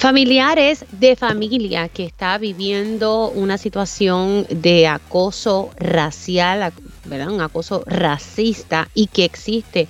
Familiares 0.00 0.86
de 0.92 1.14
familia 1.14 1.90
que 1.90 2.06
está 2.06 2.38
viviendo 2.38 3.28
una 3.28 3.58
situación 3.58 4.46
de 4.48 4.86
acoso 4.86 5.72
racial, 5.76 6.72
¿verdad? 7.04 7.28
Un 7.28 7.42
acoso 7.42 7.84
racista 7.84 8.88
y 8.94 9.08
que 9.08 9.26
existe 9.26 9.88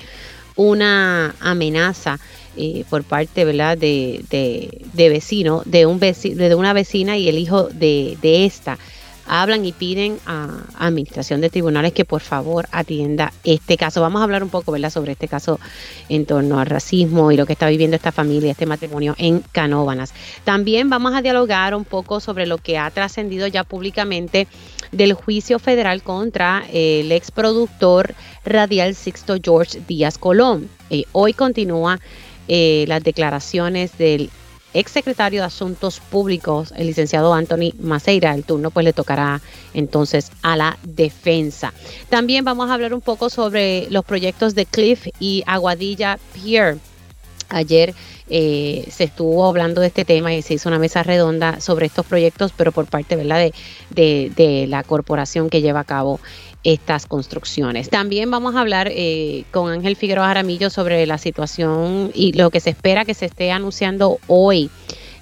una 0.56 1.36
amenaza 1.38 2.18
eh, 2.56 2.84
por 2.90 3.04
parte 3.04 3.44
¿verdad? 3.44 3.78
De, 3.78 4.24
de, 4.28 5.08
vecino, 5.08 5.62
de, 5.64 5.86
un 5.86 6.00
de 6.00 6.54
una 6.56 6.72
vecina 6.72 7.16
y 7.16 7.28
el 7.28 7.38
hijo 7.38 7.68
de, 7.68 8.18
de 8.20 8.46
esta 8.46 8.78
hablan 9.30 9.64
y 9.64 9.72
piden 9.72 10.18
a, 10.26 10.48
Administración 10.78 11.40
de 11.40 11.50
Tribunales 11.50 11.92
que 11.92 12.04
por 12.04 12.20
favor 12.20 12.66
atienda 12.72 13.32
este 13.44 13.76
caso. 13.76 14.00
Vamos 14.00 14.20
a 14.20 14.24
hablar 14.24 14.42
un 14.42 14.50
poco 14.50 14.72
¿verdad? 14.72 14.90
sobre 14.90 15.12
este 15.12 15.28
caso 15.28 15.60
en 16.08 16.26
torno 16.26 16.58
al 16.58 16.66
racismo 16.66 17.30
y 17.30 17.36
lo 17.36 17.46
que 17.46 17.52
está 17.52 17.68
viviendo 17.68 17.96
esta 17.96 18.10
familia, 18.10 18.50
este 18.50 18.66
matrimonio 18.66 19.14
en 19.18 19.44
Canóbanas. 19.52 20.12
También 20.42 20.90
vamos 20.90 21.14
a 21.14 21.22
dialogar 21.22 21.76
un 21.76 21.84
poco 21.84 22.18
sobre 22.18 22.46
lo 22.46 22.58
que 22.58 22.76
ha 22.76 22.90
trascendido 22.90 23.46
ya 23.46 23.62
públicamente 23.62 24.48
del 24.90 25.12
juicio 25.12 25.60
federal 25.60 26.02
contra 26.02 26.64
el 26.72 27.12
ex 27.12 27.30
productor 27.30 28.14
radial 28.44 28.96
Sixto 28.96 29.36
George 29.40 29.80
Díaz 29.86 30.18
Colón. 30.18 30.68
Eh, 30.90 31.04
hoy 31.12 31.34
continúa 31.34 32.00
eh, 32.48 32.84
las 32.88 33.04
declaraciones 33.04 33.96
del 33.96 34.28
exsecretario 34.74 35.40
de 35.40 35.46
Asuntos 35.46 36.00
Públicos, 36.00 36.72
el 36.76 36.86
licenciado 36.86 37.34
Anthony 37.34 37.72
Maceira. 37.80 38.34
El 38.34 38.44
turno 38.44 38.70
pues 38.70 38.84
le 38.84 38.92
tocará 38.92 39.40
entonces 39.74 40.30
a 40.42 40.56
la 40.56 40.78
defensa. 40.82 41.72
También 42.08 42.44
vamos 42.44 42.70
a 42.70 42.74
hablar 42.74 42.94
un 42.94 43.00
poco 43.00 43.30
sobre 43.30 43.88
los 43.90 44.04
proyectos 44.04 44.54
de 44.54 44.66
Cliff 44.66 45.08
y 45.18 45.42
Aguadilla 45.46 46.18
Pier. 46.32 46.78
Ayer 47.48 47.94
eh, 48.28 48.86
se 48.92 49.04
estuvo 49.04 49.44
hablando 49.44 49.80
de 49.80 49.88
este 49.88 50.04
tema 50.04 50.32
y 50.32 50.42
se 50.42 50.54
hizo 50.54 50.68
una 50.68 50.78
mesa 50.78 51.02
redonda 51.02 51.60
sobre 51.60 51.86
estos 51.86 52.06
proyectos, 52.06 52.52
pero 52.56 52.70
por 52.70 52.86
parte 52.86 53.16
¿verdad? 53.16 53.50
De, 53.90 54.32
de 54.36 54.66
la 54.68 54.84
corporación 54.84 55.50
que 55.50 55.60
lleva 55.60 55.80
a 55.80 55.84
cabo 55.84 56.20
estas 56.64 57.06
construcciones. 57.06 57.88
También 57.88 58.30
vamos 58.30 58.54
a 58.54 58.60
hablar 58.60 58.88
eh, 58.90 59.44
con 59.50 59.72
Ángel 59.72 59.96
Figueroa 59.96 60.26
Jaramillo 60.26 60.70
sobre 60.70 61.06
la 61.06 61.18
situación 61.18 62.10
y 62.14 62.32
lo 62.32 62.50
que 62.50 62.60
se 62.60 62.70
espera 62.70 63.04
que 63.04 63.14
se 63.14 63.26
esté 63.26 63.50
anunciando 63.50 64.18
hoy. 64.26 64.70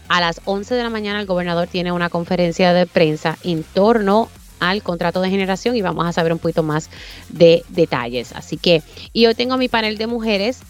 A 0.09 0.21
las 0.21 0.41
11 0.47 0.75
de 0.75 0.83
la 0.83 0.91
mañana 0.91 1.21
el 1.21 1.27
gobernador 1.27 1.69
tiene 1.69 1.93
una 1.93 2.09
conferencia 2.09 2.73
de 2.73 2.87
prensa 2.87 3.37
en 3.45 3.63
torno 3.63 4.29
al 4.59 4.83
contrato 4.83 5.21
de 5.21 5.31
generación 5.31 5.77
y 5.77 5.83
vamos 5.83 6.07
a 6.07 6.13
saber 6.13 6.33
un 6.33 6.39
poquito 6.39 6.63
más 6.63 6.91
de 7.29 7.63
detalles. 7.69 8.33
Así 8.33 8.57
que, 8.57 8.83
y 9.13 9.27
hoy 9.27 9.35
tengo 9.35 9.57
mi 9.57 9.69
panel 9.69 9.99
de 9.99 10.07
mujeres, 10.07 10.61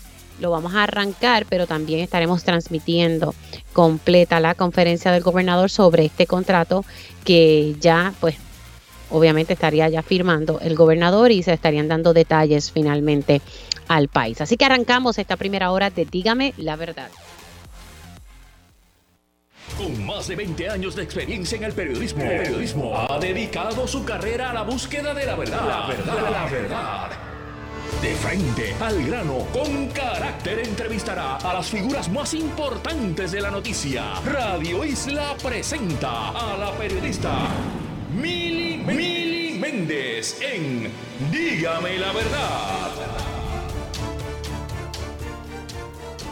lo 0.41 0.51
vamos 0.51 0.75
a 0.75 0.85
arrancar, 0.85 1.47
pero 1.49 1.67
también 1.67 2.01
estaremos 2.01 2.45
transmitiendo 2.45 3.35
completa 3.73 4.41
la 4.41 4.55
conferencia 4.55 5.13
del 5.13 5.23
gobernador 5.23 5.71
sobre 5.71 6.05
este 6.05 6.27
contrato 6.27 6.85
que 7.25 7.77
ya 7.81 8.13
pues 8.21 8.37
obviamente 9.11 9.53
estaría 9.53 9.89
ya 9.89 10.03
firmando 10.03 10.61
el 10.61 10.75
gobernador 10.75 11.31
y 11.31 11.43
se 11.43 11.53
estarían 11.53 11.89
dando 11.89 12.13
detalles 12.13 12.71
finalmente 12.71 13.41
al 13.89 14.09
país. 14.09 14.41
Así 14.41 14.57
que 14.57 14.65
arrancamos 14.65 15.19
esta 15.19 15.37
primera 15.37 15.71
hora 15.71 15.91
de 15.91 16.05
Dígame 16.05 16.55
la 16.57 16.77
verdad. 16.77 17.11
Con 19.77 20.05
más 20.07 20.27
de 20.27 20.35
20 20.35 20.71
años 20.71 20.97
de 20.97 21.03
experiencia 21.03 21.57
en 21.57 21.65
el 21.65 21.73
periodismo, 21.73 22.23
periodismo 22.23 22.99
ha 22.99 23.19
dedicado 23.19 23.87
su 23.87 24.05
carrera 24.05 24.51
a 24.51 24.55
la 24.55 24.63
búsqueda 24.63 25.15
de 25.15 25.27
la 25.27 25.37
verdad. 25.37 25.69
La 25.69 25.87
verdad, 25.87 26.31
la 26.31 26.47
verdad. 26.47 27.11
De 28.03 28.15
frente 28.15 28.75
al 28.81 29.05
grano, 29.07 29.47
con 29.53 29.89
carácter 29.89 30.61
entrevistará 30.61 31.37
a 31.37 31.55
las 31.55 31.69
figuras 31.69 32.09
más 32.09 32.33
importantes 32.35 33.33
de 33.33 33.41
la 33.41 33.51
noticia. 33.51 34.15
Radio 34.25 34.85
Isla 34.85 35.35
presenta 35.43 36.29
a 36.31 36.57
la 36.57 36.73
periodista 36.79 37.49
Mili, 38.11 39.59
Méndez 39.59 40.41
en 40.41 40.91
Dígame 41.31 41.99
la 41.99 42.11
verdad. 42.13 42.91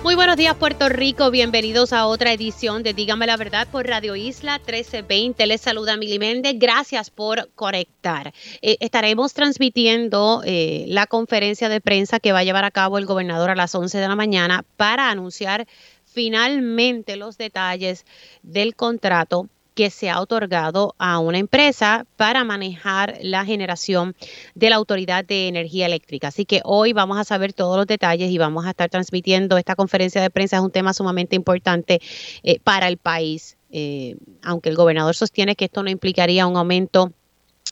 Muy 0.03 0.15
buenos 0.15 0.37
días 0.37 0.55
Puerto 0.55 0.89
Rico, 0.89 1.31
bienvenidos 1.31 1.93
a 1.93 2.07
otra 2.07 2.33
edición 2.33 2.83
de 2.83 2.95
Dígame 2.95 3.27
la 3.27 3.37
verdad 3.37 3.69
por 3.71 3.87
Radio 3.87 4.17
Isla 4.17 4.59
1320. 4.59 5.47
Les 5.47 5.61
saluda 5.61 5.99
Mili 5.99 6.19
Méndez, 6.19 6.55
gracias 6.59 7.11
por 7.11 7.51
conectar. 7.55 8.33
Eh, 8.63 8.79
estaremos 8.81 9.35
transmitiendo 9.35 10.43
eh, 10.47 10.87
la 10.89 11.07
conferencia 11.07 11.69
de 11.69 11.83
prensa 11.83 12.21
que 12.21 12.33
va 12.33 12.39
a 12.39 12.45
llevar 12.45 12.65
a 12.65 12.71
cabo 12.71 12.97
el 12.97 13.05
gobernador 13.05 13.51
a 13.51 13.57
las 13.57 13.75
11 13.75 13.99
de 13.99 14.09
la 14.09 14.17
mañana 14.17 14.65
para 14.79 15.11
anunciar 15.11 15.67
finalmente 16.07 17.17
los 17.17 17.37
detalles 17.37 18.07
del 18.43 18.75
contrato 18.75 19.51
que 19.77 19.91
se 19.91 20.09
ha 20.09 20.21
otorgado 20.21 20.95
a 20.99 21.19
una 21.19 21.39
empresa 21.39 22.07
para 22.17 22.45
manejar 22.45 23.19
la 23.21 23.45
generación 23.45 24.17
de 24.55 24.71
la 24.71 24.77
Autoridad 24.77 25.25
de 25.25 25.49
Energía 25.49 25.85
Eléctrica. 25.85 26.29
Así 26.29 26.47
que 26.47 26.63
hoy 26.65 26.95
vamos 26.95 27.19
a 27.19 27.25
saber 27.25 27.53
todos 27.53 27.77
los 27.77 27.87
detalles 27.87 28.31
y 28.31 28.39
vamos 28.39 28.65
a 28.65 28.71
estar 28.71 28.89
transmitiendo 28.89 29.59
esta 29.59 29.77
conferencia 29.77 30.23
de 30.23 30.31
prensa. 30.31 30.57
Es 30.57 30.63
un 30.63 30.71
tema 30.71 30.95
sumamente 30.95 31.37
importante 31.37 32.01
eh, 32.43 32.59
para 32.65 32.89
el 32.89 32.97
país, 32.97 33.59
eh, 33.71 34.17
aunque 34.43 34.71
el 34.71 34.77
gobernador 34.77 35.15
sostiene 35.15 35.57
que 35.57 35.67
esto 35.67 35.83
no 35.83 35.91
implicaría 35.91 36.47
un 36.47 36.57
aumento 36.57 37.13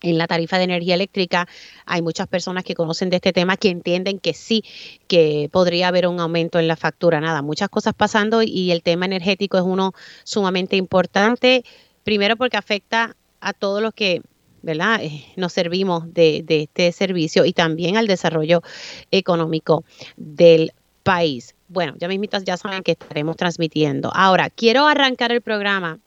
en 0.02 0.18
la 0.18 0.26
tarifa 0.26 0.58
de 0.58 0.64
energía 0.64 0.94
eléctrica. 0.96 1.48
Hay 1.86 2.02
muchas 2.02 2.28
personas 2.28 2.64
que 2.64 2.74
conocen 2.74 3.08
de 3.08 3.16
este 3.16 3.32
tema 3.32 3.56
que 3.56 3.70
entienden 3.70 4.18
que 4.18 4.34
sí, 4.34 4.62
que 5.08 5.48
podría 5.50 5.88
haber 5.88 6.06
un 6.06 6.20
aumento 6.20 6.58
en 6.58 6.68
la 6.68 6.76
factura. 6.76 7.20
Nada, 7.20 7.40
muchas 7.40 7.70
cosas 7.70 7.94
pasando 7.94 8.42
y 8.42 8.72
el 8.72 8.82
tema 8.82 9.06
energético 9.06 9.56
es 9.56 9.64
uno 9.64 9.94
sumamente 10.24 10.76
importante. 10.76 11.64
Primero 12.04 12.36
porque 12.36 12.56
afecta 12.56 13.16
a 13.40 13.52
todos 13.52 13.82
los 13.82 13.92
que 13.92 14.22
¿verdad? 14.64 15.00
Eh, 15.02 15.26
nos 15.36 15.52
servimos 15.52 16.12
de, 16.14 16.42
este 16.48 16.90
servicio 16.92 17.44
y 17.44 17.52
también 17.52 17.98
al 17.98 18.06
desarrollo 18.06 18.62
económico 19.10 19.84
del 20.16 20.72
país. 21.02 21.54
Bueno, 21.68 21.94
ya 21.98 22.08
mismitas 22.08 22.44
ya 22.44 22.56
saben 22.56 22.82
que 22.82 22.92
estaremos 22.92 23.36
transmitiendo. 23.36 24.10
Ahora, 24.14 24.48
quiero 24.48 24.86
arrancar 24.86 25.32
el 25.32 25.42
programa 25.42 25.98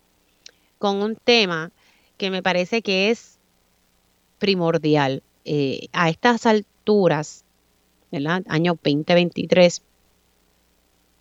con 0.80 1.04
un 1.04 1.16
tema 1.16 1.72
que 2.18 2.32
me 2.32 2.42
parece 2.42 2.82
que 2.82 3.12
es 3.12 3.38
primordial. 4.40 5.22
Eh, 5.46 5.88
a 5.94 6.10
estas 6.10 6.46
alturas, 6.46 7.46
¿verdad? 8.12 8.44
Año 8.50 8.74
2023, 8.84 9.82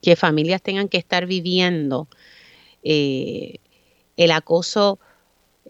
que 0.03 0.17
familias 0.17 0.63
tengan 0.63 0.89
que 0.89 0.99
estar 0.99 1.27
viviendo 1.27 2.09
eh, 2.83 3.59
el 4.17 4.31
acoso 4.31 4.99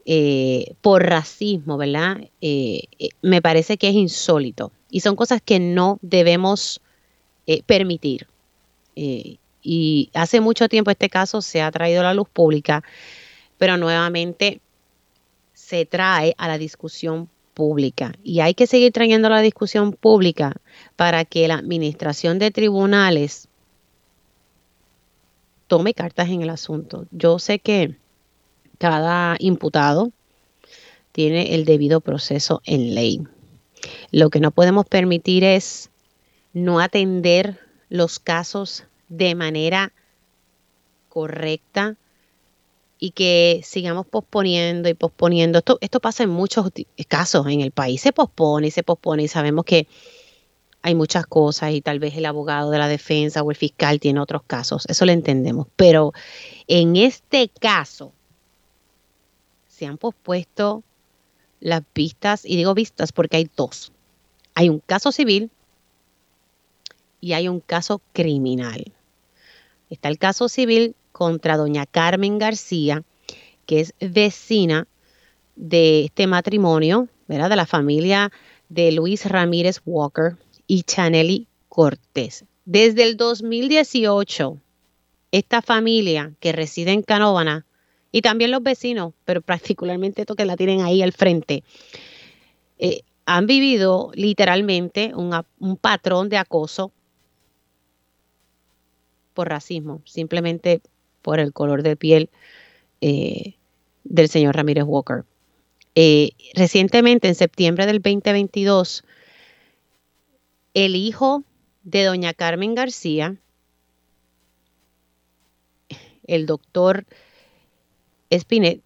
eh, 0.04 0.74
por 0.82 1.04
racismo, 1.04 1.76
¿verdad? 1.76 2.18
Eh, 2.40 2.84
eh, 2.98 3.08
me 3.22 3.42
parece 3.42 3.76
que 3.76 3.88
es 3.88 3.94
insólito 3.94 4.70
y 4.88 5.00
son 5.00 5.16
cosas 5.16 5.42
que 5.44 5.58
no 5.58 5.98
debemos 6.02 6.80
permitir. 7.66 8.26
y 8.94 10.10
hace 10.14 10.40
mucho 10.40 10.68
tiempo 10.68 10.90
este 10.90 11.08
caso 11.08 11.40
se 11.42 11.60
ha 11.62 11.70
traído 11.70 12.00
a 12.00 12.04
la 12.04 12.14
luz 12.14 12.28
pública, 12.28 12.82
pero 13.58 13.76
nuevamente 13.76 14.60
se 15.54 15.86
trae 15.86 16.34
a 16.38 16.48
la 16.48 16.58
discusión 16.58 17.28
pública 17.54 18.14
y 18.24 18.40
hay 18.40 18.54
que 18.54 18.66
seguir 18.66 18.92
trayendo 18.92 19.28
la 19.28 19.40
discusión 19.42 19.92
pública 19.92 20.54
para 20.96 21.24
que 21.24 21.46
la 21.48 21.54
administración 21.54 22.38
de 22.38 22.50
tribunales 22.50 23.48
tome 25.66 25.94
cartas 25.94 26.28
en 26.28 26.42
el 26.42 26.50
asunto. 26.50 27.06
Yo 27.10 27.38
sé 27.38 27.58
que 27.58 27.96
cada 28.78 29.36
imputado 29.38 30.12
tiene 31.12 31.54
el 31.54 31.64
debido 31.64 32.00
proceso 32.00 32.60
en 32.64 32.94
ley. 32.94 33.22
Lo 34.10 34.30
que 34.30 34.40
no 34.40 34.50
podemos 34.50 34.86
permitir 34.86 35.44
es 35.44 35.90
no 36.52 36.80
atender 36.80 37.60
los 37.88 38.18
casos 38.18 38.84
de 39.08 39.34
manera 39.34 39.92
correcta 41.08 41.96
y 42.98 43.10
que 43.10 43.60
sigamos 43.64 44.06
posponiendo 44.06 44.88
y 44.88 44.94
posponiendo. 44.94 45.58
Esto, 45.58 45.78
esto 45.80 46.00
pasa 46.00 46.22
en 46.24 46.30
muchos 46.30 46.70
casos 47.08 47.46
en 47.46 47.60
el 47.60 47.70
país. 47.70 48.00
Se 48.00 48.12
pospone 48.12 48.68
y 48.68 48.70
se 48.70 48.82
pospone 48.82 49.24
y 49.24 49.28
sabemos 49.28 49.64
que 49.64 49.86
hay 50.82 50.94
muchas 50.94 51.26
cosas 51.26 51.72
y 51.72 51.80
tal 51.80 51.98
vez 51.98 52.16
el 52.16 52.26
abogado 52.26 52.70
de 52.70 52.78
la 52.78 52.88
defensa 52.88 53.42
o 53.42 53.50
el 53.50 53.56
fiscal 53.56 53.98
tiene 53.98 54.20
otros 54.20 54.42
casos. 54.46 54.86
Eso 54.86 55.04
lo 55.04 55.12
entendemos. 55.12 55.66
Pero 55.76 56.12
en 56.68 56.96
este 56.96 57.48
caso, 57.48 58.12
se 59.76 59.84
han 59.84 59.98
pospuesto 59.98 60.82
las 61.60 61.82
vistas, 61.94 62.46
y 62.46 62.56
digo 62.56 62.72
vistas 62.72 63.12
porque 63.12 63.36
hay 63.36 63.50
dos. 63.54 63.92
Hay 64.54 64.70
un 64.70 64.80
caso 64.80 65.12
civil 65.12 65.50
y 67.20 67.34
hay 67.34 67.48
un 67.48 67.60
caso 67.60 68.00
criminal. 68.14 68.92
Está 69.90 70.08
el 70.08 70.18
caso 70.18 70.48
civil 70.48 70.94
contra 71.12 71.58
doña 71.58 71.84
Carmen 71.84 72.38
García, 72.38 73.02
que 73.66 73.80
es 73.80 73.94
vecina 74.00 74.86
de 75.56 76.06
este 76.06 76.26
matrimonio, 76.26 77.08
¿verdad? 77.28 77.50
De 77.50 77.56
la 77.56 77.66
familia 77.66 78.32
de 78.70 78.92
Luis 78.92 79.26
Ramírez 79.26 79.82
Walker 79.84 80.36
y 80.66 80.84
Chaneli 80.84 81.48
Cortés. 81.68 82.46
Desde 82.64 83.02
el 83.02 83.18
2018, 83.18 84.56
esta 85.32 85.60
familia 85.60 86.32
que 86.40 86.52
reside 86.52 86.92
en 86.92 87.02
Canóvana 87.02 87.65
y 88.16 88.22
también 88.22 88.50
los 88.50 88.62
vecinos, 88.62 89.12
pero 89.26 89.42
particularmente 89.42 90.22
estos 90.22 90.38
que 90.38 90.46
la 90.46 90.56
tienen 90.56 90.80
ahí 90.80 91.02
al 91.02 91.12
frente, 91.12 91.62
eh, 92.78 93.02
han 93.26 93.46
vivido 93.46 94.10
literalmente 94.14 95.12
un 95.14 95.76
patrón 95.76 96.30
de 96.30 96.38
acoso 96.38 96.92
por 99.34 99.50
racismo, 99.50 100.00
simplemente 100.06 100.80
por 101.20 101.40
el 101.40 101.52
color 101.52 101.82
de 101.82 101.94
piel 101.94 102.30
eh, 103.02 103.52
del 104.04 104.30
señor 104.30 104.56
Ramírez 104.56 104.84
Walker. 104.86 105.24
Eh, 105.94 106.30
recientemente, 106.54 107.28
en 107.28 107.34
septiembre 107.34 107.84
del 107.84 108.00
2022, 108.00 109.04
el 110.72 110.96
hijo 110.96 111.44
de 111.82 112.04
doña 112.04 112.32
Carmen 112.32 112.74
García, 112.74 113.36
el 116.26 116.46
doctor 116.46 117.04
Espinet 118.30 118.82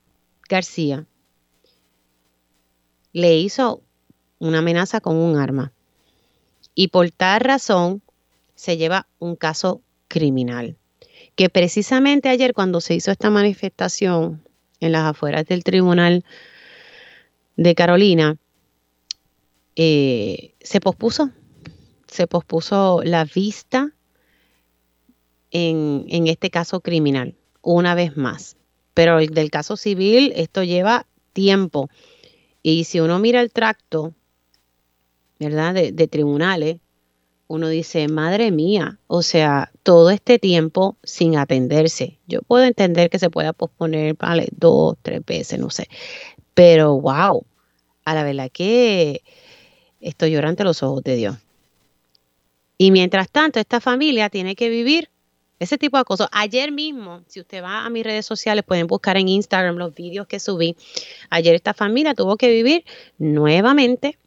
García, 0.49 1.07
le 3.13 3.37
hizo 3.37 3.83
una 4.39 4.59
amenaza 4.59 5.01
con 5.01 5.17
un 5.17 5.39
arma. 5.39 5.73
Y 6.75 6.89
por 6.89 7.11
tal 7.11 7.41
razón 7.41 8.03
se 8.55 8.77
lleva 8.77 9.07
un 9.19 9.37
caso 9.37 9.83
criminal. 10.09 10.77
Que 11.37 11.49
precisamente 11.49 12.29
ayer 12.29 12.55
cuando 12.55 12.81
se 12.81 12.95
hizo 12.95 13.11
esta 13.11 13.31
manifestación 13.31 14.43
en 14.81 14.93
las 14.93 15.05
afueras 15.05 15.47
del 15.47 15.65
tribunal 15.65 16.25
de 17.57 17.75
Carolina, 17.75 18.37
eh, 19.77 20.55
se 20.61 20.81
pospuso, 20.81 21.31
se 22.07 22.27
pospuso 22.27 23.03
la 23.05 23.25
vista 23.25 23.93
en, 25.51 26.07
en 26.09 26.27
este 26.27 26.51
caso 26.51 26.81
criminal, 26.81 27.35
una 27.63 27.95
vez 27.95 28.17
más. 28.17 28.57
Pero 28.95 29.19
el 29.19 29.29
del 29.29 29.51
caso 29.51 29.77
civil, 29.77 30.33
esto 30.37 30.63
lleva 30.63 31.07
tiempo. 31.33 31.89
Y 32.63 32.85
si 32.85 33.01
uno 33.01 33.19
mira 33.19 33.41
el 33.41 33.51
tracto, 33.51 34.15
¿verdad? 35.39 35.75
De, 35.75 36.09
tribunales, 36.09 36.79
uno 37.49 37.69
dice, 37.69 38.07
madre 38.09 38.51
mía, 38.51 38.99
o 39.07 39.23
sea, 39.23 39.73
todo 39.83 40.11
este 40.11 40.39
tiempo 40.39 40.97
sin 41.03 41.37
atenderse. 41.37 42.19
Yo 42.29 42.43
puedo 42.43 42.65
entender 42.65 43.11
que 43.11 43.19
se 43.19 43.31
pueda 43.31 43.53
posponer, 43.53 44.15
vale, 44.15 44.49
dos, 44.53 44.97
tres 45.03 45.25
veces, 45.25 45.59
no 45.59 45.71
sé. 45.71 45.89
Pero, 46.55 47.01
wow, 47.01 47.45
a 48.05 48.15
la 48.15 48.23
verdad 48.23 48.51
que 48.53 49.23
estoy 50.01 50.33
llorando 50.33 50.65
los 50.65 50.83
ojos 50.83 51.03
de 51.03 51.17
Dios. 51.17 51.37
Y 52.77 52.93
mientras 52.93 53.31
tanto, 53.31 53.61
esta 53.61 53.81
familia 53.81 54.31
tiene 54.31 54.55
que 54.55 54.69
vivir 54.69 55.11
ese 55.61 55.79
tipo 55.79 55.99
de 55.99 56.05
cosas. 56.05 56.29
Ayer 56.33 56.73
mismo, 56.73 57.23
si 57.29 57.39
usted 57.39 57.63
va 57.63 57.85
a 57.85 57.91
mis 57.91 58.03
redes 58.03 58.27
sociales, 58.27 58.65
pueden 58.67 58.87
buscar 58.87 59.17
en 59.17 59.29
Instagram 59.29 59.77
los 59.77 59.95
vídeos 59.95 60.27
que 60.27 60.41
subí. 60.41 60.75
Ayer 61.29 61.55
esta 61.55 61.75
familia 61.75 62.15
tuvo 62.15 62.37
que 62.37 62.51
vivir 62.51 62.85
nuevamente 63.19 64.19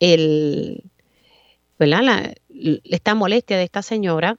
el. 0.00 0.82
La, 1.78 2.34
esta 2.84 3.14
molestia 3.14 3.56
de 3.56 3.62
esta 3.62 3.82
señora 3.82 4.36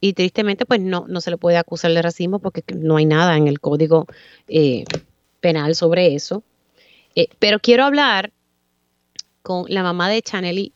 y 0.00 0.12
tristemente 0.12 0.64
pues 0.64 0.80
no, 0.80 1.06
no 1.08 1.20
se 1.20 1.30
le 1.30 1.36
puede 1.36 1.56
acusar 1.56 1.92
de 1.92 2.02
racismo 2.02 2.38
porque 2.38 2.62
no 2.72 2.96
hay 2.96 3.04
nada 3.04 3.36
en 3.36 3.48
el 3.48 3.58
código 3.58 4.06
eh, 4.46 4.84
penal 5.40 5.74
sobre 5.74 6.14
eso. 6.14 6.44
Eh, 7.16 7.28
pero 7.40 7.58
quiero 7.58 7.84
hablar 7.84 8.32
con 9.42 9.64
la 9.68 9.82
mamá 9.82 10.08
de 10.08 10.22
Chanely 10.22 10.72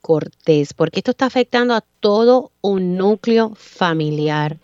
Cortés, 0.00 0.74
porque 0.74 1.00
esto 1.00 1.10
está 1.10 1.26
afectando 1.26 1.74
a 1.74 1.82
todo 2.00 2.52
un 2.60 2.96
núcleo 2.96 3.52
familiar. 3.54 4.56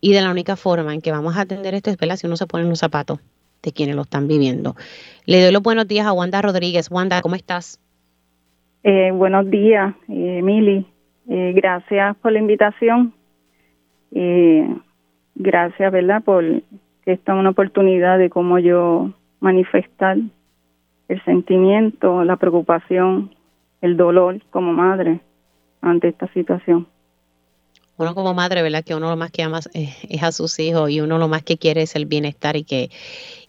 Y 0.00 0.12
de 0.12 0.20
la 0.20 0.30
única 0.30 0.56
forma 0.56 0.92
en 0.94 1.00
que 1.00 1.12
vamos 1.12 1.36
a 1.36 1.42
atender 1.42 1.74
esto 1.74 1.90
es 1.90 2.20
si 2.20 2.26
uno 2.26 2.36
se 2.36 2.46
pone 2.46 2.64
en 2.64 2.70
los 2.70 2.80
zapatos 2.80 3.20
de 3.62 3.72
quienes 3.72 3.94
lo 3.94 4.02
están 4.02 4.26
viviendo. 4.26 4.74
Le 5.26 5.42
doy 5.42 5.52
los 5.52 5.62
buenos 5.62 5.86
días 5.86 6.06
a 6.06 6.12
Wanda 6.12 6.42
Rodríguez. 6.42 6.90
Wanda, 6.90 7.22
¿cómo 7.22 7.36
estás? 7.36 7.80
Eh, 8.82 9.10
buenos 9.12 9.48
días, 9.48 9.94
eh, 10.08 10.40
Mili. 10.42 10.86
Eh, 11.28 11.52
gracias 11.54 12.16
por 12.16 12.32
la 12.32 12.40
invitación. 12.40 13.14
Eh, 14.10 14.68
gracias, 15.36 15.92
¿verdad?, 15.92 16.22
por 16.22 16.44
esta 17.06 17.32
es 17.32 17.38
una 17.38 17.50
oportunidad 17.50 18.18
de 18.18 18.30
cómo 18.30 18.58
yo 18.58 19.12
manifestar 19.40 20.18
el 21.08 21.24
sentimiento, 21.24 22.24
la 22.24 22.36
preocupación, 22.36 23.34
el 23.82 23.96
dolor 23.96 24.40
como 24.50 24.72
madre 24.72 25.20
ante 25.82 26.08
esta 26.08 26.32
situación. 26.32 26.86
Uno 27.98 28.14
como 28.14 28.32
madre, 28.32 28.62
¿verdad? 28.62 28.84
Que 28.84 28.94
uno 28.94 29.10
lo 29.10 29.16
más 29.16 29.30
que 29.30 29.42
ama 29.42 29.60
es 29.74 30.22
a 30.22 30.32
sus 30.32 30.58
hijos 30.58 30.90
y 30.90 31.00
uno 31.00 31.18
lo 31.18 31.28
más 31.28 31.42
que 31.42 31.58
quiere 31.58 31.82
es 31.82 31.94
el 31.94 32.06
bienestar 32.06 32.56
y 32.56 32.64
que, 32.64 32.90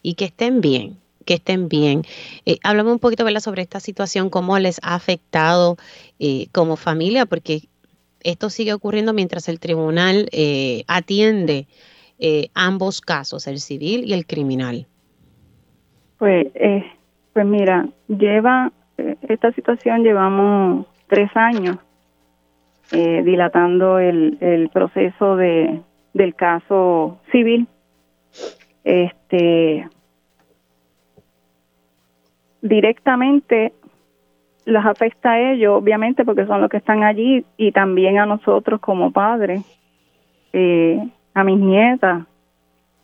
y 0.01 0.15
que 0.15 0.25
estén 0.25 0.59
bien, 0.59 0.97
que 1.25 1.35
estén 1.35 1.69
bien. 1.69 2.03
Eh, 2.45 2.57
háblame 2.63 2.91
un 2.91 2.99
poquito 2.99 3.23
¿verdad? 3.23 3.39
sobre 3.39 3.61
esta 3.61 3.79
situación, 3.79 4.29
cómo 4.29 4.59
les 4.59 4.79
ha 4.83 4.95
afectado 4.95 5.77
eh, 6.19 6.47
como 6.51 6.75
familia, 6.75 7.25
porque 7.25 7.69
esto 8.21 8.49
sigue 8.49 8.73
ocurriendo 8.73 9.13
mientras 9.13 9.47
el 9.47 9.59
tribunal 9.59 10.27
eh, 10.31 10.83
atiende 10.87 11.67
eh, 12.19 12.49
ambos 12.53 13.01
casos, 13.01 13.47
el 13.47 13.59
civil 13.59 14.03
y 14.05 14.13
el 14.13 14.25
criminal. 14.25 14.87
Pues, 16.17 16.47
pues 17.33 17.45
mira, 17.45 17.89
lleva 18.07 18.71
esta 18.97 19.51
situación 19.51 20.03
llevamos 20.03 20.85
tres 21.07 21.29
años 21.35 21.77
dilatando 22.91 23.97
el, 23.97 24.37
el 24.39 24.69
proceso 24.69 25.35
de 25.35 25.81
del 26.13 26.35
caso 26.35 27.19
civil. 27.31 27.67
Este, 28.83 29.87
directamente 32.61 33.73
las 34.65 34.85
afecta 34.85 35.31
a 35.31 35.51
ellos, 35.51 35.81
obviamente, 35.81 36.23
porque 36.23 36.45
son 36.45 36.61
los 36.61 36.69
que 36.69 36.77
están 36.77 37.03
allí, 37.03 37.45
y 37.57 37.71
también 37.71 38.17
a 38.19 38.25
nosotros 38.25 38.79
como 38.79 39.11
padres, 39.11 39.63
eh, 40.53 40.99
a 41.33 41.43
mis 41.43 41.59
nietas. 41.59 42.25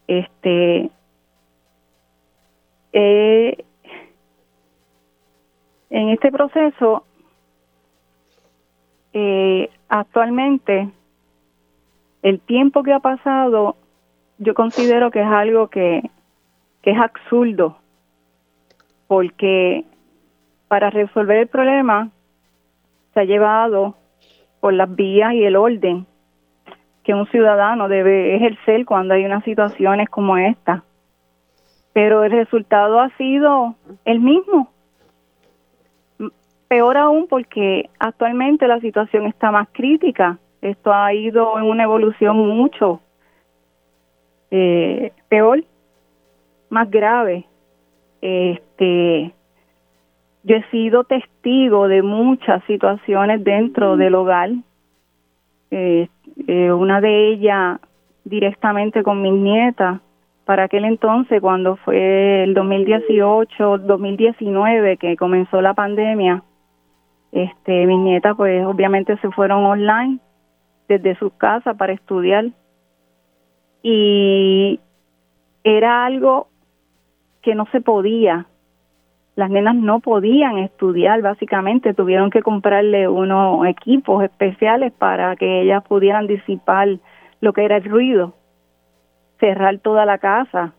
Este, 0.07 0.89
eh, 2.93 3.65
en 5.89 6.09
este 6.09 6.31
proceso, 6.31 7.03
eh, 9.13 9.69
actualmente, 9.87 10.89
el 12.21 12.39
tiempo 12.41 12.83
que 12.83 12.93
ha 12.93 12.99
pasado, 12.99 13.75
yo 14.37 14.53
considero 14.53 15.11
que 15.11 15.21
es 15.21 15.27
algo 15.27 15.67
que, 15.67 16.09
que 16.81 16.91
es 16.91 16.97
absurdo 16.99 17.77
porque 19.09 19.85
para 20.67 20.91
resolver 20.91 21.37
el 21.37 21.47
problema 21.47 22.11
se 23.13 23.21
ha 23.21 23.23
llevado 23.23 23.95
por 24.59 24.71
las 24.71 24.95
vías 24.95 25.33
y 25.33 25.43
el 25.43 25.55
orden 25.55 26.05
que 27.03 27.15
un 27.15 27.25
ciudadano 27.31 27.87
debe 27.87 28.35
ejercer 28.35 28.85
cuando 28.85 29.15
hay 29.15 29.25
unas 29.25 29.43
situaciones 29.43 30.09
como 30.09 30.37
esta. 30.37 30.83
Pero 31.91 32.23
el 32.23 32.31
resultado 32.31 32.99
ha 32.99 33.09
sido 33.17 33.73
el 34.05 34.19
mismo. 34.19 34.69
Peor 36.69 36.97
aún 36.97 37.25
porque 37.27 37.89
actualmente 37.97 38.67
la 38.67 38.79
situación 38.79 39.25
está 39.25 39.49
más 39.49 39.67
crítica. 39.71 40.37
Esto 40.61 40.93
ha 40.93 41.11
ido 41.15 41.57
en 41.57 41.65
una 41.65 41.83
evolución 41.83 42.37
mucho 42.37 43.01
eh, 44.51 45.11
peor, 45.29 45.63
más 46.69 46.91
grave. 46.91 47.45
Este, 48.21 49.33
yo 50.43 50.55
he 50.57 50.63
sido 50.69 51.05
testigo 51.05 51.87
de 51.87 52.03
muchas 52.03 52.63
situaciones 52.65 53.43
dentro 53.43 53.97
del 53.97 54.13
hogar. 54.13 54.51
Eh, 55.71 56.07
eh, 56.47 56.71
una 56.71 57.01
de 57.01 57.29
ellas 57.29 57.79
directamente 58.25 59.01
con 59.01 59.23
mis 59.23 59.33
nietas 59.33 60.01
para 60.45 60.65
aquel 60.65 60.85
entonces 60.85 61.41
cuando 61.41 61.77
fue 61.77 62.43
el 62.43 62.53
2018 62.53 63.79
2019 63.79 64.97
que 64.97 65.15
comenzó 65.15 65.61
la 65.61 65.73
pandemia 65.73 66.43
este 67.31 67.85
mis 67.85 67.99
nietas 67.99 68.35
pues 68.35 68.65
obviamente 68.65 69.17
se 69.17 69.29
fueron 69.31 69.65
online 69.65 70.19
desde 70.87 71.15
sus 71.15 71.31
casas 71.33 71.77
para 71.77 71.93
estudiar 71.93 72.45
y 73.83 74.79
era 75.63 76.05
algo 76.05 76.47
que 77.41 77.55
no 77.55 77.65
se 77.71 77.81
podía. 77.81 78.45
Las 79.35 79.49
nenas 79.49 79.75
no 79.75 80.01
podían 80.01 80.57
estudiar, 80.57 81.21
básicamente 81.21 81.93
tuvieron 81.93 82.29
que 82.29 82.41
comprarle 82.41 83.07
unos 83.07 83.65
equipos 83.67 84.23
especiales 84.23 84.91
para 84.91 85.35
que 85.37 85.61
ellas 85.61 85.83
pudieran 85.87 86.27
disipar 86.27 86.97
lo 87.39 87.53
que 87.53 87.63
era 87.63 87.77
el 87.77 87.85
ruido, 87.85 88.33
cerrar 89.39 89.77
toda 89.79 90.05
la 90.05 90.17
casa. 90.17 90.73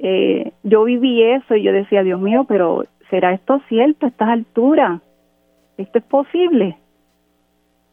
Eh, 0.00 0.52
yo 0.64 0.82
viví 0.82 1.22
eso 1.22 1.54
y 1.54 1.62
yo 1.62 1.72
decía, 1.72 2.02
Dios 2.02 2.20
mío, 2.20 2.44
pero 2.48 2.84
¿será 3.08 3.32
esto 3.32 3.60
cierto 3.68 4.06
a 4.06 4.08
estas 4.08 4.28
alturas? 4.28 5.00
¿Esto 5.76 5.98
es 5.98 6.04
posible? 6.04 6.78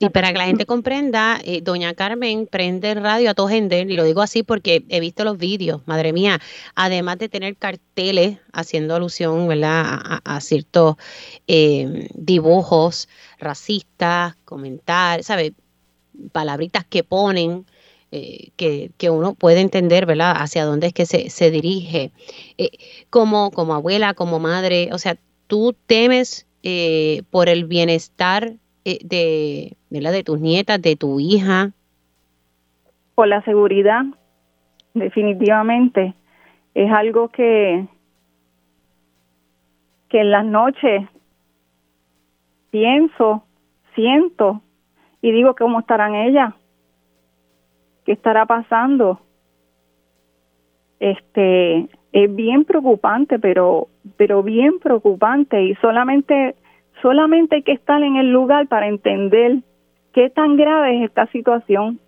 Y 0.02 0.10
para 0.10 0.32
que 0.32 0.40
la 0.40 0.46
gente 0.46 0.66
comprenda, 0.66 1.40
eh, 1.44 1.62
doña 1.62 1.94
Carmen 1.94 2.48
prende 2.48 2.96
radio 2.96 3.30
a 3.30 3.34
todo 3.36 3.48
gente, 3.48 3.82
y 3.82 3.96
lo 3.96 4.04
digo 4.04 4.22
así 4.22 4.42
porque 4.42 4.84
he 4.90 5.00
visto 5.00 5.24
los 5.24 5.38
vídeos, 5.38 5.84
madre 5.86 6.12
mía, 6.12 6.40
además 6.74 7.20
de 7.20 7.30
tener 7.30 7.56
carteles 7.56 8.40
haciendo 8.52 8.96
alusión 8.96 9.48
¿verdad? 9.48 10.00
A, 10.26 10.42
ciertos 10.42 10.96
eh, 11.46 12.08
dibujos 12.16 13.10
racistas, 13.38 14.36
comentar, 14.44 15.24
¿sabes? 15.24 15.52
Palabritas 16.32 16.84
que 16.84 17.04
ponen. 17.04 17.66
Eh, 18.14 18.50
que, 18.58 18.92
que, 18.98 19.10
uno 19.10 19.36
puede 19.36 19.62
entender, 19.62 20.06
¿verdad?, 20.06 20.34
hacia 20.36 20.66
dónde 20.66 20.88
es 20.88 20.94
que 20.94 21.06
se, 21.06 21.30
se 21.30 21.50
dirige. 21.50 22.12
como, 23.10 23.52
como 23.52 23.74
abuela, 23.74 24.14
como 24.14 24.38
madre, 24.38 24.90
o 24.92 24.98
sea, 24.98 25.16
tú 25.48 25.74
temes 25.86 26.46
por 27.32 27.50
el 27.50 27.66
bienestar 27.66 28.54
eh, 28.84 29.00
de, 29.04 29.78
de 29.90 30.24
tus 30.24 30.40
nietas, 30.40 30.82
de 30.82 30.96
tu 30.96 31.20
hija? 31.20 31.72
Por 33.16 33.28
la 33.28 33.42
seguridad, 33.44 34.04
definitivamente. 34.94 36.16
Es 36.74 36.92
algo 36.92 37.30
que, 37.30 37.86
que 40.10 40.22
en 40.22 40.32
las 40.32 40.46
noches 40.46 41.08
pienso, 42.72 43.44
siento 43.94 44.62
y 45.22 45.32
digo 45.32 45.56
cómo 45.56 45.82
estarán 45.82 46.16
ellas, 46.16 46.54
qué 48.06 48.14
estará 48.14 48.46
pasando. 48.46 49.20
Este 51.00 51.90
es 52.14 52.34
bien 52.36 52.66
preocupante, 52.66 53.40
pero 53.40 53.88
pero 54.18 54.44
bien 54.44 54.80
preocupante 54.80 55.64
y 55.64 55.76
solamente 55.76 56.56
Solamente 57.02 57.58
hay 57.58 57.64
que 57.64 57.72
estar 57.72 58.02
en 58.04 58.16
el 58.16 58.32
lugar 58.32 58.68
para 58.68 58.88
entender 58.88 59.60
qué 60.14 60.30
tan 60.30 60.56
grave 60.56 60.98
es 60.98 61.10
esta 61.10 61.26
situación. 61.28 62.00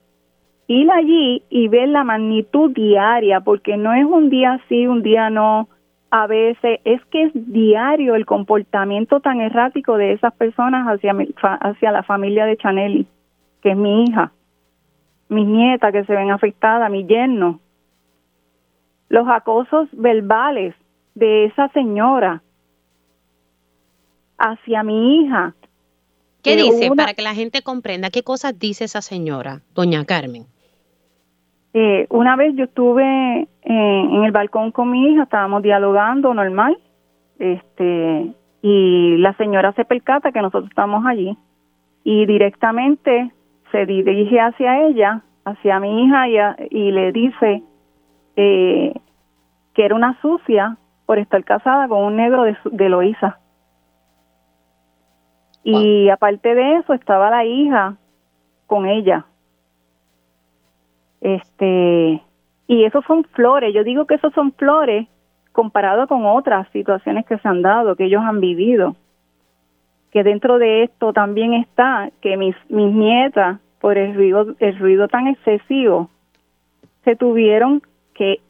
Ir 0.68 0.90
allí 0.92 1.44
y 1.50 1.68
ver 1.68 1.90
la 1.90 2.04
magnitud 2.04 2.72
diaria, 2.72 3.42
porque 3.42 3.76
no 3.76 3.94
es 3.94 4.06
un 4.06 4.30
día 4.30 4.60
sí, 4.70 4.88
un 4.88 5.02
día 5.02 5.30
no, 5.30 5.68
a 6.12 6.28
veces 6.28 6.80
es 6.86 7.04
que 7.06 7.24
es 7.24 7.32
diario 7.34 8.16
el 8.16 8.26
comportamiento 8.26 9.20
tan 9.20 9.42
errático 9.42 9.98
de 9.98 10.14
esas 10.14 10.34
personas 10.36 10.86
hacia, 10.88 11.16
hacia 11.60 11.92
la 11.92 12.04
familia 12.04 12.46
de 12.46 12.58
Chaneli, 12.58 13.08
que 13.62 13.72
es 13.72 13.78
mi 13.78 14.04
hija, 14.04 14.32
mis 15.28 15.48
nietas 15.48 15.92
que 15.92 16.06
se 16.06 16.16
ven 16.16 16.32
afectadas, 16.32 16.90
mi 16.92 17.06
yerno. 17.06 17.60
Los 19.14 19.28
acosos 19.30 19.88
verbales 19.92 20.74
de 21.14 21.46
esa 21.46 21.68
señora, 21.70 22.42
hacia 24.40 24.82
mi 24.82 25.18
hija. 25.18 25.54
¿Qué 26.42 26.56
dice? 26.56 26.90
Para 26.98 27.14
que 27.14 27.22
la 27.22 27.36
gente 27.36 27.62
comprenda, 27.62 28.10
¿qué 28.10 28.24
cosas 28.24 28.58
dice 28.58 28.86
esa 28.86 29.04
señora, 29.04 29.62
doña 29.76 30.04
Carmen? 30.06 30.48
Eh, 31.76 32.08
una 32.10 32.36
vez 32.36 32.56
yo 32.56 32.64
estuve 32.64 33.42
eh, 33.42 33.48
en 33.62 34.24
el 34.24 34.32
balcón 34.32 34.72
con 34.72 34.90
mi 34.90 35.12
hija, 35.12 35.24
estábamos 35.26 35.62
dialogando 35.62 36.34
normal, 36.34 36.76
este, 37.38 38.34
y 38.64 39.18
la 39.18 39.38
señora 39.38 39.74
se 39.74 39.86
percata 39.86 40.32
que 40.32 40.42
nosotros 40.42 40.72
estamos 40.72 41.06
allí 41.06 41.38
y 42.04 42.26
directamente 42.26 43.32
se 43.72 43.86
dirige 43.86 44.40
hacia 44.40 44.88
ella, 44.88 45.22
hacia 45.46 45.80
mi 45.80 46.04
hija 46.04 46.28
y, 46.72 46.92
le 46.92 47.12
dice 47.12 47.62
eh, 48.38 48.94
que 49.74 49.86
era 49.86 49.96
una 49.96 50.20
sucia 50.22 50.78
por 51.06 51.20
estar 51.20 51.44
casada 51.44 51.88
con 51.88 52.04
un 52.04 52.16
negro 52.16 52.44
de, 52.44 52.58
de 52.72 52.90
Loíza. 52.90 53.40
Y 55.64 56.10
aparte 56.10 56.56
de 56.56 56.78
eso 56.78 56.94
estaba 56.94 57.30
la 57.30 57.46
hija 57.46 57.96
con 58.68 58.86
ella. 58.86 59.26
Este, 61.22 62.22
y 62.68 62.84
esos 62.84 63.06
son 63.06 63.24
flores, 63.24 63.74
yo 63.74 63.84
digo 63.84 64.06
que 64.06 64.16
esos 64.16 64.34
son 64.34 64.52
flores 64.54 65.08
comparado 65.54 66.08
con 66.08 66.26
otras 66.26 66.68
situaciones 66.72 67.26
que 67.26 67.38
se 67.38 67.48
han 67.48 67.62
dado, 67.62 67.96
que 67.96 68.06
ellos 68.06 68.22
han 68.24 68.42
vivido. 68.42 68.96
Que 70.12 70.24
dentro 70.24 70.58
de 70.58 70.84
esto 70.84 71.14
también 71.14 71.54
está 71.54 72.10
que 72.22 72.36
mis, 72.36 72.56
mis 72.70 72.92
nietas, 72.94 73.60
por 73.80 73.98
el 73.98 74.16
ruido, 74.16 74.56
el 74.60 74.78
ruido 74.80 75.08
tan 75.08 75.28
excesivo, 75.28 76.10
se 77.04 77.16
tuvieron 77.16 77.82
que 78.14 78.42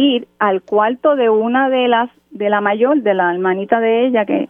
ir 0.00 0.28
al 0.38 0.62
cuarto 0.62 1.14
de 1.14 1.28
una 1.28 1.68
de 1.68 1.86
las, 1.86 2.10
de 2.30 2.48
la 2.48 2.60
mayor, 2.60 3.02
de 3.02 3.14
la 3.14 3.32
hermanita 3.32 3.80
de 3.80 4.06
ella, 4.06 4.24
que 4.24 4.48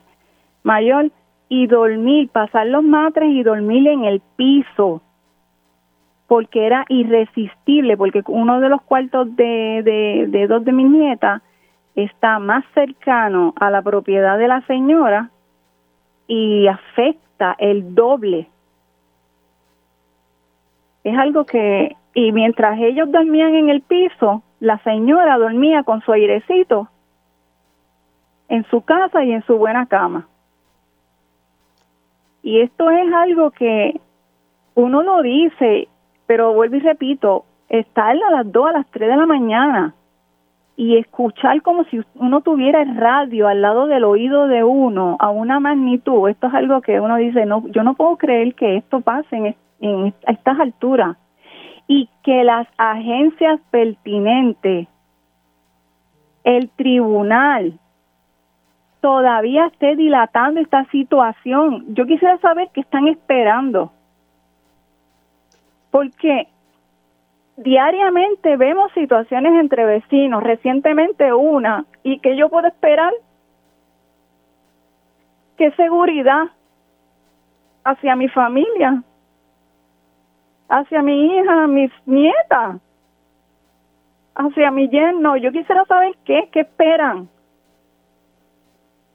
mayor, 0.63 1.11
y 1.49 1.67
dormir, 1.67 2.29
pasar 2.29 2.69
los 2.69 2.85
matres 2.85 3.31
y 3.31 3.43
dormir 3.43 3.89
en 3.89 4.05
el 4.05 4.23
piso, 4.37 5.03
porque 6.29 6.65
era 6.65 6.85
irresistible, 6.89 7.97
porque 7.97 8.23
uno 8.29 8.61
de 8.61 8.69
los 8.69 8.81
cuartos 8.83 9.35
de, 9.35 9.83
de, 9.85 10.27
de 10.29 10.47
dos 10.47 10.65
de 10.65 10.73
mis 10.73 10.89
nietas 10.89 11.43
está 11.97 12.39
más 12.39 12.65
cercano 12.73 13.53
a 13.57 13.71
la 13.71 13.83
propiedad 13.83 14.39
de 14.39 14.47
la 14.47 14.61
señora 14.69 15.31
y 16.29 16.69
afecta 16.69 17.57
el 17.59 17.97
doble. 17.97 18.47
Es 21.05 21.17
algo 21.17 21.45
que, 21.45 21.97
y 22.15 22.33
mientras 22.33 22.79
ellos 22.79 23.11
dormían 23.11 23.55
en 23.55 23.69
el 23.69 23.81
piso, 23.83 24.43
la 24.61 24.79
señora 24.79 25.39
dormía 25.39 25.83
con 25.83 26.03
su 26.03 26.13
airecito 26.13 26.89
en 28.51 28.65
su 28.65 28.83
casa 28.83 29.25
y 29.25 29.33
en 29.33 29.43
su 29.47 29.57
buena 29.57 29.87
cama. 29.87 30.27
Y 32.43 32.61
esto 32.61 32.91
es 32.91 33.13
algo 33.13 33.53
que 33.53 34.01
uno 34.75 35.03
lo 35.03 35.23
dice, 35.23 35.89
pero 36.27 36.53
vuelvo 36.53 36.77
y 36.77 36.81
repito, 36.81 37.45
estar 37.69 38.11
a 38.17 38.31
las 38.31 38.51
2, 38.51 38.67
a 38.67 38.73
las 38.73 38.87
3 38.91 39.09
de 39.09 39.17
la 39.17 39.27
mañana 39.27 39.95
y 40.77 40.97
escuchar 40.97 41.63
como 41.63 41.85
si 41.85 42.01
uno 42.15 42.41
tuviera 42.41 42.83
el 42.83 42.97
radio 42.97 43.47
al 43.47 43.63
lado 43.63 43.87
del 43.87 44.03
oído 44.03 44.49
de 44.49 44.65
uno 44.65 45.17
a 45.21 45.31
una 45.31 45.61
magnitud, 45.61 46.29
esto 46.29 46.49
es 46.49 46.55
algo 46.55 46.81
que 46.81 46.99
uno 47.01 47.17
dice, 47.17 47.47
no, 47.47 47.69
yo 47.69 47.85
no 47.85 47.95
puedo 47.95 48.17
creer 48.17 48.55
que 48.55 48.79
esto 48.79 49.01
pase 49.01 49.37
en, 49.37 49.55
en 49.81 50.15
estas 50.27 50.61
alturas 50.61 51.17
y 51.87 52.09
que 52.23 52.45
las 52.45 52.69
agencias 52.79 53.61
pertinentes, 53.71 54.87
el 56.45 56.69
tribunal, 56.71 57.79
todavía 59.01 59.67
esté 59.67 59.97
dilatando 59.97 60.61
esta 60.61 60.85
situación. 60.87 61.87
Yo 61.95 62.07
quisiera 62.07 62.39
saber 62.39 62.69
qué 62.73 62.83
están 62.83 63.09
esperando. 63.09 63.93
Porque 65.91 66.47
diariamente 67.57 68.57
vemos 68.57 68.93
situaciones 68.93 69.53
entre 69.59 69.85
vecinos, 69.85 70.43
recientemente 70.43 71.33
una, 71.33 71.85
y 72.03 72.21
que 72.21 72.37
yo 72.37 72.49
puedo 72.49 72.69
esperar 72.69 73.13
qué 75.57 75.71
seguridad 75.73 76.45
hacia 77.85 78.17
mi 78.17 78.29
familia, 78.29 79.03
hacia 80.71 81.03
mi 81.03 81.37
hija, 81.37 81.67
mis 81.67 81.93
nietas, 82.07 82.81
hacia 84.35 84.71
mi 84.71 84.89
yerno. 84.89 85.37
Yo 85.37 85.53
quisiera 85.53 85.85
saber 85.85 86.15
qué, 86.25 86.49
qué 86.51 86.61
esperan 86.61 87.29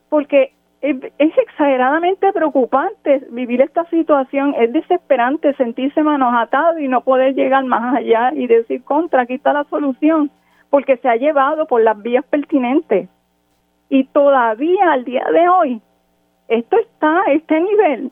porque 0.08 0.52
es, 0.80 0.96
exageradamente 1.18 2.32
preocupante 2.32 3.26
vivir 3.30 3.60
esta 3.60 3.84
situación, 3.90 4.54
es 4.58 4.72
desesperante 4.72 5.54
sentirse 5.54 6.02
manos 6.02 6.32
atadas 6.34 6.78
y 6.80 6.88
no 6.88 7.00
poder 7.00 7.34
llegar 7.34 7.64
más 7.64 7.96
allá 7.96 8.32
y 8.32 8.46
decir 8.46 8.82
contra, 8.84 9.22
aquí 9.22 9.34
está 9.34 9.52
la 9.52 9.64
solución, 9.64 10.30
porque 10.70 10.96
se 10.98 11.08
ha 11.08 11.16
llevado 11.16 11.66
por 11.66 11.82
las 11.82 12.00
vías 12.00 12.24
pertinentes. 12.24 13.08
Y 13.88 14.04
todavía 14.04 14.92
al 14.92 15.04
día 15.04 15.26
de 15.32 15.48
hoy, 15.48 15.82
esto 16.48 16.76
está 16.78 17.20
a 17.22 17.32
este 17.32 17.60
nivel. 17.60 18.10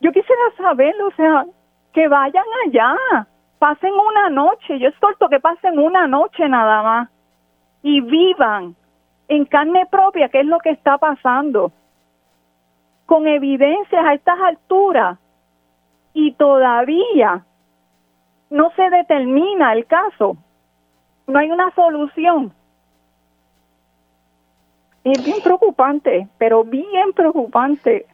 Yo 0.00 0.12
quisiera 0.12 0.42
saber, 0.56 0.94
o 1.02 1.10
sea, 1.12 1.46
que 1.92 2.08
vayan 2.08 2.44
allá, 2.66 3.26
pasen 3.58 3.92
una 3.92 4.30
noche, 4.30 4.78
yo 4.78 4.88
exhorto 4.88 5.28
que 5.28 5.40
pasen 5.40 5.78
una 5.78 6.06
noche 6.06 6.48
nada 6.48 6.82
más 6.82 7.08
y 7.82 8.00
vivan 8.00 8.76
en 9.28 9.44
carne 9.44 9.86
propia 9.86 10.28
qué 10.28 10.40
es 10.40 10.46
lo 10.46 10.58
que 10.58 10.70
está 10.70 10.98
pasando, 10.98 11.72
con 13.06 13.26
evidencias 13.26 14.04
a 14.04 14.14
estas 14.14 14.38
alturas 14.40 15.18
y 16.12 16.32
todavía 16.32 17.44
no 18.50 18.70
se 18.76 18.90
determina 18.90 19.72
el 19.72 19.86
caso, 19.86 20.36
no 21.26 21.38
hay 21.38 21.50
una 21.50 21.70
solución. 21.74 22.52
Es 25.04 25.24
bien 25.24 25.40
preocupante, 25.42 26.28
pero 26.38 26.64
bien 26.64 27.12
preocupante. 27.14 28.06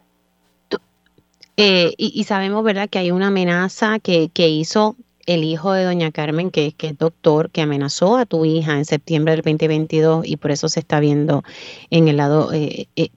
Eh, 1.57 1.95
y, 1.97 2.13
y, 2.19 2.25
sabemos, 2.25 2.65
¿verdad?, 2.65 2.89
que 2.89 2.99
hay 2.99 3.11
una 3.11 3.29
amenaza 3.29 3.99
que, 4.01 4.29
que 4.33 4.49
hizo 4.49 4.97
el 5.27 5.45
hijo 5.45 5.73
de 5.73 5.85
doña 5.85 6.11
Carmen, 6.11 6.51
que, 6.51 6.73
que, 6.73 6.89
es 6.89 6.99
doctor, 6.99 7.51
que 7.51 7.63
amenazó 7.63 8.17
a 8.17 8.27
tu 8.27 8.45
hija 8.45 8.77
en 8.77 8.85
septiembre 8.85 9.33
del 9.33 9.43
2022 9.43 10.27
y 10.27 10.37
por 10.37 10.51
eso 10.51 10.69
se 10.69 10.81
está 10.81 11.01
viendo 11.01 11.43
en 11.91 12.09
el 12.09 12.17
lado 12.17 12.53
eh, 12.53 12.89
eh, 12.97 13.09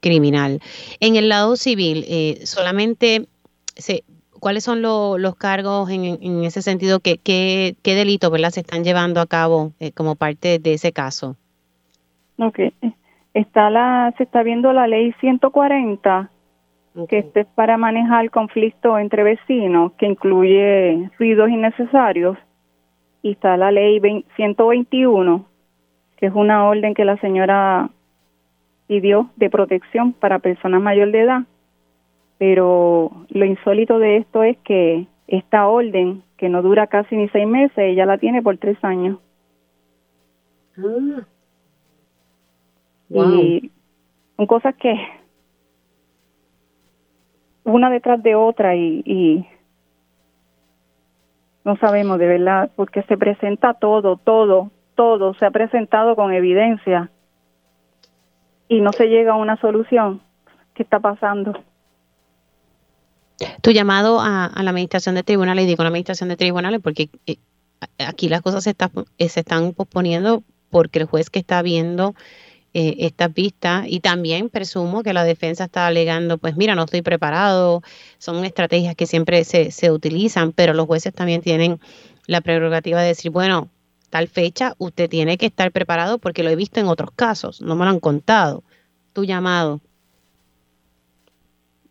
criminal. 0.00 0.60
En 1.00 1.16
el 1.16 1.28
lado 1.28 1.56
civil, 1.56 2.04
eh, 2.08 2.40
solamente 2.44 3.26
se, 3.74 4.04
¿cuáles 4.38 4.62
son 4.62 4.82
los 4.82 5.36
cargos 5.36 5.88
en, 5.88 6.44
ese 6.44 6.60
sentido? 6.60 7.00
¿Qué, 7.00 7.16
qué, 7.16 7.76
qué 7.82 7.94
delitos 7.94 8.30
se 8.52 8.60
están 8.60 8.84
llevando 8.84 9.22
a 9.22 9.26
cabo 9.26 9.72
eh, 9.80 9.92
como 9.92 10.16
parte 10.16 10.58
de 10.58 10.74
ese 10.74 10.92
caso? 10.92 11.36
Ok. 12.38 12.60
Está 13.32 13.70
la, 13.70 14.12
se 14.18 14.24
está 14.24 14.42
viendo 14.42 14.74
la 14.74 14.86
ley 14.86 15.14
140, 15.20 16.30
que 17.08 17.18
este 17.18 17.40
es 17.40 17.46
para 17.54 17.76
manejar 17.76 18.30
conflicto 18.30 18.98
entre 18.98 19.24
vecinos, 19.24 19.92
que 19.98 20.06
incluye 20.06 21.10
ruidos 21.18 21.50
innecesarios. 21.50 22.38
Y 23.22 23.32
está 23.32 23.56
la 23.56 23.72
ley 23.72 24.00
121, 24.36 25.44
que 26.16 26.26
es 26.26 26.34
una 26.34 26.66
orden 26.66 26.94
que 26.94 27.04
la 27.04 27.16
señora 27.18 27.90
pidió 28.86 29.30
de 29.36 29.50
protección 29.50 30.12
para 30.12 30.38
personas 30.38 30.80
mayor 30.80 31.10
de 31.10 31.20
edad. 31.20 31.42
Pero 32.38 33.10
lo 33.28 33.44
insólito 33.44 33.98
de 33.98 34.18
esto 34.18 34.42
es 34.42 34.56
que 34.58 35.06
esta 35.26 35.66
orden, 35.66 36.22
que 36.36 36.48
no 36.48 36.62
dura 36.62 36.86
casi 36.86 37.16
ni 37.16 37.28
seis 37.30 37.46
meses, 37.46 37.76
ella 37.76 38.06
la 38.06 38.18
tiene 38.18 38.42
por 38.42 38.56
tres 38.58 38.76
años. 38.84 39.18
Ah. 40.78 41.26
Y 43.10 43.70
son 44.36 44.46
cosas 44.46 44.74
que 44.76 44.94
una 47.64 47.90
detrás 47.90 48.22
de 48.22 48.34
otra 48.34 48.76
y, 48.76 49.46
no 51.64 51.76
sabemos 51.78 52.18
de 52.18 52.26
verdad, 52.26 52.70
porque 52.76 53.02
se 53.04 53.16
presenta 53.16 53.72
todo, 53.72 54.18
todo, 54.18 54.70
todo 54.94 55.32
se 55.34 55.46
ha 55.46 55.50
presentado 55.50 56.14
con 56.14 56.30
evidencia 56.32 57.10
y 58.68 58.82
no 58.82 58.92
se 58.92 59.06
llega 59.06 59.32
a 59.32 59.36
una 59.36 59.56
solución. 59.56 60.20
¿Qué 60.74 60.82
está 60.82 61.00
pasando? 61.00 61.58
Tu 63.62 63.70
llamado 63.70 64.20
a, 64.20 64.50
la 64.54 64.70
administración 64.70 65.14
de 65.14 65.22
tribunales, 65.22 65.64
y 65.64 65.68
digo 65.68 65.82
la 65.82 65.88
administración 65.88 66.28
de 66.28 66.36
tribunales 66.36 66.80
porque 66.82 67.08
eh, 67.26 67.36
aquí 67.98 68.28
las 68.28 68.42
cosas 68.42 68.64
se, 68.64 68.70
está, 68.70 68.90
se 69.18 69.40
están 69.40 69.72
posponiendo 69.72 70.42
porque 70.68 70.98
el 70.98 71.06
juez 71.06 71.30
que 71.30 71.38
está 71.38 71.62
viendo 71.62 72.14
eh, 72.74 72.96
estas 73.06 73.32
vistas 73.32 73.86
y 73.88 74.00
también 74.00 74.50
presumo 74.50 75.04
que 75.04 75.12
la 75.12 75.22
defensa 75.22 75.64
está 75.64 75.86
alegando, 75.86 76.38
pues 76.38 76.56
mira, 76.56 76.74
no 76.74 76.84
estoy 76.84 77.02
preparado, 77.02 77.82
son 78.18 78.44
estrategias 78.44 78.96
que 78.96 79.06
siempre 79.06 79.44
se, 79.44 79.70
se 79.70 79.92
utilizan, 79.92 80.50
pero 80.50 80.74
los 80.74 80.86
jueces 80.86 81.14
también 81.14 81.40
tienen 81.40 81.78
la 82.26 82.40
prerrogativa 82.40 83.00
de 83.00 83.08
decir, 83.08 83.30
bueno, 83.30 83.68
tal 84.10 84.26
fecha 84.26 84.74
usted 84.78 85.08
tiene 85.08 85.38
que 85.38 85.46
estar 85.46 85.70
preparado 85.70 86.18
porque 86.18 86.42
lo 86.42 86.50
he 86.50 86.56
visto 86.56 86.80
en 86.80 86.86
otros 86.86 87.12
casos, 87.12 87.62
no 87.62 87.76
me 87.76 87.84
lo 87.84 87.90
han 87.92 88.00
contado. 88.00 88.64
Tu 89.12 89.24
llamado. 89.24 89.80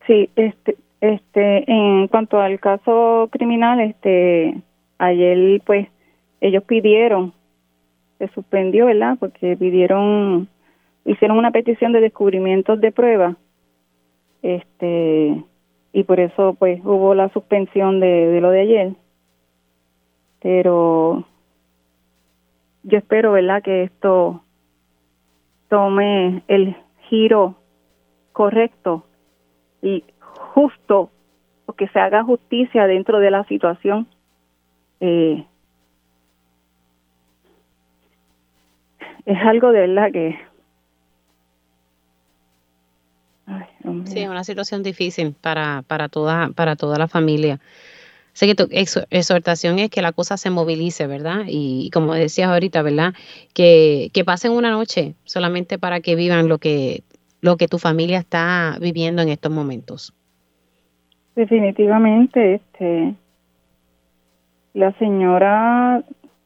Sí, 0.05 0.29
este, 0.35 0.75
este, 0.99 1.71
en 1.71 2.09
cuanto 2.09 2.41
al 2.41 2.59
caso 2.59 3.29
criminal, 3.31 3.79
este, 3.79 4.61
ayer 4.97 5.61
pues 5.65 5.87
ellos 6.41 6.63
pidieron, 6.65 7.33
se 8.19 8.27
suspendió, 8.29 8.87
¿verdad? 8.87 9.15
Porque 9.17 9.55
pidieron 9.55 10.49
hicieron 11.05 11.37
una 11.37 11.51
petición 11.51 11.91
de 11.91 12.01
descubrimientos 12.01 12.79
de 12.79 12.91
prueba 12.91 13.35
este 14.41 15.43
y 15.93 16.03
por 16.03 16.19
eso 16.19 16.55
pues 16.57 16.83
hubo 16.83 17.13
la 17.15 17.29
suspensión 17.29 17.99
de, 17.99 18.39
lo 18.41 18.49
de 18.49 18.61
ayer. 18.61 18.93
Pero 20.41 21.23
yo 22.83 22.97
espero 22.97 23.31
verdad 23.31 23.61
que 23.61 23.83
esto 23.83 24.43
tome 25.69 26.43
el 26.47 26.75
giro 27.09 27.55
correcto 28.33 29.05
y 29.81 30.03
justo 30.53 31.11
o 31.65 31.73
que 31.73 31.87
se 31.89 31.99
haga 31.99 32.23
justicia 32.23 32.87
dentro 32.87 33.19
de 33.19 33.31
la 33.31 33.43
situación 33.45 34.07
eh, 34.99 35.45
es 39.25 39.37
algo 39.45 39.71
de 39.71 39.87
verdad 39.87 40.11
que 40.11 40.37
Sí, 44.05 44.19
es 44.19 44.29
una 44.29 44.43
situación 44.43 44.83
difícil 44.83 45.35
para, 45.39 45.83
para, 45.87 46.09
toda, 46.09 46.49
para 46.55 46.75
toda 46.75 46.97
la 46.97 47.07
familia. 47.07 47.59
Así 48.33 48.47
que 48.47 48.55
tu 48.55 48.67
exhortación 48.71 49.77
es 49.79 49.89
que 49.89 50.01
la 50.01 50.11
cosa 50.11 50.37
se 50.37 50.49
movilice, 50.49 51.05
¿verdad? 51.05 51.43
Y 51.47 51.91
como 51.91 52.13
decías 52.13 52.49
ahorita, 52.49 52.81
¿verdad? 52.81 53.13
Que, 53.53 54.09
que 54.13 54.25
pasen 54.25 54.53
una 54.53 54.71
noche 54.71 55.13
solamente 55.23 55.77
para 55.77 55.99
que 55.99 56.15
vivan 56.15 56.47
lo 56.47 56.57
que, 56.57 57.03
lo 57.41 57.57
que 57.57 57.67
tu 57.67 57.77
familia 57.77 58.17
está 58.17 58.77
viviendo 58.81 59.21
en 59.21 59.29
estos 59.29 59.51
momentos. 59.51 60.13
Definitivamente, 61.35 62.55
este, 62.55 63.15
la 64.73 64.91
señora 64.93 66.03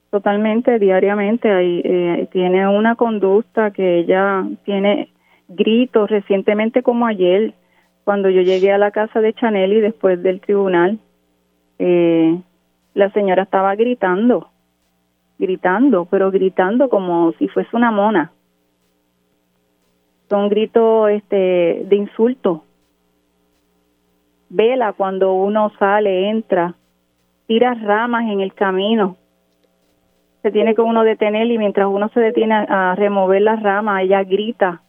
totalmente 0.09 0.79
diariamente 0.79 1.51
ahí, 1.51 1.81
eh, 1.83 2.27
tiene 2.31 2.67
una 2.67 2.95
conducta 2.95 3.71
que 3.71 3.99
ella 3.99 4.45
tiene 4.65 5.09
gritos 5.47 6.09
recientemente 6.09 6.83
como 6.83 7.05
ayer, 7.05 7.53
cuando 8.03 8.29
yo 8.29 8.41
llegué 8.41 8.71
a 8.71 8.77
la 8.77 8.91
casa 8.91 9.21
de 9.21 9.33
Chanel 9.33 9.73
y 9.73 9.81
después 9.81 10.21
del 10.21 10.39
tribunal, 10.41 10.99
eh, 11.79 12.39
la 12.93 13.11
señora 13.11 13.43
estaba 13.43 13.75
gritando, 13.75 14.49
gritando, 15.37 16.05
pero 16.05 16.31
gritando 16.31 16.89
como 16.89 17.31
si 17.33 17.47
fuese 17.47 17.75
una 17.75 17.91
mona. 17.91 18.31
Son 20.29 20.49
gritos 20.49 21.09
este, 21.11 21.83
de 21.85 21.95
insulto. 21.95 22.63
Vela 24.49 24.93
cuando 24.93 25.33
uno 25.33 25.71
sale, 25.77 26.29
entra, 26.29 26.75
tira 27.45 27.73
ramas 27.73 28.23
en 28.23 28.41
el 28.41 28.53
camino. 28.53 29.17
Se 30.41 30.51
tiene 30.51 30.75
que 30.75 30.81
uno 30.81 31.03
detener 31.03 31.47
y 31.47 31.57
mientras 31.57 31.87
uno 31.87 32.09
se 32.09 32.19
detiene 32.19 32.55
a 32.55 32.95
remover 32.95 33.41
las 33.41 33.61
ramas, 33.61 34.03
ella 34.03 34.23
grita 34.23 34.81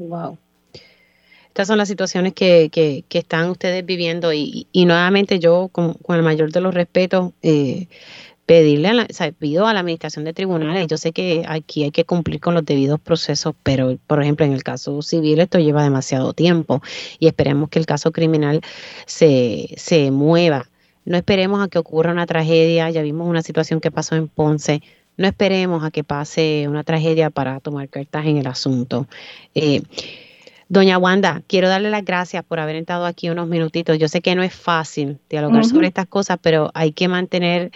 Wow. 0.00 0.38
Estas 1.48 1.68
son 1.68 1.78
las 1.78 1.88
situaciones 1.88 2.32
que, 2.32 2.70
que, 2.70 3.04
están 3.18 3.50
ustedes 3.50 3.84
viviendo 3.84 4.32
y, 4.32 4.66
nuevamente 4.72 5.38
yo 5.38 5.68
con, 5.68 5.96
el 6.08 6.22
mayor 6.22 6.52
de 6.52 6.60
los 6.60 6.72
respetos 6.72 7.32
eh, 7.42 7.86
pedirle, 8.46 8.88
a 8.88 8.94
la, 8.94 9.06
pido 9.38 9.66
a 9.66 9.74
la 9.74 9.80
administración 9.80 10.24
de 10.24 10.32
tribunales, 10.32 10.86
yo 10.86 10.96
sé 10.96 11.12
que 11.12 11.44
aquí 11.46 11.84
hay 11.84 11.90
que 11.90 12.04
cumplir 12.04 12.40
con 12.40 12.54
los 12.54 12.64
debidos 12.64 12.98
procesos, 12.98 13.54
pero 13.62 13.98
por 14.06 14.22
ejemplo 14.22 14.46
en 14.46 14.52
el 14.52 14.62
caso 14.62 15.02
civil 15.02 15.38
esto 15.40 15.58
lleva 15.58 15.82
demasiado 15.82 16.32
tiempo 16.32 16.80
y 17.18 17.26
esperemos 17.26 17.68
que 17.68 17.78
el 17.78 17.86
caso 17.86 18.10
criminal 18.10 18.62
se, 19.06 19.74
se 19.76 20.10
mueva. 20.10 20.70
No 21.04 21.16
esperemos 21.16 21.62
a 21.62 21.68
que 21.68 21.78
ocurra 21.78 22.12
una 22.12 22.26
tragedia, 22.26 22.88
ya 22.90 23.02
vimos 23.02 23.28
una 23.28 23.42
situación 23.42 23.80
que 23.80 23.90
pasó 23.90 24.14
en 24.14 24.28
Ponce, 24.28 24.82
no 25.20 25.28
esperemos 25.28 25.84
a 25.84 25.90
que 25.90 26.02
pase 26.02 26.66
una 26.66 26.82
tragedia 26.82 27.28
para 27.28 27.60
tomar 27.60 27.90
cartas 27.90 28.24
en 28.24 28.38
el 28.38 28.46
asunto. 28.46 29.06
Eh, 29.54 29.82
doña 30.70 30.96
Wanda, 30.96 31.42
quiero 31.46 31.68
darle 31.68 31.90
las 31.90 32.06
gracias 32.06 32.42
por 32.42 32.58
haber 32.58 32.76
estado 32.76 33.04
aquí 33.04 33.28
unos 33.28 33.46
minutitos. 33.46 33.98
Yo 33.98 34.08
sé 34.08 34.22
que 34.22 34.34
no 34.34 34.42
es 34.42 34.54
fácil 34.54 35.18
dialogar 35.28 35.66
sobre 35.66 35.88
estas 35.88 36.06
cosas, 36.06 36.38
pero 36.40 36.70
hay 36.72 36.92
que 36.92 37.06
mantener 37.06 37.70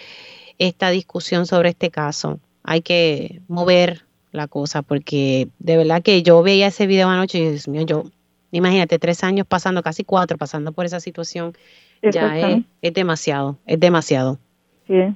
esta 0.59 0.88
discusión 0.88 1.44
sobre 1.44 1.68
este 1.68 1.90
caso. 1.90 2.40
Hay 2.62 2.80
que 2.80 3.42
mover 3.46 4.07
la 4.33 4.48
cosa, 4.48 4.80
porque 4.80 5.48
de 5.59 5.76
verdad 5.76 6.02
que 6.02 6.22
yo 6.22 6.42
veía 6.42 6.68
ese 6.68 6.87
video 6.87 7.11
anoche 7.11 7.40
y 7.40 7.50
Dios 7.50 7.68
mío, 7.68 7.83
yo, 7.83 8.04
imagínate, 8.52 8.98
tres 8.98 9.22
años 9.22 9.46
pasando, 9.46 9.83
casi 9.83 10.02
cuatro, 10.02 10.38
pasando 10.38 10.72
por 10.72 10.87
esa 10.87 10.98
situación, 10.98 11.52
ya 12.00 12.38
es, 12.38 12.64
es, 12.80 12.94
demasiado, 12.94 13.59
es 13.66 13.78
demasiado. 13.78 14.38
Sí. 14.87 15.14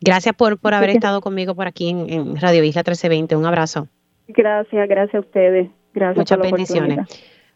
Gracias 0.00 0.34
por, 0.34 0.58
por 0.58 0.74
haber 0.74 0.90
estado 0.90 1.20
conmigo 1.20 1.54
por 1.54 1.66
aquí 1.66 1.90
en, 1.90 2.36
Radio 2.36 2.62
Isla 2.64 2.80
1320. 2.80 3.36
Un 3.36 3.46
abrazo. 3.46 3.88
Gracias, 4.28 4.88
gracias 4.88 5.14
a 5.14 5.20
ustedes. 5.20 5.70
Gracias 5.94 6.16
Muchas 6.16 6.38
bendiciones. 6.38 6.98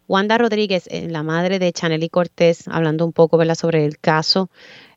Wanda 0.07 0.37
Rodríguez, 0.37 0.87
eh, 0.91 1.07
la 1.09 1.23
madre 1.23 1.59
de 1.59 1.71
Chanel 1.71 2.03
y 2.03 2.09
Cortés, 2.09 2.67
hablando 2.67 3.05
un 3.05 3.13
poco 3.13 3.37
¿verdad? 3.37 3.55
sobre 3.55 3.85
el 3.85 3.97
caso 3.99 4.49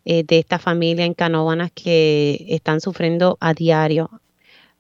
eh, 0.04 0.24
de 0.24 0.38
esta 0.38 0.58
familia 0.58 1.04
en 1.04 1.14
Canóvanas 1.14 1.70
que 1.72 2.46
están 2.48 2.80
sufriendo 2.80 3.36
a 3.40 3.54
diario 3.54 4.10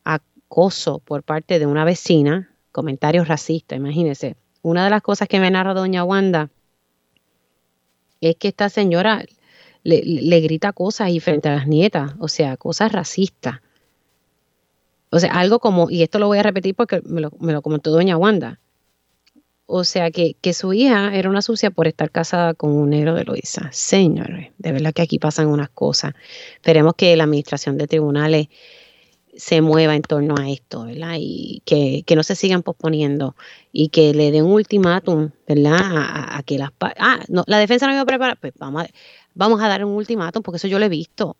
acoso 0.02 0.98
por 0.98 1.22
parte 1.22 1.58
de 1.58 1.66
una 1.66 1.84
vecina, 1.84 2.50
comentarios 2.72 3.28
racistas, 3.28 3.78
imagínense. 3.78 4.36
Una 4.62 4.84
de 4.84 4.90
las 4.90 5.02
cosas 5.02 5.28
que 5.28 5.40
me 5.40 5.50
narra 5.50 5.74
doña 5.74 6.04
Wanda 6.04 6.48
es 8.20 8.36
que 8.36 8.48
esta 8.48 8.68
señora 8.68 9.24
le, 9.84 10.40
grita 10.40 10.72
cosas 10.72 11.10
y 11.10 11.20
frente 11.20 11.48
a 11.48 11.54
las 11.54 11.66
nietas, 11.68 12.12
o 12.18 12.28
sea, 12.28 12.56
cosas 12.56 12.90
racistas. 12.90 13.60
O 15.10 15.20
sea, 15.20 15.32
algo 15.32 15.60
como, 15.60 15.90
y 15.90 16.02
esto 16.02 16.18
lo 16.18 16.26
voy 16.26 16.38
a 16.38 16.42
repetir 16.42 16.74
porque 16.74 17.00
me 17.04 17.20
lo, 17.20 17.30
me 17.38 17.52
lo 17.52 17.62
comentó 17.62 17.90
doña 17.90 18.16
Wanda. 18.16 18.58
O 19.66 19.84
sea, 19.84 20.10
que, 20.10 20.36
que, 20.40 20.52
su 20.52 20.72
hija 20.72 21.14
era 21.14 21.30
una 21.30 21.40
sucia 21.40 21.70
por 21.70 21.86
estar 21.86 22.10
casada 22.10 22.52
con 22.54 22.72
un 22.72 22.90
negro 22.90 23.14
de 23.14 23.24
Loisa. 23.24 23.70
Señores, 23.72 24.50
de 24.58 24.72
verdad 24.72 24.92
que 24.92 25.02
aquí 25.02 25.18
pasan 25.18 25.46
unas 25.46 25.70
cosas. 25.70 26.14
Esperemos 26.56 26.94
que 26.96 27.16
la 27.16 27.24
administración 27.24 27.78
de 27.78 27.86
tribunales 27.86 28.48
se 29.36 29.60
mueva 29.60 29.94
en 29.94 30.02
torno 30.02 30.36
a 30.36 30.50
esto, 30.50 30.84
¿verdad? 30.84 31.16
Y 31.18 31.62
que, 31.64 32.04
no 32.14 32.22
se 32.22 32.36
sigan 32.36 32.62
posponiendo 32.62 33.36
y 33.72 33.88
que 33.88 34.14
le 34.14 34.30
den 34.30 34.44
un 34.44 34.52
ultimátum, 34.52 35.30
¿verdad? 35.48 35.80
A, 35.80 36.42
que 36.44 36.58
las... 36.58 36.70
Ah, 36.80 37.20
no, 37.28 37.44
la 37.46 37.58
defensa 37.58 37.86
no 37.86 37.92
iba 37.92 38.02
a 38.02 38.06
preparar, 38.06 38.38
pues 38.38 38.52
vamos 38.58 38.84
a, 38.84 38.88
vamos 39.34 39.62
a 39.62 39.68
dar 39.68 39.84
un 39.84 39.92
ultimátum 39.92 40.42
porque 40.42 40.56
eso 40.56 40.68
yo 40.68 40.78
lo 40.78 40.86
he 40.86 40.88
visto. 40.88 41.36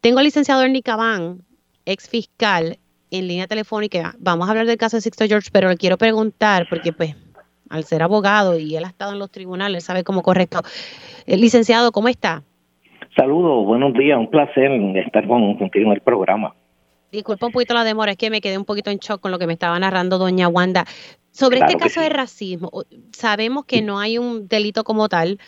Tengo 0.00 0.18
al 0.18 0.24
licenciado 0.24 0.62
Ernie 0.62 0.82
Cabán, 0.82 1.42
ex 1.84 2.08
fiscal, 2.08 2.78
en 3.10 3.28
línea 3.28 3.46
telefónica. 3.46 4.14
Vamos 4.18 4.48
a 4.48 4.50
hablar 4.50 4.66
del 4.66 4.76
caso 4.76 4.96
de 4.96 5.00
Sixto 5.02 5.26
George, 5.26 5.50
pero 5.52 5.68
le 5.68 5.76
quiero 5.76 5.96
preguntar, 5.98 6.66
porque 6.68 6.92
pues 6.92 7.14
al 7.70 7.84
ser 7.84 8.02
abogado 8.02 8.58
y 8.58 8.76
él 8.76 8.84
ha 8.84 8.88
estado 8.88 9.12
en 9.12 9.18
los 9.18 9.30
tribunales, 9.30 9.84
sabe 9.84 10.04
cómo 10.04 10.22
correcto. 10.22 10.62
El 11.26 11.40
licenciado, 11.40 11.92
¿cómo 11.92 12.08
está? 12.08 12.42
Saludos, 13.16 13.64
buenos 13.64 13.92
días, 13.94 14.18
un 14.18 14.30
placer 14.30 14.70
estar 14.96 15.26
con, 15.28 15.56
contigo 15.56 15.86
en 15.86 15.92
el 15.92 16.00
programa. 16.00 16.54
Disculpa 17.12 17.46
un 17.46 17.52
poquito 17.52 17.74
la 17.74 17.84
demora, 17.84 18.12
es 18.12 18.16
que 18.18 18.28
me 18.28 18.40
quedé 18.40 18.58
un 18.58 18.64
poquito 18.64 18.90
en 18.90 18.98
shock 18.98 19.20
con 19.20 19.30
lo 19.30 19.38
que 19.38 19.46
me 19.46 19.52
estaba 19.52 19.78
narrando 19.78 20.18
doña 20.18 20.48
Wanda. 20.48 20.84
Sobre 21.30 21.58
este 21.58 21.76
caso 21.76 22.00
de 22.00 22.08
racismo, 22.08 22.70
sabemos 23.12 23.64
que 23.64 23.82
no 23.82 24.00
hay 24.00 24.18
un 24.18 24.48
delito 24.48 24.82
como 24.82 25.08
tal, 25.08 25.38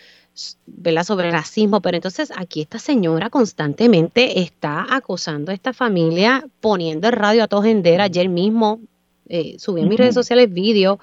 ¿verdad? 0.67 1.05
sobre 1.05 1.31
racismo, 1.31 1.81
pero 1.81 1.97
entonces 1.97 2.33
aquí 2.37 2.61
esta 2.61 2.79
señora 2.79 3.31
constantemente 3.31 4.41
está 4.41 4.87
acosando 4.89 5.51
a 5.51 5.55
esta 5.55 5.73
familia, 5.73 6.45
poniendo 6.61 7.09
el 7.09 7.15
radio 7.15 7.45
a 7.45 7.49
todo 7.49 7.63
gender. 7.63 8.01
Ayer 8.01 8.29
mismo 8.29 8.81
eh, 9.29 9.57
subí 9.59 9.81
en 9.81 9.89
mis 9.89 9.99
redes 9.99 10.15
sociales 10.15 10.53
vídeos 10.53 10.99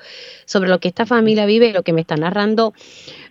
sobre 0.46 0.70
lo 0.70 0.80
que 0.80 0.88
esta 0.88 1.06
familia 1.06 1.46
vive 1.46 1.68
y 1.68 1.74
lo 1.74 1.84
que 1.84 1.94
me 1.94 2.02
está 2.02 2.16
narrando, 2.16 2.74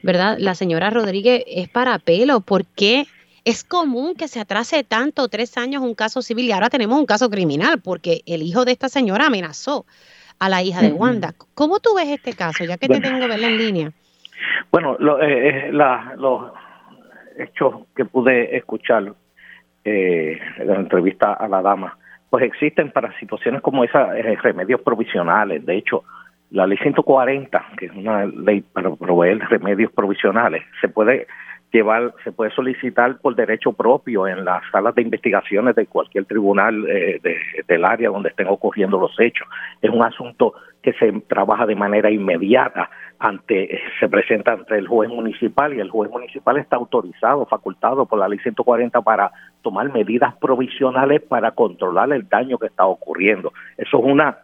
¿verdad? 0.03 0.37
La 0.39 0.55
señora 0.55 0.91
Rodríguez 0.91 1.45
es 1.47 1.69
para 1.69 1.99
pelo. 1.99 2.41
¿Por 2.41 2.67
qué? 2.67 3.07
Es 3.45 3.65
común 3.65 4.15
que 4.15 4.29
se 4.29 4.39
atrase 4.39 4.85
tanto, 4.85 5.29
tres 5.29 5.57
años, 5.57 5.83
un 5.83 5.95
caso 5.95 6.23
civil 6.23 6.47
y 6.47 6.53
ahora 6.53 6.71
tenemos 6.71 6.99
un 6.99 7.07
caso 7.07 7.29
criminal 7.29 7.81
porque 7.81 8.23
el 8.27 8.43
hijo 8.43 8.65
de 8.65 8.73
esta 8.73 8.89
señora 8.89 9.27
amenazó 9.27 9.85
a 10.39 10.49
la 10.49 10.63
hija 10.63 10.81
de 10.81 10.93
Wanda. 10.93 11.35
¿Cómo 11.55 11.81
tú 11.81 11.95
ves 11.95 12.09
este 12.09 12.35
caso, 12.35 12.65
ya 12.65 12.77
que 12.77 12.89
te 12.89 13.01
tengo 13.01 13.27
verla 13.27 13.49
en 13.49 13.59
línea? 13.59 13.93
Bueno, 14.73 14.97
eh, 15.21 15.69
eh, 15.69 15.73
los 15.73 16.51
hechos 17.37 17.83
que 17.95 18.07
pude 18.07 18.57
escuchar 18.57 19.13
eh, 19.85 20.41
en 20.57 20.67
la 20.67 20.77
entrevista 20.77 21.35
a 21.35 21.47
la 21.47 21.61
dama, 21.61 21.99
pues 22.31 22.45
existen 22.45 22.91
para 22.91 23.13
situaciones 23.19 23.61
como 23.61 23.85
esa 23.85 24.15
remedios 24.43 24.81
provisionales. 24.81 25.67
De 25.67 25.77
hecho, 25.77 26.05
la 26.51 26.67
ley 26.67 26.79
140, 26.79 27.67
que 27.77 27.87
es 27.87 27.93
una 27.93 28.25
ley 28.25 28.63
para 28.63 28.91
proveer 28.97 29.41
remedios 29.41 29.93
provisionales, 29.93 30.63
se 30.81 30.89
puede 30.89 31.27
llevar, 31.73 32.15
se 32.23 32.33
puede 32.33 32.51
solicitar 32.53 33.19
por 33.19 33.35
derecho 33.35 33.73
propio 33.73 34.27
en 34.29 34.45
las 34.45 34.63
salas 34.71 34.95
de 34.95 35.03
investigaciones 35.03 35.75
de 35.75 35.87
cualquier 35.87 36.27
tribunal 36.27 36.87
eh, 36.89 37.21
del 37.67 37.85
área 37.85 38.11
donde 38.11 38.29
estén 38.29 38.49
ocurriendo 38.49 38.99
los 38.99 39.19
hechos. 39.19 39.49
Es 39.81 39.91
un 39.91 40.03
asunto 40.03 40.55
que 40.83 40.93
se 40.95 41.13
trabaja 41.29 41.67
de 41.67 41.75
manera 41.75 42.11
inmediata 42.11 42.91
ante 43.23 43.81
se 44.01 44.09
presenta 44.09 44.53
ante 44.53 44.77
el 44.77 44.89
juez 44.89 45.09
municipal 45.09 45.73
y 45.73 45.79
el 45.79 45.91
juez 45.91 46.11
municipal 46.11 46.57
está 46.59 46.75
autorizado, 46.75 47.47
facultado 47.47 48.05
por 48.05 48.19
la 48.19 48.29
ley 48.29 48.41
140 48.41 49.01
para 49.03 49.31
tomar 49.63 49.93
medidas 49.93 50.35
provisionales 50.37 51.23
para 51.23 51.53
controlar 51.53 52.13
el 52.13 52.29
daño 52.29 52.59
que 52.59 52.67
está 52.67 52.85
ocurriendo. 52.85 53.53
Eso 53.79 53.99
es 53.99 54.05
una 54.05 54.39